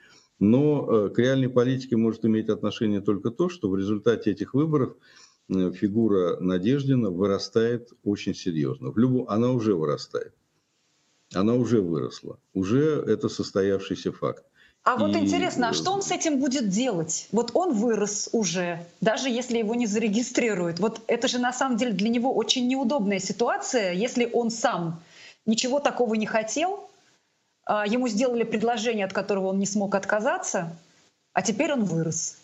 Но 0.42 1.06
э, 1.06 1.08
к 1.10 1.20
реальной 1.20 1.48
политике 1.48 1.96
может 1.96 2.24
иметь 2.24 2.48
отношение 2.48 3.00
только 3.00 3.30
то, 3.30 3.48
что 3.48 3.70
в 3.70 3.76
результате 3.76 4.32
этих 4.32 4.54
выборов 4.54 4.96
э, 5.48 5.70
фигура 5.70 6.36
Надеждина 6.40 7.10
вырастает 7.10 7.92
очень 8.02 8.34
серьезно. 8.34 8.90
В 8.90 8.98
любом, 8.98 9.28
она 9.28 9.52
уже 9.52 9.76
вырастает. 9.76 10.34
Она 11.32 11.54
уже 11.54 11.80
выросла. 11.80 12.40
Уже 12.54 13.04
это 13.06 13.28
состоявшийся 13.28 14.10
факт. 14.10 14.44
А 14.82 14.96
вот 14.96 15.14
интересно, 15.14 15.68
а 15.68 15.72
что 15.74 15.92
он 15.92 16.02
с 16.02 16.10
этим 16.10 16.40
будет 16.40 16.68
делать? 16.68 17.28
Вот 17.30 17.52
он 17.54 17.72
вырос 17.72 18.28
уже, 18.32 18.84
даже 19.00 19.28
если 19.28 19.58
его 19.58 19.76
не 19.76 19.86
зарегистрируют. 19.86 20.80
Вот 20.80 21.02
это 21.06 21.28
же 21.28 21.38
на 21.38 21.52
самом 21.52 21.76
деле 21.76 21.92
для 21.92 22.08
него 22.08 22.34
очень 22.34 22.66
неудобная 22.66 23.20
ситуация, 23.20 23.92
если 23.92 24.28
он 24.32 24.50
сам 24.50 25.00
ничего 25.46 25.78
такого 25.78 26.14
не 26.14 26.26
хотел, 26.26 26.90
ему 27.68 28.08
сделали 28.08 28.44
предложение, 28.44 29.04
от 29.04 29.12
которого 29.12 29.48
он 29.48 29.58
не 29.58 29.66
смог 29.66 29.94
отказаться, 29.94 30.76
а 31.32 31.42
теперь 31.42 31.72
он 31.72 31.84
вырос. 31.84 32.42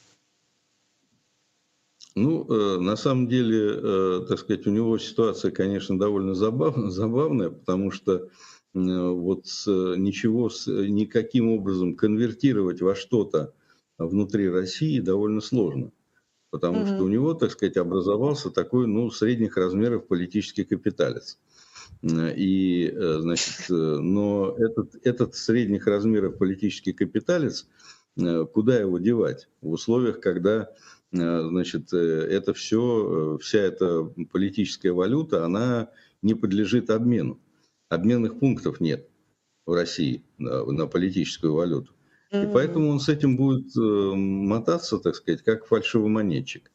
Ну, 2.19 2.45
э, 2.49 2.79
на 2.81 2.97
самом 2.97 3.29
деле, 3.29 3.75
э, 3.77 4.27
так 4.29 4.41
сказать, 4.41 4.67
у 4.67 4.71
него 4.71 4.99
ситуация, 4.99 5.53
конечно, 5.53 5.99
довольно 5.99 6.35
забавная, 6.35 6.91
забавная 6.91 7.51
потому 7.51 7.93
что 7.93 8.15
э, 8.15 8.27
вот 8.75 9.45
ничего, 9.67 10.51
никаким 10.67 11.51
образом 11.51 11.95
конвертировать 11.95 12.81
во 12.81 12.95
что-то 12.97 13.55
внутри 13.99 14.49
России 14.49 15.01
довольно 15.01 15.41
сложно. 15.41 15.93
Потому 16.51 16.79
mm-hmm. 16.79 16.95
что 16.95 17.05
у 17.05 17.09
него, 17.09 17.35
так 17.35 17.53
сказать, 17.53 17.77
образовался 17.77 18.51
такой, 18.51 18.87
ну, 18.87 19.11
средних 19.11 19.57
размеров 19.57 20.07
политический 20.07 20.65
капиталец. 20.65 21.39
И, 22.03 22.93
э, 22.95 23.19
значит, 23.21 23.71
э, 23.71 23.75
но 23.75 24.55
этот, 24.57 24.95
этот 25.05 25.35
средних 25.35 25.87
размеров 25.87 26.39
политический 26.39 26.93
капиталец, 26.93 27.67
э, 28.17 28.47
куда 28.53 28.79
его 28.79 28.99
девать 28.99 29.49
в 29.61 29.71
условиях, 29.71 30.21
когда 30.21 30.71
значит, 31.11 31.91
это 31.95 32.53
все, 32.53 33.39
вся 33.41 33.61
эта 33.61 34.05
политическая 34.31 34.93
валюта, 34.93 35.47
она 35.47 35.89
не 36.21 36.35
подлежит 36.35 36.91
обмену. 36.91 37.41
Обменных 37.89 38.39
пунктов 38.39 38.79
нет 38.79 39.09
в 39.65 39.73
России 39.73 40.23
на 40.37 40.87
политическую 40.87 41.55
валюту. 41.55 41.95
И 42.31 42.47
поэтому 42.53 42.91
он 42.91 43.01
с 43.01 43.09
этим 43.09 43.39
будет 43.39 43.75
мотаться, 43.75 44.99
так 44.99 45.15
сказать, 45.15 45.41
как 45.41 45.65
фальшивомонетчик. 45.65 46.71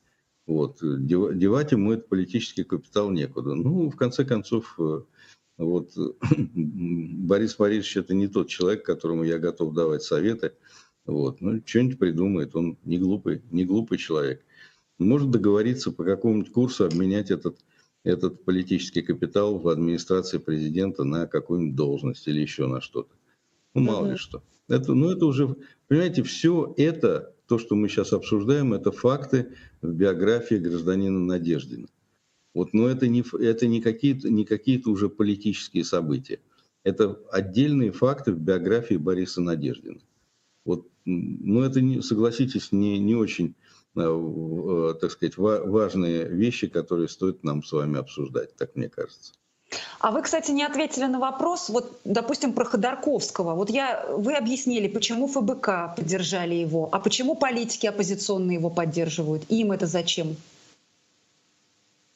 Вот. 0.46 0.80
Девать 0.82 1.72
ему 1.72 1.94
этот 1.94 2.10
политический 2.10 2.64
капитал 2.64 3.10
некуда. 3.12 3.56
Ну, 3.56 3.90
в 3.90 3.96
конце 3.96 4.26
концов, 4.26 4.78
вот 5.58 5.92
Борис 6.56 7.56
Борисович 7.56 7.98
это 7.98 8.14
не 8.14 8.28
тот 8.28 8.50
человек, 8.50 8.86
которому 8.86 9.24
я 9.24 9.40
готов 9.40 9.74
давать 9.74 10.04
советы. 10.04 10.54
Вот. 11.06 11.42
Ну, 11.42 11.62
что-нибудь 11.66 12.00
придумает, 12.00 12.56
он 12.56 12.78
не 12.84 12.98
глупый, 12.98 13.42
не 13.52 13.66
глупый 13.66 13.98
человек. 13.98 14.44
Может 15.00 15.32
договориться 15.32 15.92
по 15.92 16.04
какому-нибудь 16.04 16.52
курсу 16.52 16.86
обменять 16.86 17.32
этот, 17.32 17.60
этот 18.04 18.44
политический 18.46 19.02
капитал 19.02 19.58
в 19.60 19.68
администрации 19.68 20.38
президента 20.38 21.04
на 21.04 21.28
какую-нибудь 21.28 21.76
должность 21.76 22.28
или 22.28 22.40
еще 22.40 22.68
на 22.68 22.80
что-то. 22.80 23.14
Ну, 23.74 23.82
мало 23.82 24.12
ли 24.12 24.18
что. 24.18 24.44
Это, 24.68 24.94
ну, 24.94 25.12
это 25.12 25.26
уже, 25.26 25.56
понимаете, 25.88 26.24
все 26.24 26.74
это, 26.78 27.33
то, 27.48 27.58
что 27.58 27.76
мы 27.76 27.90
сейчас 27.90 28.14
обсуждаем, 28.14 28.74
это 28.74 28.92
факты 28.92 29.54
в 29.82 29.92
биографии 29.92 30.56
гражданина 30.56 31.20
Надеждина. 31.20 31.88
Вот, 32.54 32.74
но 32.74 32.88
это 32.88 33.08
не, 33.08 33.24
это 33.40 33.68
не 33.68 33.82
какие-то 33.82 34.30
не 34.30 34.46
какие 34.46 34.82
уже 34.86 35.10
политические 35.10 35.84
события. 35.84 36.40
Это 36.84 37.20
отдельные 37.32 37.92
факты 37.92 38.32
в 38.34 38.40
биографии 38.40 38.96
Бориса 38.96 39.42
Надеждина. 39.42 40.02
Вот, 40.66 40.88
но 41.06 41.66
это, 41.66 41.82
не, 41.82 42.02
согласитесь, 42.02 42.72
не, 42.72 43.00
не 43.00 43.16
очень, 43.16 43.56
э, 43.96 44.02
э, 44.02 44.94
так 45.00 45.12
сказать, 45.12 45.38
важные 45.38 46.28
вещи, 46.30 46.68
которые 46.68 47.10
стоит 47.10 47.44
нам 47.44 47.64
с 47.64 47.72
вами 47.72 48.00
обсуждать, 48.00 48.56
так 48.56 48.76
мне 48.76 48.90
кажется. 48.90 49.34
А 50.00 50.12
вы, 50.12 50.22
кстати, 50.22 50.52
не 50.52 50.64
ответили 50.64 51.06
на 51.06 51.20
вопрос, 51.20 51.70
вот, 51.70 52.00
допустим, 52.04 52.54
про 52.54 52.66
Ходорковского. 52.66 53.56
Вот 53.56 53.70
я, 53.70 54.06
вы 54.10 54.34
объяснили, 54.36 54.88
почему 54.88 55.28
ФБК 55.28 55.96
поддержали 55.96 56.56
его, 56.56 56.90
а 56.92 57.00
почему 57.00 57.36
политики 57.36 57.88
оппозиционные 57.88 58.58
его 58.58 58.70
поддерживают? 58.70 59.44
Им 59.50 59.72
это 59.72 59.86
зачем? 59.86 60.36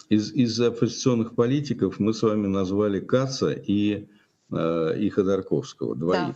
Из, 0.10 0.32
из 0.34 0.60
оппозиционных 0.60 1.36
политиков 1.36 2.00
мы 2.00 2.14
с 2.14 2.22
вами 2.22 2.48
назвали 2.48 3.00
Каца 3.00 3.52
и, 3.52 4.08
э, 4.52 5.00
и 5.00 5.10
Ходорковского, 5.10 5.96
двоих. 5.96 6.36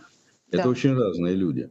Это 0.50 0.64
да. 0.64 0.68
очень 0.68 0.94
разные 0.94 1.34
люди. 1.34 1.70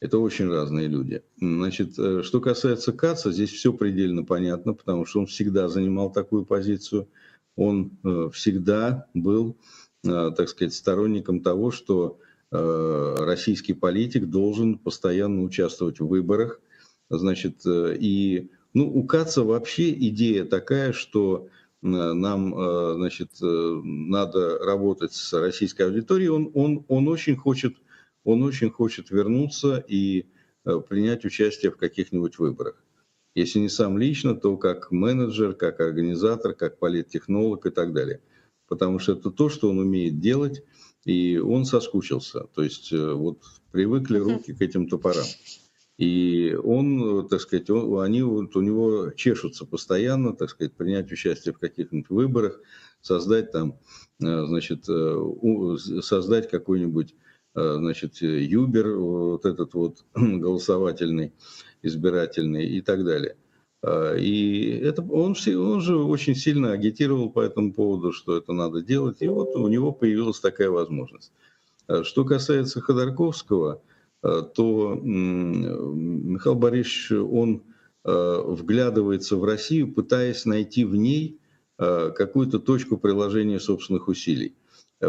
Это 0.00 0.18
очень 0.18 0.48
разные 0.48 0.88
люди. 0.88 1.22
Значит, 1.38 1.96
э, 1.96 2.22
что 2.24 2.40
касается 2.40 2.92
Каца, 2.92 3.30
здесь 3.30 3.50
все 3.50 3.72
предельно 3.72 4.24
понятно, 4.24 4.72
потому 4.74 5.06
что 5.06 5.20
он 5.20 5.26
всегда 5.26 5.68
занимал 5.68 6.10
такую 6.10 6.44
позицию. 6.44 7.06
Он 7.56 7.98
э, 8.02 8.30
всегда 8.32 9.06
был, 9.14 9.56
э, 10.04 10.30
так 10.36 10.48
сказать, 10.48 10.74
сторонником 10.74 11.40
того, 11.40 11.70
что 11.70 12.18
э, 12.50 13.16
российский 13.18 13.74
политик 13.74 14.26
должен 14.26 14.78
постоянно 14.78 15.42
участвовать 15.42 16.00
в 16.00 16.06
выборах. 16.06 16.60
Значит, 17.10 17.62
и 17.66 18.50
ну, 18.72 18.88
у 18.88 19.04
Каца 19.04 19.42
вообще 19.42 19.92
идея 19.92 20.46
такая, 20.46 20.94
что 20.94 21.48
нам, 21.82 22.54
значит, 22.96 23.32
надо 23.40 24.58
работать 24.60 25.12
с 25.12 25.38
российской 25.38 25.82
аудиторией. 25.82 26.30
Он, 26.30 26.50
он, 26.54 26.84
он 26.88 27.08
очень 27.08 27.36
хочет, 27.36 27.74
он 28.24 28.42
очень 28.42 28.70
хочет 28.70 29.10
вернуться 29.10 29.84
и 29.86 30.24
принять 30.88 31.26
участие 31.26 31.70
в 31.70 31.76
каких-нибудь 31.76 32.38
выборах. 32.38 32.82
Если 33.34 33.58
не 33.60 33.68
сам 33.68 33.98
лично, 33.98 34.34
то 34.34 34.56
как 34.56 34.90
менеджер, 34.90 35.54
как 35.54 35.80
организатор, 35.80 36.54
как 36.54 36.78
политтехнолог 36.78 37.66
и 37.66 37.70
так 37.70 37.92
далее. 37.92 38.20
Потому 38.68 38.98
что 38.98 39.12
это 39.12 39.30
то, 39.30 39.48
что 39.48 39.70
он 39.70 39.78
умеет 39.78 40.20
делать, 40.20 40.62
и 41.04 41.38
он 41.38 41.64
соскучился. 41.64 42.44
То 42.54 42.62
есть 42.62 42.92
вот 42.92 43.42
привыкли 43.70 44.18
руки 44.18 44.52
к 44.52 44.60
этим 44.60 44.88
топорам. 44.88 45.24
И 45.98 46.54
он, 46.62 47.28
так 47.28 47.40
сказать, 47.40 47.70
он, 47.70 48.00
они 48.00 48.22
вот 48.22 48.56
у 48.56 48.60
него 48.60 49.10
чешутся 49.10 49.66
постоянно, 49.66 50.34
так 50.34 50.50
сказать, 50.50 50.74
принять 50.74 51.12
участие 51.12 51.54
в 51.54 51.58
каких-нибудь 51.58 52.10
выборах, 52.10 52.60
создать 53.02 53.52
там, 53.52 53.78
э, 54.20 54.46
значит, 54.46 54.88
э, 54.88 55.76
создать 56.02 56.50
какой-нибудь, 56.50 57.12
э, 57.12 57.14
значит, 57.54 58.20
юбер, 58.20 58.96
вот 58.96 59.44
этот 59.44 59.74
вот 59.74 60.04
голосовательный, 60.14 61.32
избирательный 61.82 62.66
и 62.66 62.80
так 62.80 63.04
далее. 63.04 63.36
А, 63.82 64.14
и 64.14 64.78
это, 64.78 65.02
он, 65.02 65.34
он 65.36 65.80
же 65.80 65.96
очень 65.96 66.34
сильно 66.34 66.72
агитировал 66.72 67.30
по 67.30 67.40
этому 67.40 67.72
поводу, 67.72 68.12
что 68.12 68.36
это 68.36 68.52
надо 68.52 68.80
делать, 68.82 69.18
и 69.20 69.28
вот 69.28 69.54
у 69.56 69.68
него 69.68 69.92
появилась 69.92 70.40
такая 70.40 70.70
возможность. 70.70 71.32
А 71.88 72.04
что 72.04 72.24
касается 72.24 72.80
Ходорковского, 72.80 73.82
то 74.20 75.00
Михаил 75.02 76.54
Борисович, 76.54 77.10
он 77.10 77.64
вглядывается 78.04 79.36
в 79.36 79.42
Россию, 79.42 79.92
пытаясь 79.92 80.44
найти 80.44 80.84
в 80.84 80.94
ней 80.94 81.40
какую-то 81.76 82.60
точку 82.60 82.98
приложения 82.98 83.58
собственных 83.58 84.06
усилий. 84.06 84.54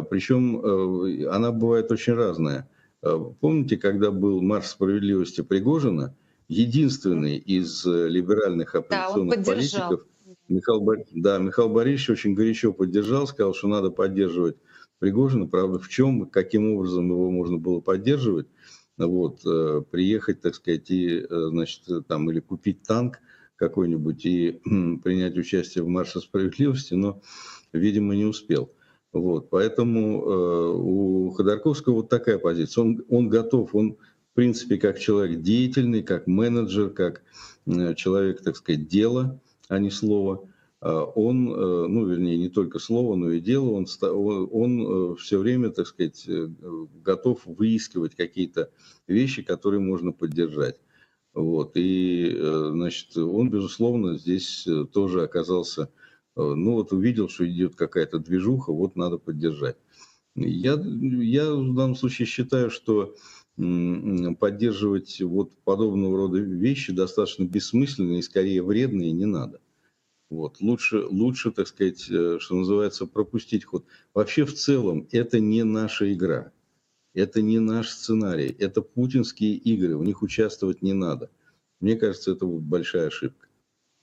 Причем 0.02 0.60
э, 0.60 1.28
она 1.28 1.52
бывает 1.52 1.91
очень 1.91 2.14
разная. 2.14 2.70
Помните, 3.02 3.76
когда 3.76 4.12
был 4.12 4.41
марш 4.41 4.68
справедливости 4.68 5.41
Пригожина, 5.41 6.16
единственный 6.48 7.38
из 7.38 7.86
э, 7.86 8.08
либеральных 8.08 8.76
оппозиционных 8.76 9.44
да, 9.44 9.52
политиков, 9.52 10.06
Михаил, 10.48 11.06
да, 11.14 11.38
Михаил 11.38 11.70
Борисович 11.70 12.10
очень 12.12 12.34
горячо 12.34 12.74
поддержал, 12.74 13.28
сказал, 13.28 13.54
что 13.54 13.68
надо 13.68 13.89
поддерживать 13.89 14.58
Пригожина. 15.00 15.48
Правда, 15.48 15.80
в 15.80 15.89
чем, 15.89 16.28
каким 16.28 16.74
образом 16.74 17.10
его 17.10 17.32
можно 17.32 17.58
было 17.58 17.80
поддерживать? 17.80 18.48
Вот, 18.98 19.41
э, 19.46 19.84
приехать, 19.89 20.41
так 20.41 20.56
сказать, 20.56 20.89
и, 20.91 21.20
э, 21.20 21.26
значит, 21.50 21.84
там, 22.08 22.30
или 22.30 22.39
купить 22.39 22.84
танк 22.84 23.20
какой-нибудь 23.56 24.26
и 24.26 24.62
принять 25.04 25.38
участие 25.38 25.84
в 25.84 25.88
марше 25.88 26.20
справедливости, 26.20 26.94
но, 26.94 27.22
видимо, 27.72 28.16
не 28.16 28.26
успел. 28.26 28.72
Вот, 29.14 29.49
поэтому 29.49 30.24
э, 30.24 30.74
у 30.76 31.30
Ходорковского 31.32 31.93
вот 31.93 32.09
такая 32.09 32.39
позиция. 32.39 32.82
Он, 32.84 33.05
он 33.09 33.30
готов, 33.30 33.74
он 33.76 33.97
в 34.34 34.36
принципе, 34.36 34.78
как 34.78 34.97
человек 34.97 35.41
деятельный, 35.41 36.01
как 36.01 36.26
менеджер, 36.26 36.89
как 36.89 37.22
э, 37.68 37.93
человек, 37.93 38.41
так 38.41 38.55
сказать, 38.55 38.88
дела, 38.88 39.39
а 39.70 39.78
не 39.78 39.91
слова, 39.91 40.49
а 40.82 41.03
он, 41.03 41.53
э, 41.53 41.88
ну, 41.88 42.07
вернее, 42.07 42.38
не 42.39 42.49
только 42.49 42.80
слово, 42.80 43.16
но 43.16 43.30
и 43.30 43.39
дело, 43.39 43.70
он, 43.70 43.86
он 44.01 44.82
э, 44.82 45.16
все 45.18 45.38
время, 45.38 45.70
так 45.70 45.86
сказать, 45.86 46.28
готов 46.28 47.41
выискивать 47.45 48.16
какие-то 48.16 48.72
вещи, 49.05 49.43
которые 49.43 49.82
можно 49.82 50.11
поддержать. 50.11 50.80
Вот. 51.36 51.74
И, 51.76 52.36
значит, 52.36 53.16
он, 53.16 53.51
безусловно, 53.51 54.18
здесь 54.18 54.68
тоже 54.91 55.22
оказался, 55.22 55.89
ну, 56.36 56.73
вот 56.73 56.91
увидел, 56.91 57.29
что 57.29 57.47
идет 57.47 57.75
какая-то 57.75 58.19
движуха, 58.19 58.71
вот 58.71 58.95
надо 58.95 59.17
поддержать. 59.17 59.77
Я, 60.36 60.73
я 60.73 61.53
в 61.53 61.75
данном 61.75 61.95
случае 61.95 62.25
считаю, 62.25 62.71
что 62.71 63.15
поддерживать 63.55 65.21
вот 65.21 65.55
подобного 65.63 66.17
рода 66.17 66.39
вещи 66.39 66.91
достаточно 66.91 67.43
бессмысленные 67.43 68.19
и 68.19 68.23
скорее 68.23 68.63
вредные 68.63 69.11
не 69.11 69.25
надо. 69.25 69.61
Вот. 70.31 70.59
Лучше, 70.59 71.05
лучше, 71.05 71.51
так 71.51 71.67
сказать, 71.67 72.09
э, 72.09 72.39
что 72.39 72.55
называется, 72.55 73.05
пропустить 73.05 73.65
ход. 73.65 73.86
Вообще 74.15 74.45
в 74.45 74.55
целом 74.55 75.07
это 75.11 75.39
не 75.39 75.63
наша 75.63 76.11
игра, 76.11 76.51
это 77.13 77.43
не 77.43 77.59
наш 77.59 77.89
сценарий, 77.89 78.55
это 78.57 78.81
путинские 78.81 79.53
игры, 79.53 79.95
в 79.95 80.03
них 80.03 80.23
участвовать 80.23 80.81
не 80.81 80.93
надо. 80.93 81.29
Мне 81.79 81.95
кажется, 81.95 82.31
это 82.31 82.47
большая 82.47 83.09
ошибка. 83.09 83.43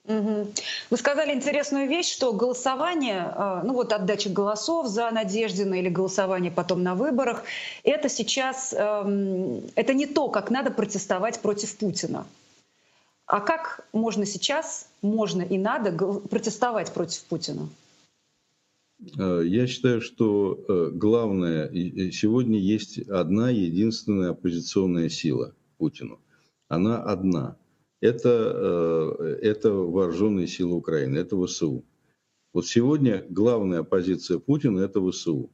Вы 0.05 0.97
сказали 0.97 1.33
интересную 1.33 1.87
вещь, 1.87 2.11
что 2.11 2.33
голосование, 2.33 3.31
а, 3.35 3.61
ну 3.63 3.73
вот 3.73 3.93
отдача 3.93 4.29
голосов 4.29 4.87
за 4.87 5.11
Надеждина 5.11 5.75
или 5.75 5.89
голосование 5.89 6.51
потом 6.51 6.81
на 6.81 6.95
выборах, 6.95 7.43
это 7.83 8.09
сейчас, 8.09 8.73
эм, 8.73 9.61
это 9.75 9.93
не 9.93 10.07
то, 10.07 10.27
как 10.29 10.49
надо 10.49 10.71
протестовать 10.71 11.39
против 11.39 11.77
Путина. 11.77 12.25
А 13.27 13.39
как 13.41 13.87
можно 13.93 14.25
сейчас, 14.25 14.89
можно 15.01 15.43
и 15.43 15.57
надо 15.57 15.91
протестовать 15.91 16.91
против 16.91 17.23
Путина? 17.25 17.69
Э, 19.17 19.43
я 19.45 19.67
считаю, 19.67 20.01
что 20.01 20.59
э, 20.67 20.89
главное, 20.93 21.69
сегодня 22.11 22.59
есть 22.59 22.97
одна 23.07 23.51
единственная 23.51 24.31
оппозиционная 24.31 25.09
сила 25.09 25.53
Путину. 25.77 26.19
Она 26.67 27.01
одна– 27.03 27.55
это, 28.01 29.17
э, 29.19 29.37
это 29.41 29.71
вооруженные 29.71 30.47
силы 30.47 30.75
Украины, 30.75 31.19
это 31.19 31.37
ВСУ. 31.45 31.85
Вот 32.53 32.65
сегодня 32.67 33.25
главная 33.29 33.83
позиция 33.83 34.39
Путина– 34.39 34.79
это 34.81 34.99
ВСУ. 35.09 35.51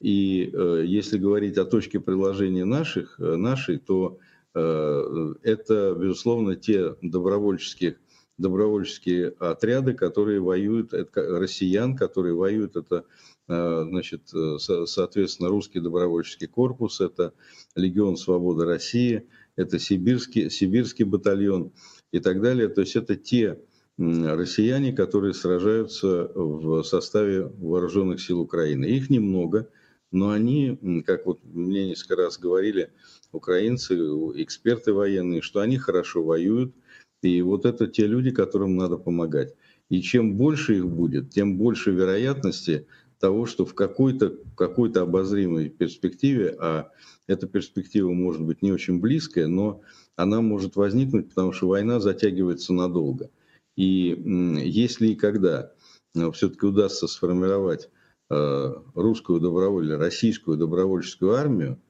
И 0.00 0.50
э, 0.52 0.82
если 0.84 1.16
говорить 1.16 1.56
о 1.56 1.64
точке 1.64 2.00
приложения 2.00 2.64
наших, 2.64 3.18
э, 3.18 3.36
нашей, 3.36 3.78
то 3.78 4.18
это, 4.54 5.94
безусловно, 6.00 6.56
те 6.56 6.94
добровольческие, 7.02 7.98
добровольческие 8.38 9.34
отряды, 9.38 9.92
которые 9.92 10.40
воюют, 10.40 10.94
это 10.94 11.38
россиян, 11.38 11.94
которые 11.94 12.34
воюют, 12.34 12.74
это, 12.74 13.04
значит, 13.46 14.32
соответственно, 14.56 15.50
русский 15.50 15.80
добровольческий 15.80 16.46
корпус, 16.46 17.02
это 17.02 17.34
Легион 17.74 18.16
Свободы 18.16 18.64
России– 18.64 19.28
это 19.56 19.78
сибирский, 19.78 20.50
сибирский 20.50 21.04
батальон 21.04 21.72
и 22.12 22.20
так 22.20 22.40
далее. 22.40 22.68
То 22.68 22.82
есть 22.82 22.96
это 22.96 23.16
те 23.16 23.58
россияне, 23.98 24.92
которые 24.92 25.32
сражаются 25.32 26.30
в 26.34 26.82
составе 26.82 27.46
вооруженных 27.46 28.20
сил 28.20 28.40
Украины. 28.40 28.84
Их 28.84 29.08
немного, 29.08 29.70
но 30.12 30.30
они, 30.30 31.02
как 31.06 31.26
вот 31.26 31.40
мне 31.44 31.88
несколько 31.88 32.16
раз 32.16 32.38
говорили 32.38 32.90
украинцы, 33.32 33.94
эксперты 34.36 34.92
военные, 34.92 35.40
что 35.40 35.60
они 35.60 35.78
хорошо 35.78 36.22
воюют, 36.22 36.74
и 37.22 37.40
вот 37.42 37.64
это 37.64 37.86
те 37.86 38.06
люди, 38.06 38.30
которым 38.30 38.76
надо 38.76 38.98
помогать. 38.98 39.54
И 39.88 40.02
чем 40.02 40.36
больше 40.36 40.76
их 40.76 40.86
будет, 40.86 41.30
тем 41.30 41.56
больше 41.56 41.90
вероятности 41.90 42.86
того, 43.18 43.46
что 43.46 43.64
в 43.64 43.74
какой-то 43.74 44.36
какой 44.56 44.90
обозримой 44.92 45.68
перспективе, 45.68 46.56
а 46.58 46.90
эта 47.26 47.46
перспектива 47.46 48.12
может 48.12 48.42
быть 48.42 48.62
не 48.62 48.72
очень 48.72 49.00
близкая, 49.00 49.46
но 49.46 49.82
она 50.16 50.40
может 50.40 50.76
возникнуть, 50.76 51.30
потому 51.30 51.52
что 51.52 51.68
война 51.68 52.00
затягивается 52.00 52.72
надолго. 52.72 53.30
И 53.76 54.20
если 54.64 55.08
и 55.08 55.14
когда 55.14 55.72
э, 56.14 56.30
все-таки 56.32 56.66
удастся 56.66 57.06
сформировать 57.06 57.90
э, 58.30 58.74
русскую 58.94 59.40
добровольную, 59.40 59.98
российскую 59.98 60.56
добровольческую 60.56 61.34
армию 61.34 61.80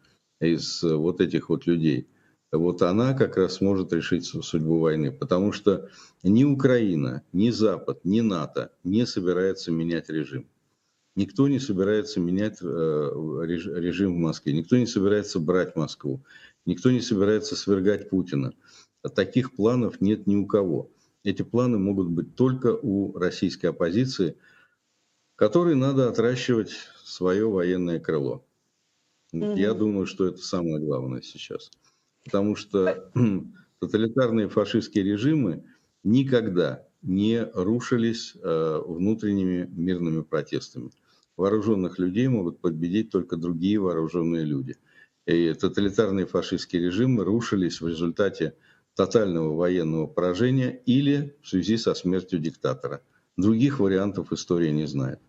из 0.41 0.83
э, 0.83 0.95
вот 0.95 1.21
этих 1.21 1.49
вот 1.49 1.67
людей, 1.67 2.09
вот 2.53 2.83
она 2.83 3.15
как 3.15 3.37
раз 3.37 3.55
сможет 3.55 3.93
решить 3.93 4.25
судьбу 4.25 4.81
войны. 4.81 5.13
Потому 5.13 5.53
что 5.53 5.89
ни 6.23 6.45
Украина, 6.45 7.23
ни 7.33 7.51
Запад, 7.51 8.05
ни 8.05 8.21
НАТО 8.21 8.73
не 8.85 9.07
собирается 9.07 9.71
менять 9.71 10.09
режим. 10.09 10.49
Никто 11.17 11.49
не 11.49 11.59
собирается 11.59 12.21
менять 12.21 12.59
э, 12.61 12.65
режим 12.67 14.17
в 14.17 14.19
Москве, 14.19 14.53
никто 14.53 14.77
не 14.77 14.87
собирается 14.87 15.41
брать 15.41 15.75
Москву, 15.75 16.23
никто 16.67 16.91
не 16.91 17.01
собирается 17.01 17.57
свергать 17.57 18.11
Путина. 18.11 18.53
Таких 19.15 19.55
планов 19.55 20.03
нет 20.03 20.27
ни 20.27 20.37
у 20.37 20.47
кого. 20.47 20.91
Эти 21.25 21.41
планы 21.41 21.79
могут 21.79 22.09
быть 22.09 22.37
только 22.37 22.79
у 22.81 23.17
российской 23.19 23.67
оппозиции, 23.67 24.37
которой 25.37 25.75
надо 25.75 26.09
отращивать 26.11 26.73
свое 27.03 27.49
военное 27.49 27.99
крыло. 27.99 28.45
Mm-hmm. 29.33 29.59
Я 29.59 29.73
думаю, 29.73 30.05
что 30.05 30.27
это 30.27 30.43
самое 30.43 30.81
главное 30.81 31.23
сейчас. 31.23 31.71
Потому 32.25 32.57
что 32.57 33.11
тоталитарные 33.81 34.51
фашистские 34.51 35.05
режимы 35.05 35.65
никогда 36.05 36.87
не 37.01 37.43
рушились 37.55 38.35
э, 38.37 38.83
внутренними 38.87 39.67
мирными 39.73 40.21
протестами 40.23 40.91
вооруженных 41.37 41.99
людей 41.99 42.29
могут 42.29 42.61
победить 42.61 43.11
только 43.11 43.37
другие 43.37 43.79
вооруженные 43.79 44.45
люди. 44.45 44.77
И 45.27 45.53
тоталитарные 45.53 46.27
фашистские 46.27 46.83
режимы 46.83 47.25
рушились 47.25 47.81
в 47.81 47.89
результате 47.89 48.55
тотального 48.95 49.55
военного 49.55 50.07
поражения 50.07 50.81
или 50.87 51.37
в 51.43 51.49
связи 51.49 51.77
со 51.77 51.95
смертью 51.95 52.39
диктатора. 52.39 53.03
Других 53.37 53.81
вариантов 53.81 54.33
история 54.33 54.73
не 54.73 54.87
знает. 54.87 55.21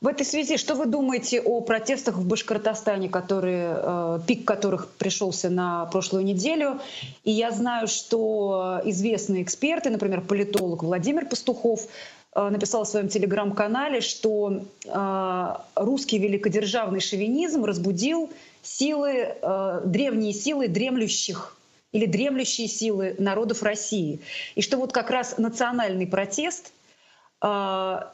В 0.00 0.06
этой 0.06 0.26
связи, 0.26 0.58
что 0.58 0.74
вы 0.74 0.84
думаете 0.84 1.40
о 1.40 1.62
протестах 1.62 2.16
в 2.16 2.26
Башкортостане, 2.26 3.08
которые, 3.08 3.74
э, 3.74 4.18
пик 4.26 4.44
которых 4.44 4.90
пришелся 4.90 5.48
на 5.48 5.86
прошлую 5.86 6.24
неделю? 6.24 6.78
И 7.22 7.30
я 7.30 7.50
знаю, 7.52 7.88
что 7.88 8.82
известные 8.84 9.42
эксперты, 9.42 9.88
например, 9.88 10.20
политолог 10.20 10.82
Владимир 10.82 11.26
Пастухов, 11.26 11.88
написал 12.34 12.84
в 12.84 12.88
своем 12.88 13.08
телеграм-канале, 13.08 14.00
что 14.00 14.64
э, 14.84 15.54
русский 15.76 16.18
великодержавный 16.18 17.00
шовинизм 17.00 17.64
разбудил 17.64 18.30
силы, 18.62 19.36
э, 19.40 19.80
древние 19.84 20.32
силы 20.32 20.66
дремлющих 20.66 21.56
или 21.92 22.06
дремлющие 22.06 22.66
силы 22.66 23.14
народов 23.18 23.62
России. 23.62 24.18
И 24.56 24.62
что 24.62 24.78
вот 24.78 24.92
как 24.92 25.10
раз 25.10 25.38
национальный 25.38 26.06
протест 26.06 26.72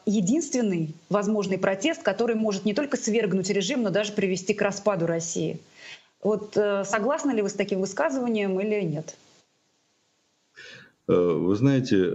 единственный 0.06 0.92
возможный 1.08 1.56
протест, 1.56 2.02
который 2.02 2.34
может 2.34 2.64
не 2.64 2.74
только 2.74 2.96
свергнуть 2.96 3.48
режим, 3.48 3.84
но 3.84 3.90
даже 3.90 4.10
привести 4.12 4.54
к 4.54 4.62
распаду 4.62 5.06
России. 5.06 5.60
Вот 6.20 6.54
согласны 6.54 7.30
ли 7.30 7.40
вы 7.40 7.48
с 7.48 7.52
таким 7.52 7.80
высказыванием 7.80 8.58
или 8.58 8.80
нет? 8.80 9.14
Вы 11.12 11.56
знаете, 11.56 12.12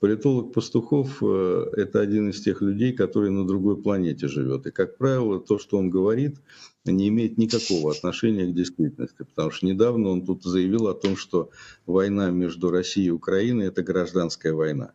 политолог 0.00 0.52
Пастухов– 0.52 1.22
это 1.22 2.00
один 2.00 2.30
из 2.30 2.40
тех 2.40 2.60
людей, 2.60 2.92
который 2.92 3.30
на 3.30 3.46
другой 3.46 3.80
планете 3.80 4.26
живет. 4.26 4.66
И, 4.66 4.70
как 4.72 4.96
правило, 4.98 5.38
то, 5.38 5.58
что 5.58 5.78
он 5.78 5.90
говорит, 5.90 6.38
не 6.84 7.08
имеет 7.08 7.38
никакого 7.38 7.92
отношения 7.92 8.46
к 8.46 8.54
действительности. 8.54 9.22
Потому 9.22 9.50
что 9.52 9.66
недавно 9.66 10.08
он 10.08 10.26
тут 10.26 10.42
заявил 10.42 10.88
о 10.88 10.94
том, 10.94 11.16
что 11.16 11.50
война 11.86 12.30
между 12.30 12.70
Россией 12.70 13.08
и 13.08 13.12
Украиной– 13.12 13.66
это 13.68 13.82
гражданская 13.82 14.54
война. 14.54 14.92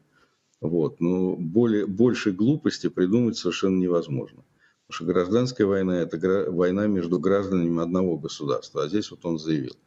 Вот. 0.60 1.00
Но 1.00 1.36
более, 1.36 1.86
больше 1.86 2.32
глупости 2.32 2.90
придумать 2.90 3.38
совершенно 3.38 3.80
невозможно. 3.80 4.44
Потому 4.88 4.96
что 4.96 5.06
гражданская 5.06 5.68
война– 5.68 6.02
это 6.02 6.52
война 6.52 6.88
между 6.88 7.20
гражданами 7.20 7.82
одного 7.82 8.18
государства. 8.18 8.84
А 8.84 8.88
здесь 8.90 9.10
вот 9.12 9.26
он 9.26 9.40
заявил. 9.40 9.78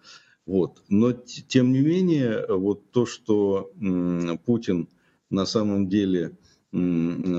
Вот. 0.49 0.83
Но 0.89 1.13
тем 1.13 1.73
не 1.73 1.81
менее, 1.81 2.47
вот 2.49 2.91
то, 2.91 3.05
что 3.05 3.71
Путин 4.47 4.89
на 5.29 5.45
самом 5.45 5.91
деле 5.91 6.39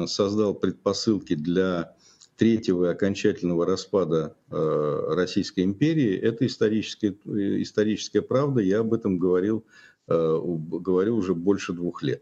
создал 0.05 0.53
предпосылки 0.53 1.34
для 1.34 1.95
третьего 2.38 2.86
и 2.86 2.89
окончательного 2.89 3.66
распада 3.66 4.36
э, 4.51 5.14
Российской 5.16 5.64
империи, 5.64 6.16
это 6.16 6.45
историческая, 6.45 7.16
историческая 7.64 8.22
правда. 8.22 8.62
Я 8.62 8.82
об 8.82 8.93
этом 8.93 9.18
говорил, 9.18 9.66
э, 10.07 10.39
говорю 10.43 11.16
уже 11.18 11.34
больше 11.34 11.74
двух 11.74 12.03
лет. 12.03 12.22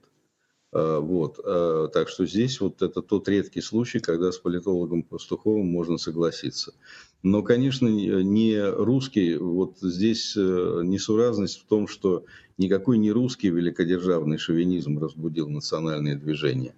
Э, 0.72 1.00
вот. 1.00 1.36
Так 1.92 2.08
что 2.08 2.26
здесь 2.26 2.62
вот 2.62 2.82
это 2.82 3.02
тот 3.02 3.28
редкий 3.28 3.62
случай, 3.62 4.00
когда 4.00 4.32
с 4.32 4.38
политологом 4.38 5.04
Пастуховым 5.04 5.68
можно 5.68 5.98
согласиться. 5.98 6.74
Но, 7.24 7.42
конечно, 7.44 7.88
не 7.88 8.64
русский, 8.64 9.38
вот 9.38 9.78
здесь 9.82 10.36
э, 10.38 10.82
несуразность 10.84 11.60
в 11.60 11.66
том, 11.66 11.88
что 11.88 12.26
никакой 12.58 12.98
не 12.98 13.12
русский 13.12 13.50
великодержавный 13.50 14.38
шовинизм 14.38 15.00
разбудил 15.00 15.50
национальные 15.50 16.16
движения, 16.16 16.76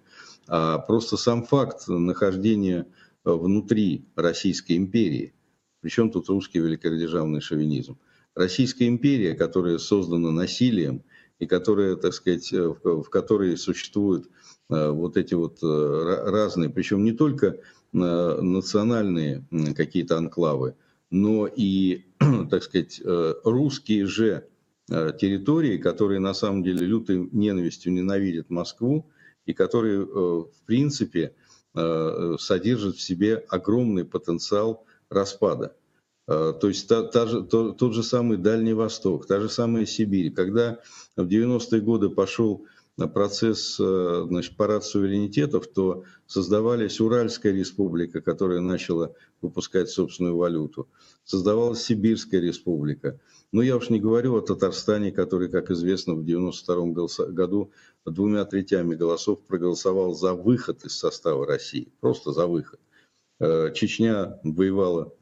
а 0.48 0.78
просто 0.78 1.16
сам 1.16 1.44
факт 1.44 1.86
нахождения 1.88 2.86
внутри 3.24 4.06
Российской 4.16 4.76
империи. 4.76 5.34
Причем 5.80 6.10
тут 6.10 6.28
русский 6.28 6.58
великодержавный 6.58 7.40
шовинизм? 7.40 7.98
Российская 8.34 8.88
империя, 8.88 9.34
которая 9.34 9.78
создана 9.78 10.30
насилием, 10.30 11.02
и 11.40 11.46
которые, 11.46 11.96
так 11.96 12.12
сказать, 12.12 12.52
э, 12.52 12.68
в, 12.68 13.02
в 13.02 13.08
которой 13.08 13.56
существуют 13.56 14.28
э, 14.68 14.90
вот 14.90 15.16
эти 15.16 15.34
вот 15.34 15.58
э, 15.62 16.22
разные, 16.26 16.70
причем 16.70 17.02
не 17.02 17.12
только 17.12 17.56
национальные 17.92 19.44
какие-то 19.76 20.16
анклавы, 20.16 20.74
но 21.10 21.46
и, 21.46 22.04
так 22.50 22.62
сказать, 22.62 23.00
русские 23.44 24.06
же 24.06 24.46
территории, 24.88 25.78
которые 25.78 26.20
на 26.20 26.34
самом 26.34 26.62
деле 26.62 26.86
лютой 26.86 27.28
ненавистью 27.32 27.92
ненавидят 27.92 28.50
Москву 28.50 29.06
и 29.46 29.52
которые, 29.52 30.04
в 30.04 30.50
принципе, 30.66 31.34
содержат 31.74 32.96
в 32.96 33.00
себе 33.00 33.44
огромный 33.48 34.04
потенциал 34.04 34.84
распада. 35.08 35.74
Э, 36.30 36.54
то 36.58 36.68
есть 36.68 36.88
та, 36.88 37.02
та 37.02 37.26
же, 37.26 37.42
то, 37.42 37.72
тот 37.72 37.92
же 37.92 38.02
самый 38.02 38.38
Дальний 38.38 38.72
Восток, 38.72 39.26
та 39.26 39.40
же 39.40 39.48
самая 39.48 39.84
Сибирь. 39.84 40.32
Когда 40.32 40.78
в 41.16 41.26
90-е 41.26 41.80
годы 41.80 42.08
пошел 42.08 42.66
процесс, 43.08 43.78
э, 43.80 44.24
значит, 44.28 44.56
парад 44.56 44.84
суверенитетов, 44.84 45.66
то 45.66 46.04
создавались 46.26 47.00
Уральская 47.00 47.52
республика, 47.52 48.20
которая 48.20 48.60
начала 48.60 49.14
выпускать 49.40 49.88
собственную 49.88 50.36
валюту, 50.36 50.88
создавалась 51.24 51.82
Сибирская 51.82 52.40
республика. 52.40 53.18
Но 53.52 53.62
я 53.62 53.76
уж 53.76 53.90
не 53.90 54.00
говорю 54.00 54.36
о 54.36 54.40
Татарстане, 54.40 55.12
который, 55.12 55.48
как 55.48 55.70
известно, 55.70 56.14
в 56.14 56.24
92 56.24 57.28
году 57.28 57.72
двумя 58.04 58.44
третями 58.44 58.94
голосов 58.94 59.40
проголосовал 59.46 60.14
за 60.14 60.34
выход 60.34 60.84
из 60.84 60.96
состава 60.96 61.46
России, 61.46 61.92
просто 62.00 62.32
за 62.32 62.46
выход. 62.46 62.80
Э, 63.40 63.72
Чечня 63.74 64.38
воевала 64.44 65.12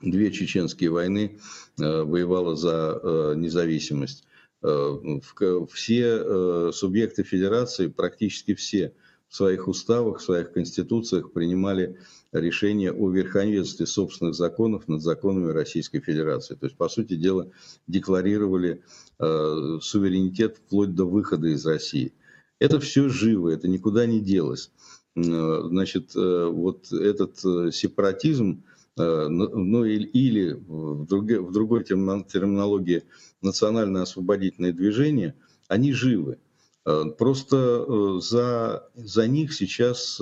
две 0.00 0.32
чеченские 0.32 0.90
войны, 0.90 1.38
э, 1.78 2.02
воевала 2.02 2.56
за 2.56 3.34
независимость. 3.36 4.24
Э, 4.62 5.66
все 5.72 6.72
субъекты 6.72 7.22
федерации, 7.22 7.88
практически 7.88 8.54
все, 8.54 8.94
в 9.28 9.34
своих 9.34 9.66
уставах, 9.66 10.18
в 10.18 10.22
своих 10.22 10.52
конституциях 10.52 11.32
принимали 11.32 11.98
решение 12.32 12.92
о 12.92 13.10
верховенстве 13.10 13.86
собственных 13.86 14.34
законов 14.34 14.88
над 14.88 15.02
законами 15.02 15.50
Российской 15.50 16.00
Федерации. 16.00 16.54
То 16.54 16.66
есть, 16.66 16.76
по 16.76 16.88
сути 16.88 17.16
дела, 17.16 17.50
декларировали 17.86 18.82
суверенитет 19.18 20.58
вплоть 20.58 20.94
до 20.94 21.06
выхода 21.06 21.48
из 21.48 21.64
России. 21.64 22.12
Это 22.58 22.78
все 22.78 23.08
живо, 23.08 23.48
это 23.48 23.68
никуда 23.68 24.04
не 24.04 24.20
делось. 24.20 24.70
Значит, 25.14 26.14
вот 26.14 26.92
этот 26.92 27.38
сепаратизм, 27.74 28.64
Э, 28.98 29.26
ну, 29.28 29.84
или 29.84 30.52
в 30.52 31.06
другой 31.06 31.84
терминологии 31.84 33.04
национально-освободительные 33.42 34.72
движения, 34.72 35.34
они 35.68 35.92
живы. 35.92 36.38
Э, 36.86 37.04
просто 37.16 37.56
э, 37.86 38.20
за, 38.20 38.88
за 38.94 39.26
них 39.26 39.52
сейчас 39.52 40.20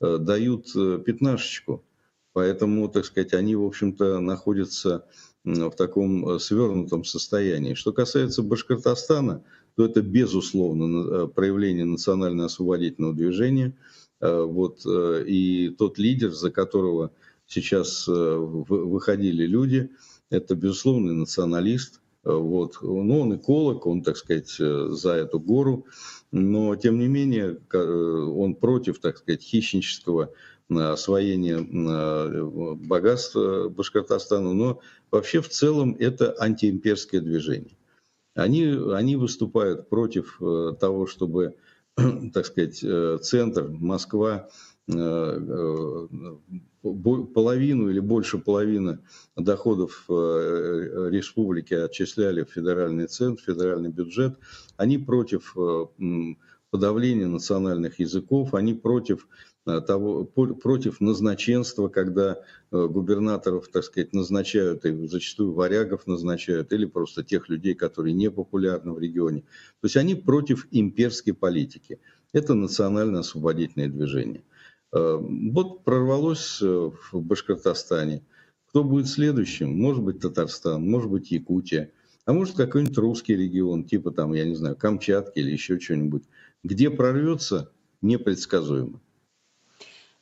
дают 0.00 0.72
пятнашечку. 0.72 1.84
Поэтому, 2.32 2.88
так 2.88 3.04
сказать, 3.04 3.34
они, 3.34 3.54
в 3.54 3.64
общем-то, 3.64 4.18
находятся 4.18 5.06
в 5.44 5.70
таком 5.70 6.40
свернутом 6.40 7.04
состоянии. 7.04 7.74
Что 7.74 7.92
касается 7.92 8.42
Башкортостана, 8.42 9.44
то 9.76 9.84
это, 9.84 10.02
безусловно, 10.02 11.28
проявление 11.28 11.84
национально-освободительного 11.84 13.14
движения. 13.14 13.76
Вот, 14.20 14.84
и 14.84 15.72
тот 15.78 15.98
лидер, 15.98 16.32
за 16.32 16.50
которого 16.50 17.12
сейчас 17.52 18.08
э, 18.08 18.12
выходили 18.12 19.46
люди. 19.46 19.90
Это, 20.30 20.54
безусловно, 20.54 21.12
националист. 21.12 22.00
Э, 22.24 22.32
вот. 22.32 22.78
Ну, 22.82 23.20
он 23.20 23.36
эколог, 23.36 23.86
он, 23.86 24.02
так 24.02 24.16
сказать, 24.16 24.54
э, 24.60 24.88
за 24.90 25.12
эту 25.12 25.40
гору. 25.40 25.86
Но, 26.30 26.76
тем 26.76 26.98
не 26.98 27.08
менее, 27.08 27.58
он 27.72 28.54
против, 28.54 29.00
так 29.00 29.18
сказать, 29.18 29.42
хищнического 29.42 30.30
освоения 30.70 31.58
богатства 32.74 33.68
Башкортостана. 33.68 34.54
Но 34.54 34.80
вообще 35.10 35.42
в 35.42 35.50
целом 35.50 35.94
это 35.98 36.34
антиимперское 36.38 37.20
движение. 37.20 37.76
Они, 38.34 38.64
они 38.94 39.16
выступают 39.16 39.90
против 39.90 40.40
того, 40.80 41.06
чтобы, 41.06 41.56
так 42.32 42.46
сказать, 42.46 42.78
центр, 43.22 43.68
Москва, 43.68 44.48
половину 46.82 47.88
или 47.88 48.00
больше 48.00 48.38
половины 48.38 48.98
доходов 49.36 50.04
э, 50.08 51.08
республики 51.10 51.74
отчисляли 51.74 52.42
в 52.42 52.50
федеральный 52.50 53.06
центр, 53.06 53.42
федеральный 53.42 53.90
бюджет. 53.90 54.36
Они 54.76 54.98
против 54.98 55.56
э, 55.56 55.86
подавления 56.70 57.26
национальных 57.26 58.00
языков, 58.00 58.54
они 58.54 58.74
против 58.74 59.28
э, 59.64 59.80
того, 59.80 60.24
против 60.24 61.00
назначенства, 61.00 61.88
когда 61.88 62.40
губернаторов, 62.72 63.68
так 63.68 63.84
сказать, 63.84 64.12
назначают, 64.12 64.84
и 64.84 65.06
зачастую 65.06 65.52
варягов 65.52 66.06
назначают, 66.06 66.72
или 66.72 66.86
просто 66.86 67.22
тех 67.22 67.48
людей, 67.48 67.74
которые 67.74 68.14
не 68.14 68.30
популярны 68.30 68.92
в 68.92 68.98
регионе. 68.98 69.42
То 69.80 69.84
есть 69.86 69.96
они 69.96 70.14
против 70.14 70.66
имперской 70.70 71.34
политики. 71.34 72.00
Это 72.32 72.54
национально-освободительное 72.54 73.88
движение. 73.88 74.42
Э, 74.92 75.18
вот 75.20 75.84
прорвалось 75.84 76.60
э, 76.62 76.66
в 76.66 77.22
Башкортостане. 77.22 78.22
Кто 78.68 78.84
будет 78.84 79.08
следующим? 79.08 79.70
Может 79.78 80.02
быть 80.02 80.20
Татарстан, 80.20 80.88
может 80.88 81.10
быть 81.10 81.30
Якутия, 81.30 81.90
а 82.24 82.32
может 82.32 82.56
какой-нибудь 82.56 82.98
русский 82.98 83.36
регион, 83.36 83.84
типа 83.84 84.10
там, 84.10 84.32
я 84.32 84.44
не 84.44 84.54
знаю, 84.54 84.76
Камчатки 84.76 85.38
или 85.38 85.50
еще 85.50 85.78
что-нибудь. 85.78 86.24
Где 86.62 86.90
прорвется, 86.90 87.72
непредсказуемо. 88.00 89.00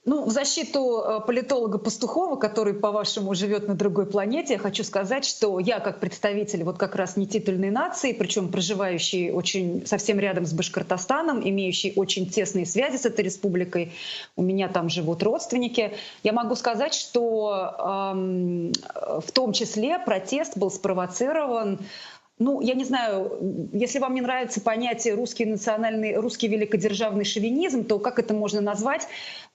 Ну, 0.07 0.25
в 0.25 0.31
защиту 0.31 1.03
э, 1.03 1.21
политолога 1.27 1.77
Пастухова, 1.77 2.37
который, 2.37 2.73
по-вашему, 2.73 3.35
живет 3.35 3.69
на 3.69 3.75
другой 3.75 4.07
планете, 4.07 4.55
я 4.55 4.59
хочу 4.59 4.83
сказать, 4.83 5.27
что 5.27 5.59
я 5.59 5.79
как 5.79 6.01
представитель 6.01 6.65
вот 6.65 6.79
как 6.79 6.97
раз 6.97 7.19
нетитульной 7.19 7.71
нации, 7.71 8.15
причем 8.15 8.51
проживающий 8.51 9.31
очень 9.31 9.87
совсем 9.87 10.19
рядом 10.19 10.47
с 10.47 10.55
Башкортостаном, 10.55 11.47
имеющий 11.47 11.93
очень 11.97 12.31
тесные 12.31 12.65
связи 12.65 12.97
с 12.97 13.05
этой 13.05 13.27
республикой, 13.27 13.93
у 14.37 14.43
меня 14.43 14.69
там 14.69 14.89
живут 14.89 15.23
родственники, 15.23 15.93
я 16.23 16.33
могу 16.33 16.55
сказать, 16.55 16.95
что 16.95 17.75
эм, 18.15 18.73
в 19.21 19.31
том 19.33 19.53
числе 19.53 19.99
протест 19.99 20.57
был 20.57 20.71
спровоцирован 20.71 21.79
ну, 22.41 22.63
я 22.63 22.73
не 22.73 22.85
знаю, 22.85 23.69
если 23.75 23.99
вам 23.99 24.15
не 24.15 24.23
нравится 24.23 24.63
понятие 24.63 25.13
русский 25.13 25.45
национальный, 25.45 26.17
русский 26.17 26.49
великодержавный 26.49 27.27
шовинизм, 27.27 27.85
то 27.85 27.99
как 27.99 28.19
это 28.19 28.33
можно 28.33 28.63
назвать? 28.63 29.07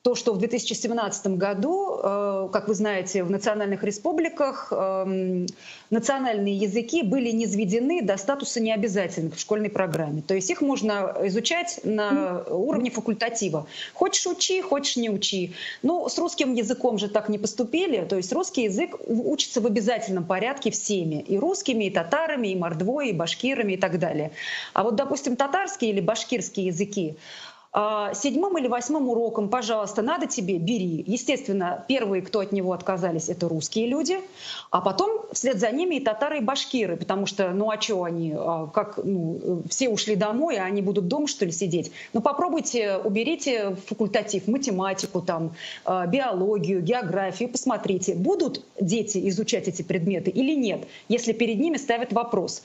То, 0.06 0.14
что 0.14 0.34
в 0.34 0.38
2017 0.38 1.36
году, 1.36 1.99
э, 1.99 2.49
как 2.53 2.68
вы 2.68 2.76
знаете, 2.76 3.24
в 3.24 3.32
национальных 3.32 3.84
республиках 3.84 4.68
эм, 4.70 5.47
национальные 5.89 6.56
языки 6.56 7.01
были 7.01 7.32
низведены 7.32 8.03
до 8.03 8.16
статуса 8.18 8.62
необязательных 8.62 9.36
в 9.36 9.39
школьной 9.39 9.72
программе. 9.72 10.22
То 10.22 10.36
есть 10.36 10.51
их 10.51 10.62
можно 10.62 11.12
изучать 11.24 11.80
на 11.84 12.43
уровне 12.51 12.91
факультатива. 12.91 13.66
Хочешь 13.95 14.28
учи, 14.28 14.62
хочешь 14.62 14.95
не 14.95 15.10
учи. 15.10 15.53
Но 15.82 16.08
с 16.08 16.20
русским 16.20 16.53
языком 16.53 16.99
же 16.99 17.10
так 17.10 17.28
не 17.28 17.39
поступили. 17.39 18.06
То 18.08 18.18
есть 18.18 18.32
русский 18.32 18.66
язык 18.66 18.95
учится 19.08 19.60
в 19.60 19.66
обязательном 19.66 20.26
порядке 20.26 20.70
всеми. 20.70 21.16
И 21.16 21.39
русскими, 21.39 21.86
и 21.86 21.89
татарами, 21.89 22.49
и 22.49 22.56
мордвой, 22.56 23.10
и 23.10 23.14
башкирами 23.14 23.74
и 23.74 23.78
так 23.78 23.97
далее. 23.97 24.34
А 24.74 24.84
вот, 24.84 24.95
допустим, 24.95 25.36
татарские 25.36 25.89
или 25.89 25.99
башкирские 25.99 26.68
языки, 26.68 27.16
седьмым 28.14 28.58
или 28.58 28.68
восьмым 28.68 29.10
уроком, 29.10 29.50
пожалуйста, 29.50 30.02
надо 30.02 30.28
тебе, 30.28 30.58
бери. 30.58 31.04
Естественно, 31.06 31.84
первые, 31.90 32.22
кто 32.22 32.40
от 32.40 32.54
него 32.54 32.72
отказались, 32.72 33.28
это 33.28 33.50
русские 33.50 33.88
люди, 33.88 34.18
а 34.72 34.80
потом 34.80 35.26
вслед 35.34 35.60
за 35.60 35.72
ними 35.72 35.96
и 35.96 36.00
татары, 36.00 36.38
и 36.38 36.42
башкиры, 36.42 36.96
потому 36.96 37.26
что, 37.26 37.52
ну 37.52 37.70
а 37.70 37.82
что 37.82 38.06
они, 38.06 38.34
а, 38.34 38.68
как, 38.68 38.98
ну, 39.04 39.62
все 39.70 39.90
ушли 39.90 40.16
домой, 40.16 40.58
а 40.58 40.64
они 40.64 40.82
будут 40.82 41.10
дома, 41.10 41.28
что 41.28 41.44
ли, 41.44 41.52
сидеть? 41.52 41.92
Ну 42.14 42.22
попробуйте, 42.22 42.96
уберите 42.96 43.76
факультатив, 43.88 44.48
математику, 44.48 45.22
там, 45.22 45.54
а, 45.84 46.08
биологию, 46.08 46.82
географию, 46.82 47.50
посмотрите, 47.50 48.16
будут 48.16 48.64
дети 48.80 49.28
изучать 49.30 49.68
эти 49.68 49.82
предметы 49.82 50.32
или 50.32 50.56
нет, 50.56 50.88
если 51.10 51.34
перед 51.34 51.60
ними 51.60 51.76
ставят 51.76 52.14
вопрос. 52.14 52.64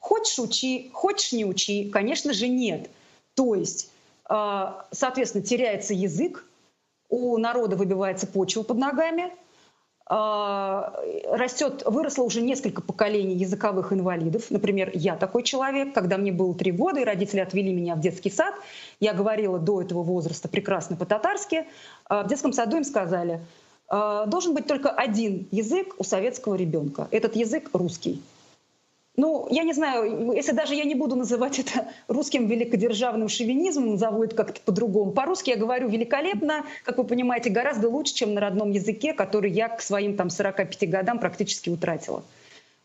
Хочешь 0.00 0.40
учи, 0.40 0.90
хочешь 0.92 1.32
не 1.32 1.44
учи? 1.44 1.88
Конечно 1.88 2.32
же 2.32 2.48
нет. 2.48 2.90
То 3.34 3.54
есть 3.54 3.86
а, 3.86 3.89
соответственно, 4.30 5.44
теряется 5.44 5.92
язык, 5.92 6.44
у 7.08 7.36
народа 7.38 7.76
выбивается 7.76 8.26
почва 8.26 8.62
под 8.62 8.78
ногами, 8.78 9.32
а, 10.12 10.92
растет, 11.30 11.84
выросло 11.86 12.24
уже 12.24 12.40
несколько 12.40 12.82
поколений 12.82 13.36
языковых 13.36 13.92
инвалидов. 13.92 14.50
Например, 14.50 14.90
я 14.92 15.14
такой 15.14 15.44
человек, 15.44 15.94
когда 15.94 16.18
мне 16.18 16.32
было 16.32 16.52
три 16.52 16.72
года, 16.72 16.98
и 16.98 17.04
родители 17.04 17.38
отвели 17.38 17.72
меня 17.72 17.94
в 17.94 18.00
детский 18.00 18.30
сад, 18.30 18.54
я 18.98 19.14
говорила 19.14 19.60
до 19.60 19.82
этого 19.82 20.02
возраста 20.02 20.48
прекрасно 20.48 20.96
по-татарски. 20.96 21.64
А, 22.06 22.24
в 22.24 22.28
детском 22.28 22.52
саду 22.52 22.76
им 22.76 22.84
сказали, 22.84 23.40
должен 23.88 24.54
быть 24.54 24.68
только 24.68 24.88
один 24.90 25.48
язык 25.50 25.96
у 25.98 26.04
советского 26.04 26.54
ребенка. 26.54 27.08
Этот 27.10 27.34
язык 27.34 27.70
русский. 27.72 28.22
Ну, 29.20 29.46
я 29.50 29.64
не 29.64 29.74
знаю, 29.74 30.32
если 30.32 30.52
даже 30.52 30.74
я 30.74 30.84
не 30.84 30.94
буду 30.94 31.14
называть 31.14 31.58
это 31.58 31.88
русским 32.08 32.46
великодержавным 32.46 33.28
шовинизмом, 33.28 33.90
назову 33.90 34.24
это 34.24 34.34
как-то 34.34 34.62
по-другому. 34.62 35.12
По-русски 35.12 35.50
я 35.50 35.56
говорю 35.56 35.90
великолепно, 35.90 36.64
как 36.84 36.96
вы 36.96 37.04
понимаете, 37.04 37.50
гораздо 37.50 37.90
лучше, 37.90 38.14
чем 38.14 38.32
на 38.32 38.40
родном 38.40 38.70
языке, 38.70 39.12
который 39.12 39.50
я 39.50 39.68
к 39.68 39.82
своим 39.82 40.16
там 40.16 40.30
45 40.30 40.88
годам 40.88 41.18
практически 41.18 41.68
утратила. 41.68 42.22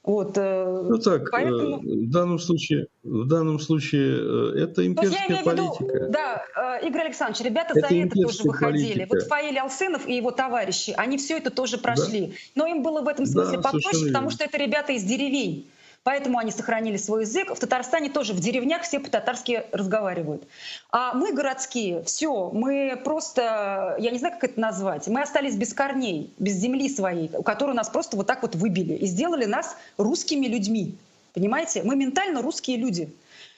Вот, 0.04 0.38
э, 0.38 0.84
ну 0.90 0.98
так, 1.00 1.22
э, 1.22 1.32
поэтому... 1.32 1.80
в 1.80 2.10
данном 2.12 2.38
случае, 2.38 2.88
в 3.04 3.28
данном 3.28 3.60
случае 3.60 4.54
э, 4.56 4.64
это 4.66 4.86
имперская 4.86 5.42
политика. 5.42 5.84
Виду, 5.86 6.12
да, 6.12 6.44
Игорь 6.84 7.06
Александрович, 7.06 7.46
ребята 7.46 7.74
это 7.76 7.88
за 7.88 7.96
это 7.96 8.16
тоже 8.22 8.44
выходили. 8.44 9.06
Политика. 9.06 9.16
Вот 9.16 9.24
Фаиль 9.30 9.58
Алсынов 9.58 10.06
и 10.06 10.16
его 10.16 10.32
товарищи, 10.32 10.94
они 10.98 11.18
все 11.18 11.38
это 11.38 11.50
тоже 11.50 11.78
прошли. 11.78 12.28
Да. 12.28 12.34
Но 12.56 12.68
им 12.68 12.84
было 12.84 13.02
в 13.02 13.08
этом 13.08 13.26
смысле 13.26 13.58
да, 13.58 13.64
попроще, 13.64 14.08
потому 14.08 14.30
что 14.30 14.44
это 14.44 14.58
ребята 14.58 14.92
из 14.92 15.04
деревень. 15.04 15.70
Поэтому 16.06 16.38
они 16.38 16.52
сохранили 16.52 16.98
свой 16.98 17.22
язык. 17.22 17.50
В 17.50 17.60
Татарстане 17.60 18.12
тоже 18.12 18.34
в 18.34 18.40
деревнях 18.40 18.84
все 18.84 19.00
по-татарски 19.00 19.64
разговаривают. 19.72 20.44
А 20.92 21.16
мы 21.16 21.34
городские, 21.34 22.04
все, 22.04 22.52
мы 22.52 23.02
просто, 23.04 23.96
я 23.98 24.12
не 24.12 24.20
знаю, 24.20 24.36
как 24.36 24.52
это 24.52 24.60
назвать, 24.60 25.08
мы 25.08 25.24
остались 25.24 25.56
без 25.56 25.74
корней, 25.74 26.32
без 26.38 26.54
земли 26.54 26.90
своей, 26.90 27.30
которую 27.44 27.76
нас 27.76 27.90
просто 27.90 28.18
вот 28.18 28.28
так 28.28 28.44
вот 28.44 28.54
выбили 28.54 28.94
и 28.94 29.08
сделали 29.08 29.46
нас 29.46 29.76
русскими 29.98 30.46
людьми. 30.46 30.96
Понимаете? 31.34 31.82
Мы 31.84 31.96
ментально 31.96 32.44
русские 32.44 32.78
люди. 32.78 33.12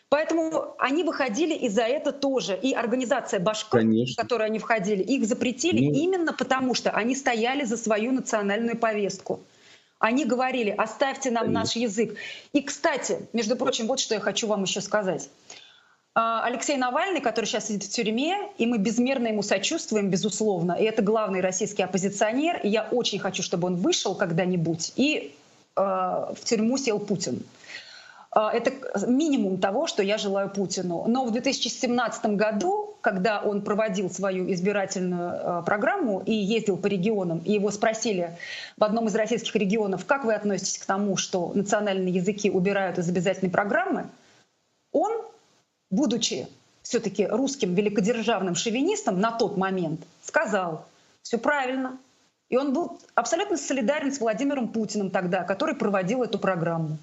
Поэтому 0.08 0.74
они 0.80 1.04
выходили 1.04 1.54
и 1.54 1.68
за 1.68 1.84
это 1.84 2.14
тоже. 2.14 2.58
И 2.64 2.72
организация 2.72 3.42
Башков, 3.42 3.82
в 3.82 4.16
которую 4.16 4.46
они 4.46 4.60
входили, 4.60 5.04
их 5.04 5.26
запретили 5.26 5.86
ну... 5.86 5.94
именно 5.94 6.32
потому, 6.32 6.76
что 6.76 6.92
они 6.92 7.14
стояли 7.14 7.66
за 7.66 7.76
свою 7.76 8.14
национальную 8.14 8.78
повестку. 8.78 9.42
Они 10.00 10.26
говорили, 10.26 10.70
оставьте 10.70 11.32
нам 11.32 11.52
наш 11.52 11.76
язык. 11.76 12.16
И, 12.54 12.62
кстати, 12.62 13.28
между 13.34 13.56
прочим, 13.56 13.88
вот 13.88 14.00
что 14.00 14.14
я 14.14 14.20
хочу 14.20 14.48
вам 14.48 14.64
еще 14.64 14.82
сказать. 14.82 15.30
А, 16.14 16.44
Алексей 16.46 16.78
Навальный, 16.78 17.22
который 17.22 17.46
сейчас 17.46 17.68
сидит 17.68 17.84
в 17.84 17.90
тюрьме, 17.90 18.50
и 18.58 18.66
мы 18.66 18.78
безмерно 18.78 19.28
ему 19.28 19.44
сочувствуем, 19.44 20.10
безусловно, 20.10 20.74
и 20.74 20.84
это 20.84 21.02
главный 21.02 21.42
российский 21.42 21.84
оппозиционер, 21.84 22.60
и 22.64 22.70
я 22.70 22.88
очень 22.92 23.20
хочу, 23.20 23.44
чтобы 23.44 23.68
он 23.68 23.76
вышел 23.76 24.16
когда-нибудь, 24.16 24.94
и 24.96 25.36
э, 25.76 25.80
в 25.80 26.38
тюрьму 26.44 26.78
сел 26.78 27.00
Путин. 27.00 27.44
А, 28.32 28.52
это 28.52 28.72
минимум 29.08 29.60
того, 29.60 29.88
что 29.88 30.04
я 30.04 30.18
желаю 30.18 30.50
Путину. 30.50 31.06
Но 31.08 31.26
в 31.26 31.32
2017 31.32 32.26
году, 32.36 32.97
когда 33.08 33.40
он 33.40 33.62
проводил 33.62 34.10
свою 34.10 34.52
избирательную 34.52 35.32
а, 35.32 35.62
программу 35.62 36.22
и 36.26 36.34
ездил 36.34 36.76
по 36.76 36.88
регионам, 36.88 37.38
и 37.40 37.54
его 37.54 37.72
спросили 37.72 38.38
в 38.76 38.84
одном 38.84 39.08
из 39.08 39.16
российских 39.16 39.56
регионов, 39.56 40.06
как 40.06 40.26
вы 40.26 40.34
относитесь 40.34 40.78
к 40.78 40.86
тому, 40.86 41.16
что 41.16 41.54
национальные 41.54 42.14
языки 42.14 42.52
убирают 42.52 42.98
из 42.98 43.08
обязательной 43.08 43.50
программы, 43.50 44.10
он, 44.92 45.22
будучи 45.90 46.50
все-таки 46.82 47.26
русским 47.26 47.76
великодержавным 47.76 48.56
шовинистом 48.56 49.22
на 49.22 49.32
тот 49.32 49.56
момент, 49.56 50.02
сказал, 50.22 50.86
все 51.22 51.38
правильно. 51.38 51.98
И 52.50 52.58
он 52.58 52.74
был 52.74 53.00
абсолютно 53.16 53.56
солидарен 53.56 54.12
с 54.12 54.20
Владимиром 54.20 54.68
Путиным 54.68 55.12
тогда, 55.12 55.46
который 55.46 55.76
проводил 55.76 56.24
эту 56.24 56.40
программу 56.40 56.98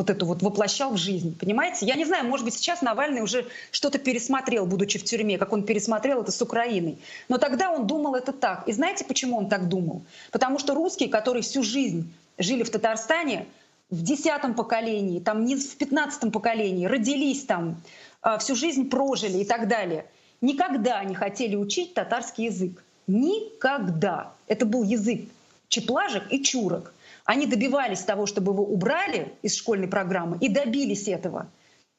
вот 0.00 0.08
эту 0.08 0.24
вот 0.24 0.40
воплощал 0.40 0.92
в 0.92 0.96
жизнь, 0.96 1.38
понимаете? 1.38 1.84
Я 1.84 1.94
не 1.94 2.06
знаю, 2.06 2.24
может 2.24 2.46
быть, 2.46 2.54
сейчас 2.54 2.80
Навальный 2.80 3.20
уже 3.20 3.46
что-то 3.70 3.98
пересмотрел, 3.98 4.64
будучи 4.64 4.98
в 4.98 5.04
тюрьме, 5.04 5.36
как 5.36 5.52
он 5.52 5.62
пересмотрел 5.62 6.22
это 6.22 6.32
с 6.32 6.40
Украиной. 6.40 6.96
Но 7.28 7.36
тогда 7.36 7.70
он 7.70 7.86
думал 7.86 8.14
это 8.14 8.32
так. 8.32 8.66
И 8.66 8.72
знаете, 8.72 9.04
почему 9.04 9.36
он 9.36 9.50
так 9.50 9.68
думал? 9.68 10.02
Потому 10.32 10.58
что 10.58 10.74
русские, 10.74 11.10
которые 11.10 11.42
всю 11.42 11.62
жизнь 11.62 12.10
жили 12.38 12.62
в 12.62 12.70
Татарстане, 12.70 13.46
в 13.90 14.02
десятом 14.02 14.54
поколении, 14.54 15.20
там 15.20 15.44
не 15.44 15.56
в 15.56 15.76
пятнадцатом 15.76 16.32
поколении, 16.32 16.86
родились 16.86 17.44
там, 17.44 17.82
а, 18.22 18.38
всю 18.38 18.56
жизнь 18.56 18.88
прожили 18.88 19.38
и 19.38 19.44
так 19.44 19.68
далее, 19.68 20.06
никогда 20.40 21.04
не 21.04 21.14
хотели 21.14 21.56
учить 21.56 21.92
татарский 21.92 22.46
язык. 22.46 22.82
Никогда. 23.06 24.32
Это 24.46 24.64
был 24.64 24.82
язык 24.82 25.28
чеплажек 25.68 26.24
и 26.30 26.42
чурок. 26.42 26.92
Они 27.30 27.46
добивались 27.46 28.00
того, 28.00 28.26
чтобы 28.26 28.50
его 28.50 28.64
убрали 28.64 29.32
из 29.42 29.54
школьной 29.54 29.86
программы 29.86 30.36
и 30.40 30.48
добились 30.48 31.06
этого. 31.06 31.46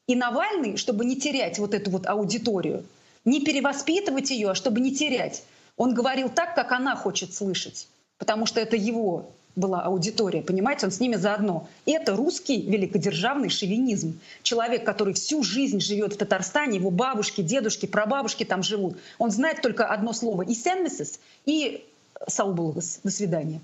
И 0.05 0.13
Навальный, 0.13 0.75
чтобы 0.75 1.05
не 1.05 1.15
терять 1.15 1.57
вот 1.57 1.73
эту 1.73 1.89
вот 1.89 2.05
аудиторию, 2.05 2.84
не 3.23 3.39
перевоспитывать 3.39 4.29
ее, 4.29 4.49
а 4.49 4.55
чтобы 4.55 4.82
не 4.82 4.93
терять, 4.93 5.45
он 5.77 5.93
говорил 5.93 6.27
так, 6.27 6.53
как 6.53 6.73
она 6.73 6.97
хочет 6.97 7.34
слышать, 7.34 7.88
потому 8.17 8.45
что 8.45 8.59
это 8.59 8.75
его 8.75 9.32
была 9.55 9.84
аудитория, 9.84 10.41
понимаете, 10.41 10.88
он 10.88 10.91
с 10.91 10.99
ними 10.99 11.15
заодно. 11.15 11.65
Это 11.86 12.17
русский 12.17 12.63
великодержавный 12.63 13.47
шовинизм. 13.47 14.19
Человек, 14.43 14.86
который 14.86 15.13
всю 15.13 15.43
жизнь 15.43 15.79
живет 15.79 16.11
в 16.13 16.17
Татарстане, 16.17 16.79
его 16.79 16.91
бабушки, 16.91 17.39
дедушки, 17.39 17.86
прабабушки 17.86 18.43
там 18.43 18.63
живут. 18.63 18.97
Он 19.17 19.32
знает 19.32 19.61
только 19.61 19.86
одно 19.86 20.11
слово 20.11 20.41
и 20.41 20.53
«сенмесис», 20.53 21.21
и 21.45 21.86
«саубулгас». 22.27 22.99
До 23.05 23.11
свидания. 23.11 23.61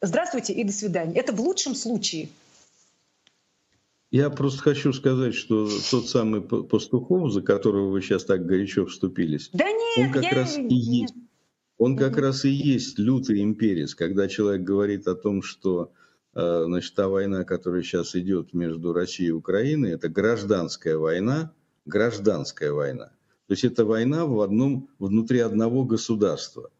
Здравствуйте 0.00 0.52
и 0.52 0.64
до 0.64 0.72
свидания. 0.72 1.18
Это 1.18 1.32
в 1.32 1.40
лучшем 1.40 1.74
случае. 1.74 2.28
Я 4.10 4.30
просто 4.30 4.60
хочу 4.60 4.92
сказать, 4.92 5.34
что 5.34 5.68
тот 5.90 6.08
самый 6.08 6.40
Пастухов, 6.40 7.30
за 7.30 7.42
которого 7.42 7.90
вы 7.90 8.00
сейчас 8.00 8.24
так 8.24 8.46
горячо 8.46 8.86
вступились, 8.86 9.50
да 9.52 9.66
нет, 9.70 10.06
он 10.06 10.12
как 10.12 10.22
я... 10.22 10.30
раз 10.30 10.56
и 10.56 10.74
есть. 10.74 11.14
Он 11.76 11.96
как 11.96 12.16
раз 12.16 12.44
и 12.44 12.50
есть 12.50 12.98
лютый 12.98 13.42
имперец, 13.42 13.94
когда 13.94 14.26
человек 14.26 14.62
говорит 14.62 15.06
о 15.06 15.14
том, 15.14 15.42
что 15.42 15.92
э, 16.34 16.64
значит, 16.64 16.94
та 16.94 17.08
война, 17.08 17.44
которая 17.44 17.82
сейчас 17.82 18.16
идет 18.16 18.52
между 18.52 18.92
Россией 18.92 19.28
и 19.28 19.32
Украиной, 19.32 19.92
это 19.92 20.08
гражданская 20.08 20.96
война, 20.96 21.52
гражданская 21.84 22.72
война. 22.72 23.12
То 23.46 23.52
есть 23.52 23.64
это 23.64 23.84
война 23.84 24.26
в 24.26 24.40
одном, 24.40 24.88
внутри 24.98 25.38
одного 25.38 25.84
государства 25.84 26.70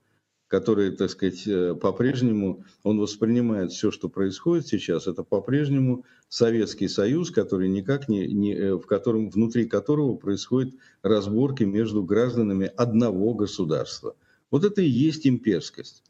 который, 0.48 0.90
так 0.96 1.10
сказать, 1.10 1.46
э, 1.46 1.74
по-прежнему, 1.74 2.64
он 2.82 2.98
воспринимает 2.98 3.70
все, 3.70 3.90
что 3.90 4.08
происходит 4.08 4.66
сейчас, 4.66 5.06
это 5.06 5.22
по-прежнему 5.22 6.04
Советский 6.28 6.88
Союз, 6.88 7.30
который 7.30 7.68
никак 7.68 8.08
не, 8.08 8.26
не, 8.26 8.54
э, 8.54 8.74
в 8.74 8.86
котором, 8.86 9.28
внутри 9.28 9.66
которого 9.66 10.16
происходят 10.16 10.74
разборки 11.02 11.64
между 11.64 12.02
гражданами 12.02 12.72
одного 12.76 13.34
государства. 13.34 14.16
Вот 14.50 14.64
это 14.64 14.80
и 14.80 14.88
есть 14.88 15.26
имперскость. 15.26 16.02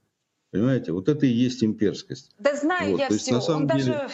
Понимаете, 0.51 0.93
вот 0.93 1.09
это 1.09 1.27
и 1.27 1.31
есть 1.31 1.63
имперскость. 1.63 2.31
Да 2.39 2.55
знаю 2.55 2.93
вот. 2.93 3.01
я 3.01 3.09
все. 3.11 3.35
на 3.35 3.41
самом 3.41 3.63
он 3.63 3.69
деле... 3.69 3.93
даже 3.93 4.09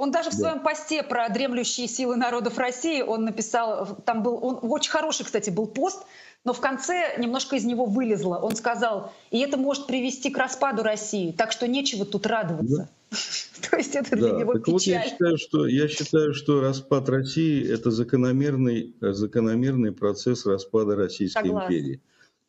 он 0.00 0.10
даже 0.12 0.30
в 0.30 0.32
своем 0.32 0.60
посте 0.60 1.02
про 1.02 1.28
дремлющие 1.28 1.86
силы 1.86 2.16
народов 2.16 2.56
России, 2.56 3.02
он 3.02 3.24
написал, 3.24 3.98
там 4.06 4.22
был, 4.22 4.42
он 4.42 4.58
очень 4.62 4.90
хороший, 4.90 5.26
кстати, 5.26 5.50
был 5.50 5.66
пост, 5.66 6.06
но 6.44 6.52
в 6.52 6.60
конце 6.60 7.16
немножко 7.18 7.56
из 7.56 7.64
него 7.64 7.84
вылезло. 7.84 8.36
Он 8.36 8.56
сказал, 8.56 9.12
и 9.30 9.38
это 9.40 9.56
может 9.56 9.86
привести 9.86 10.30
к 10.30 10.38
распаду 10.38 10.82
России, 10.82 11.32
так 11.32 11.52
что 11.52 11.68
нечего 11.68 12.06
тут 12.06 12.26
радоваться. 12.26 12.88
Да. 13.10 13.16
То 13.70 13.76
есть 13.76 13.94
это 13.94 14.16
для 14.16 14.32
да. 14.32 14.40
него 14.40 14.54
так 14.54 14.64
печаль. 14.64 14.72
Вот 14.72 14.86
я 14.86 15.02
считаю, 15.02 15.38
что, 15.38 15.66
я 15.66 15.88
считаю, 15.88 16.34
что 16.34 16.60
распад 16.60 17.08
России– 17.08 17.68
это 17.70 17.90
закономерный, 17.90 18.94
закономерный 19.00 19.92
процесс 19.92 20.46
распада 20.46 20.96
Российской 20.96 21.44
Согласна. 21.46 21.66
империи, 21.66 22.00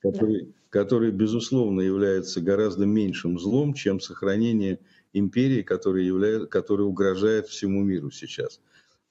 который, 0.02 0.42
да. 0.46 0.52
который, 0.70 1.12
безусловно, 1.12 1.82
является 1.82 2.40
гораздо 2.40 2.86
меньшим 2.86 3.40
злом, 3.40 3.74
чем 3.74 4.00
сохранение 4.00 4.80
империи, 5.14 5.64
которая, 5.64 6.04
является, 6.04 6.48
которая 6.48 6.88
угрожает 6.88 7.48
всему 7.48 7.84
миру 7.84 8.10
сейчас. 8.10 8.62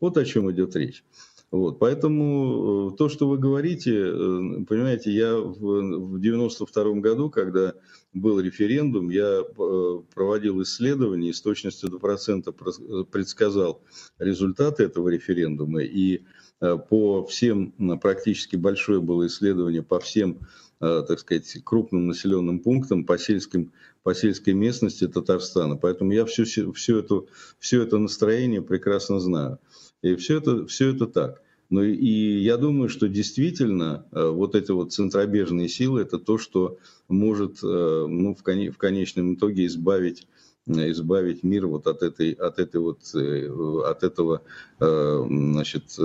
Вот 0.00 0.16
о 0.16 0.24
чем 0.24 0.50
идет 0.50 0.74
речь. 0.76 1.04
Вот, 1.50 1.80
поэтому 1.80 2.92
э, 2.92 2.96
то, 2.96 3.08
что 3.08 3.28
вы 3.28 3.36
говорите, 3.36 3.92
э, 3.92 4.64
понимаете, 4.68 5.10
я 5.10 5.34
в 5.36 6.20
92 6.20 6.92
году, 7.00 7.28
когда 7.28 7.74
был 8.14 8.38
референдум, 8.38 9.10
я 9.10 9.40
э, 9.42 10.02
проводил 10.14 10.62
исследование 10.62 11.30
и 11.30 11.32
с 11.32 11.40
точностью 11.40 11.90
до 11.90 11.98
процента 11.98 12.52
предсказал 12.52 13.82
результаты 14.20 14.84
этого 14.84 15.08
референдума. 15.08 15.82
И 15.82 16.22
по 16.60 17.24
всем, 17.24 17.72
практически 18.02 18.54
большое 18.54 19.00
было 19.00 19.26
исследование 19.26 19.82
по 19.82 19.98
всем, 19.98 20.40
так 20.78 21.18
сказать, 21.18 21.56
крупным 21.64 22.06
населенным 22.06 22.60
пунктам, 22.60 23.04
по, 23.06 23.16
сельским, 23.16 23.72
по 24.02 24.14
сельской 24.14 24.52
местности 24.52 25.08
Татарстана. 25.08 25.78
Поэтому 25.78 26.12
я 26.12 26.26
все, 26.26 26.44
все, 26.44 26.98
это, 26.98 27.22
все 27.58 27.82
это 27.82 27.96
настроение 27.96 28.60
прекрасно 28.60 29.20
знаю. 29.20 29.58
И 30.02 30.14
все 30.16 30.38
это, 30.38 30.66
все 30.66 30.94
это 30.94 31.06
так. 31.06 31.42
Ну 31.70 31.82
и 31.84 32.40
я 32.40 32.56
думаю, 32.56 32.88
что 32.88 33.08
действительно 33.08 34.04
э, 34.10 34.28
вот 34.28 34.56
эти 34.56 34.72
вот 34.72 34.92
центробежные 34.92 35.68
силы– 35.68 36.00
это 36.02 36.18
то, 36.18 36.36
что 36.36 36.78
может 37.08 37.62
э, 37.62 38.06
ну, 38.08 38.34
в, 38.34 38.42
коне, 38.42 38.72
в 38.72 38.78
конечном 38.78 39.34
итоге 39.34 39.66
избавить 39.66 40.26
избавить 40.66 41.42
мир 41.42 41.66
вот 41.66 41.86
от 41.86 42.02
этой, 42.02 42.32
от 42.32 42.58
этой 42.58 42.80
вот, 42.80 43.00
э, 43.14 43.48
от 43.88 44.04
этого, 44.04 44.42
значит, 44.78 45.96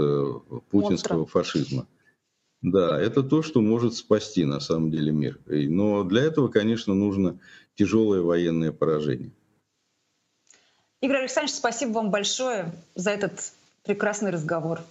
путинского 0.72 1.18
Монстра. 1.18 1.26
фашизма. 1.26 1.88
Да, 2.62 3.00
это 3.00 3.22
то, 3.22 3.44
что 3.44 3.62
может 3.62 3.94
спасти 3.96 4.44
на 4.46 4.60
самом 4.60 4.90
деле 4.90 5.12
мир. 5.12 5.40
Но 5.46 6.04
для 6.04 6.24
этого, 6.24 6.48
конечно, 6.48 6.96
нужно 6.96 7.38
тяжелое 7.76 8.22
военное 8.22 8.72
поражение. 8.72 9.32
Игорь 11.02 11.18
Александрович, 11.18 11.54
спасибо 11.54 11.92
вам 11.92 12.10
большое 12.10 12.74
за 12.96 13.12
этот 13.12 13.54
прекрасный 13.86 14.32
разговор. 14.32 14.82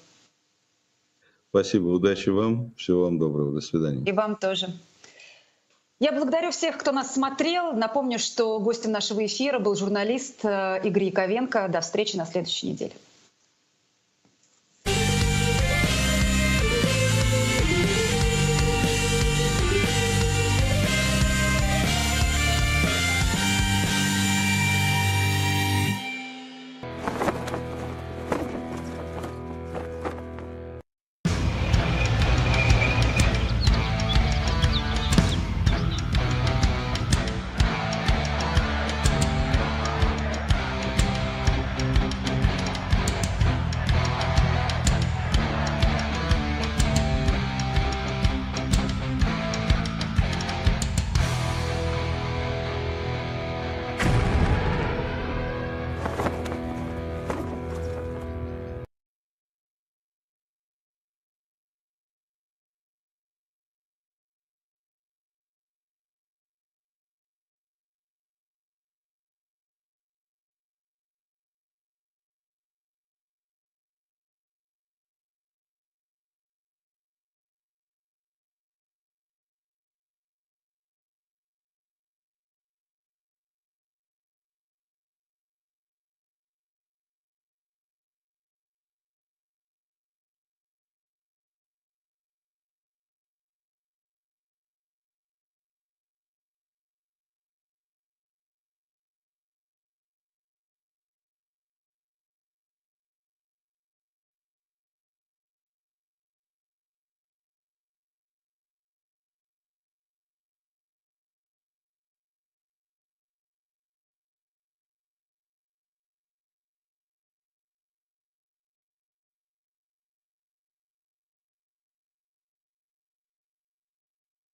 Спасибо, 1.51 1.89
удачи 1.89 2.31
вам, 2.31 2.73
всего 2.77 3.05
вам 3.05 3.19
доброго, 3.19 3.53
до 3.53 3.61
свидания. 3.61 4.05
И 4.05 4.13
вам 4.13 4.37
тоже. 4.37 4.69
Я 6.01 6.13
благодарю 6.13 6.51
всех, 6.51 6.77
кто 6.77 6.91
нас 6.91 7.15
смотрел. 7.15 7.73
Напомню, 7.73 8.19
что 8.19 8.59
гостем 8.59 8.91
нашего 8.91 9.25
эфира 9.25 9.61
был 9.61 9.77
журналист 9.77 10.45
э, 10.45 10.81
Игорь 10.83 11.05
Яковенко. 11.05 11.69
До 11.69 11.81
встречи 11.81 12.17
на 12.17 12.27
следующей 12.27 12.71
неделе. 12.71 12.93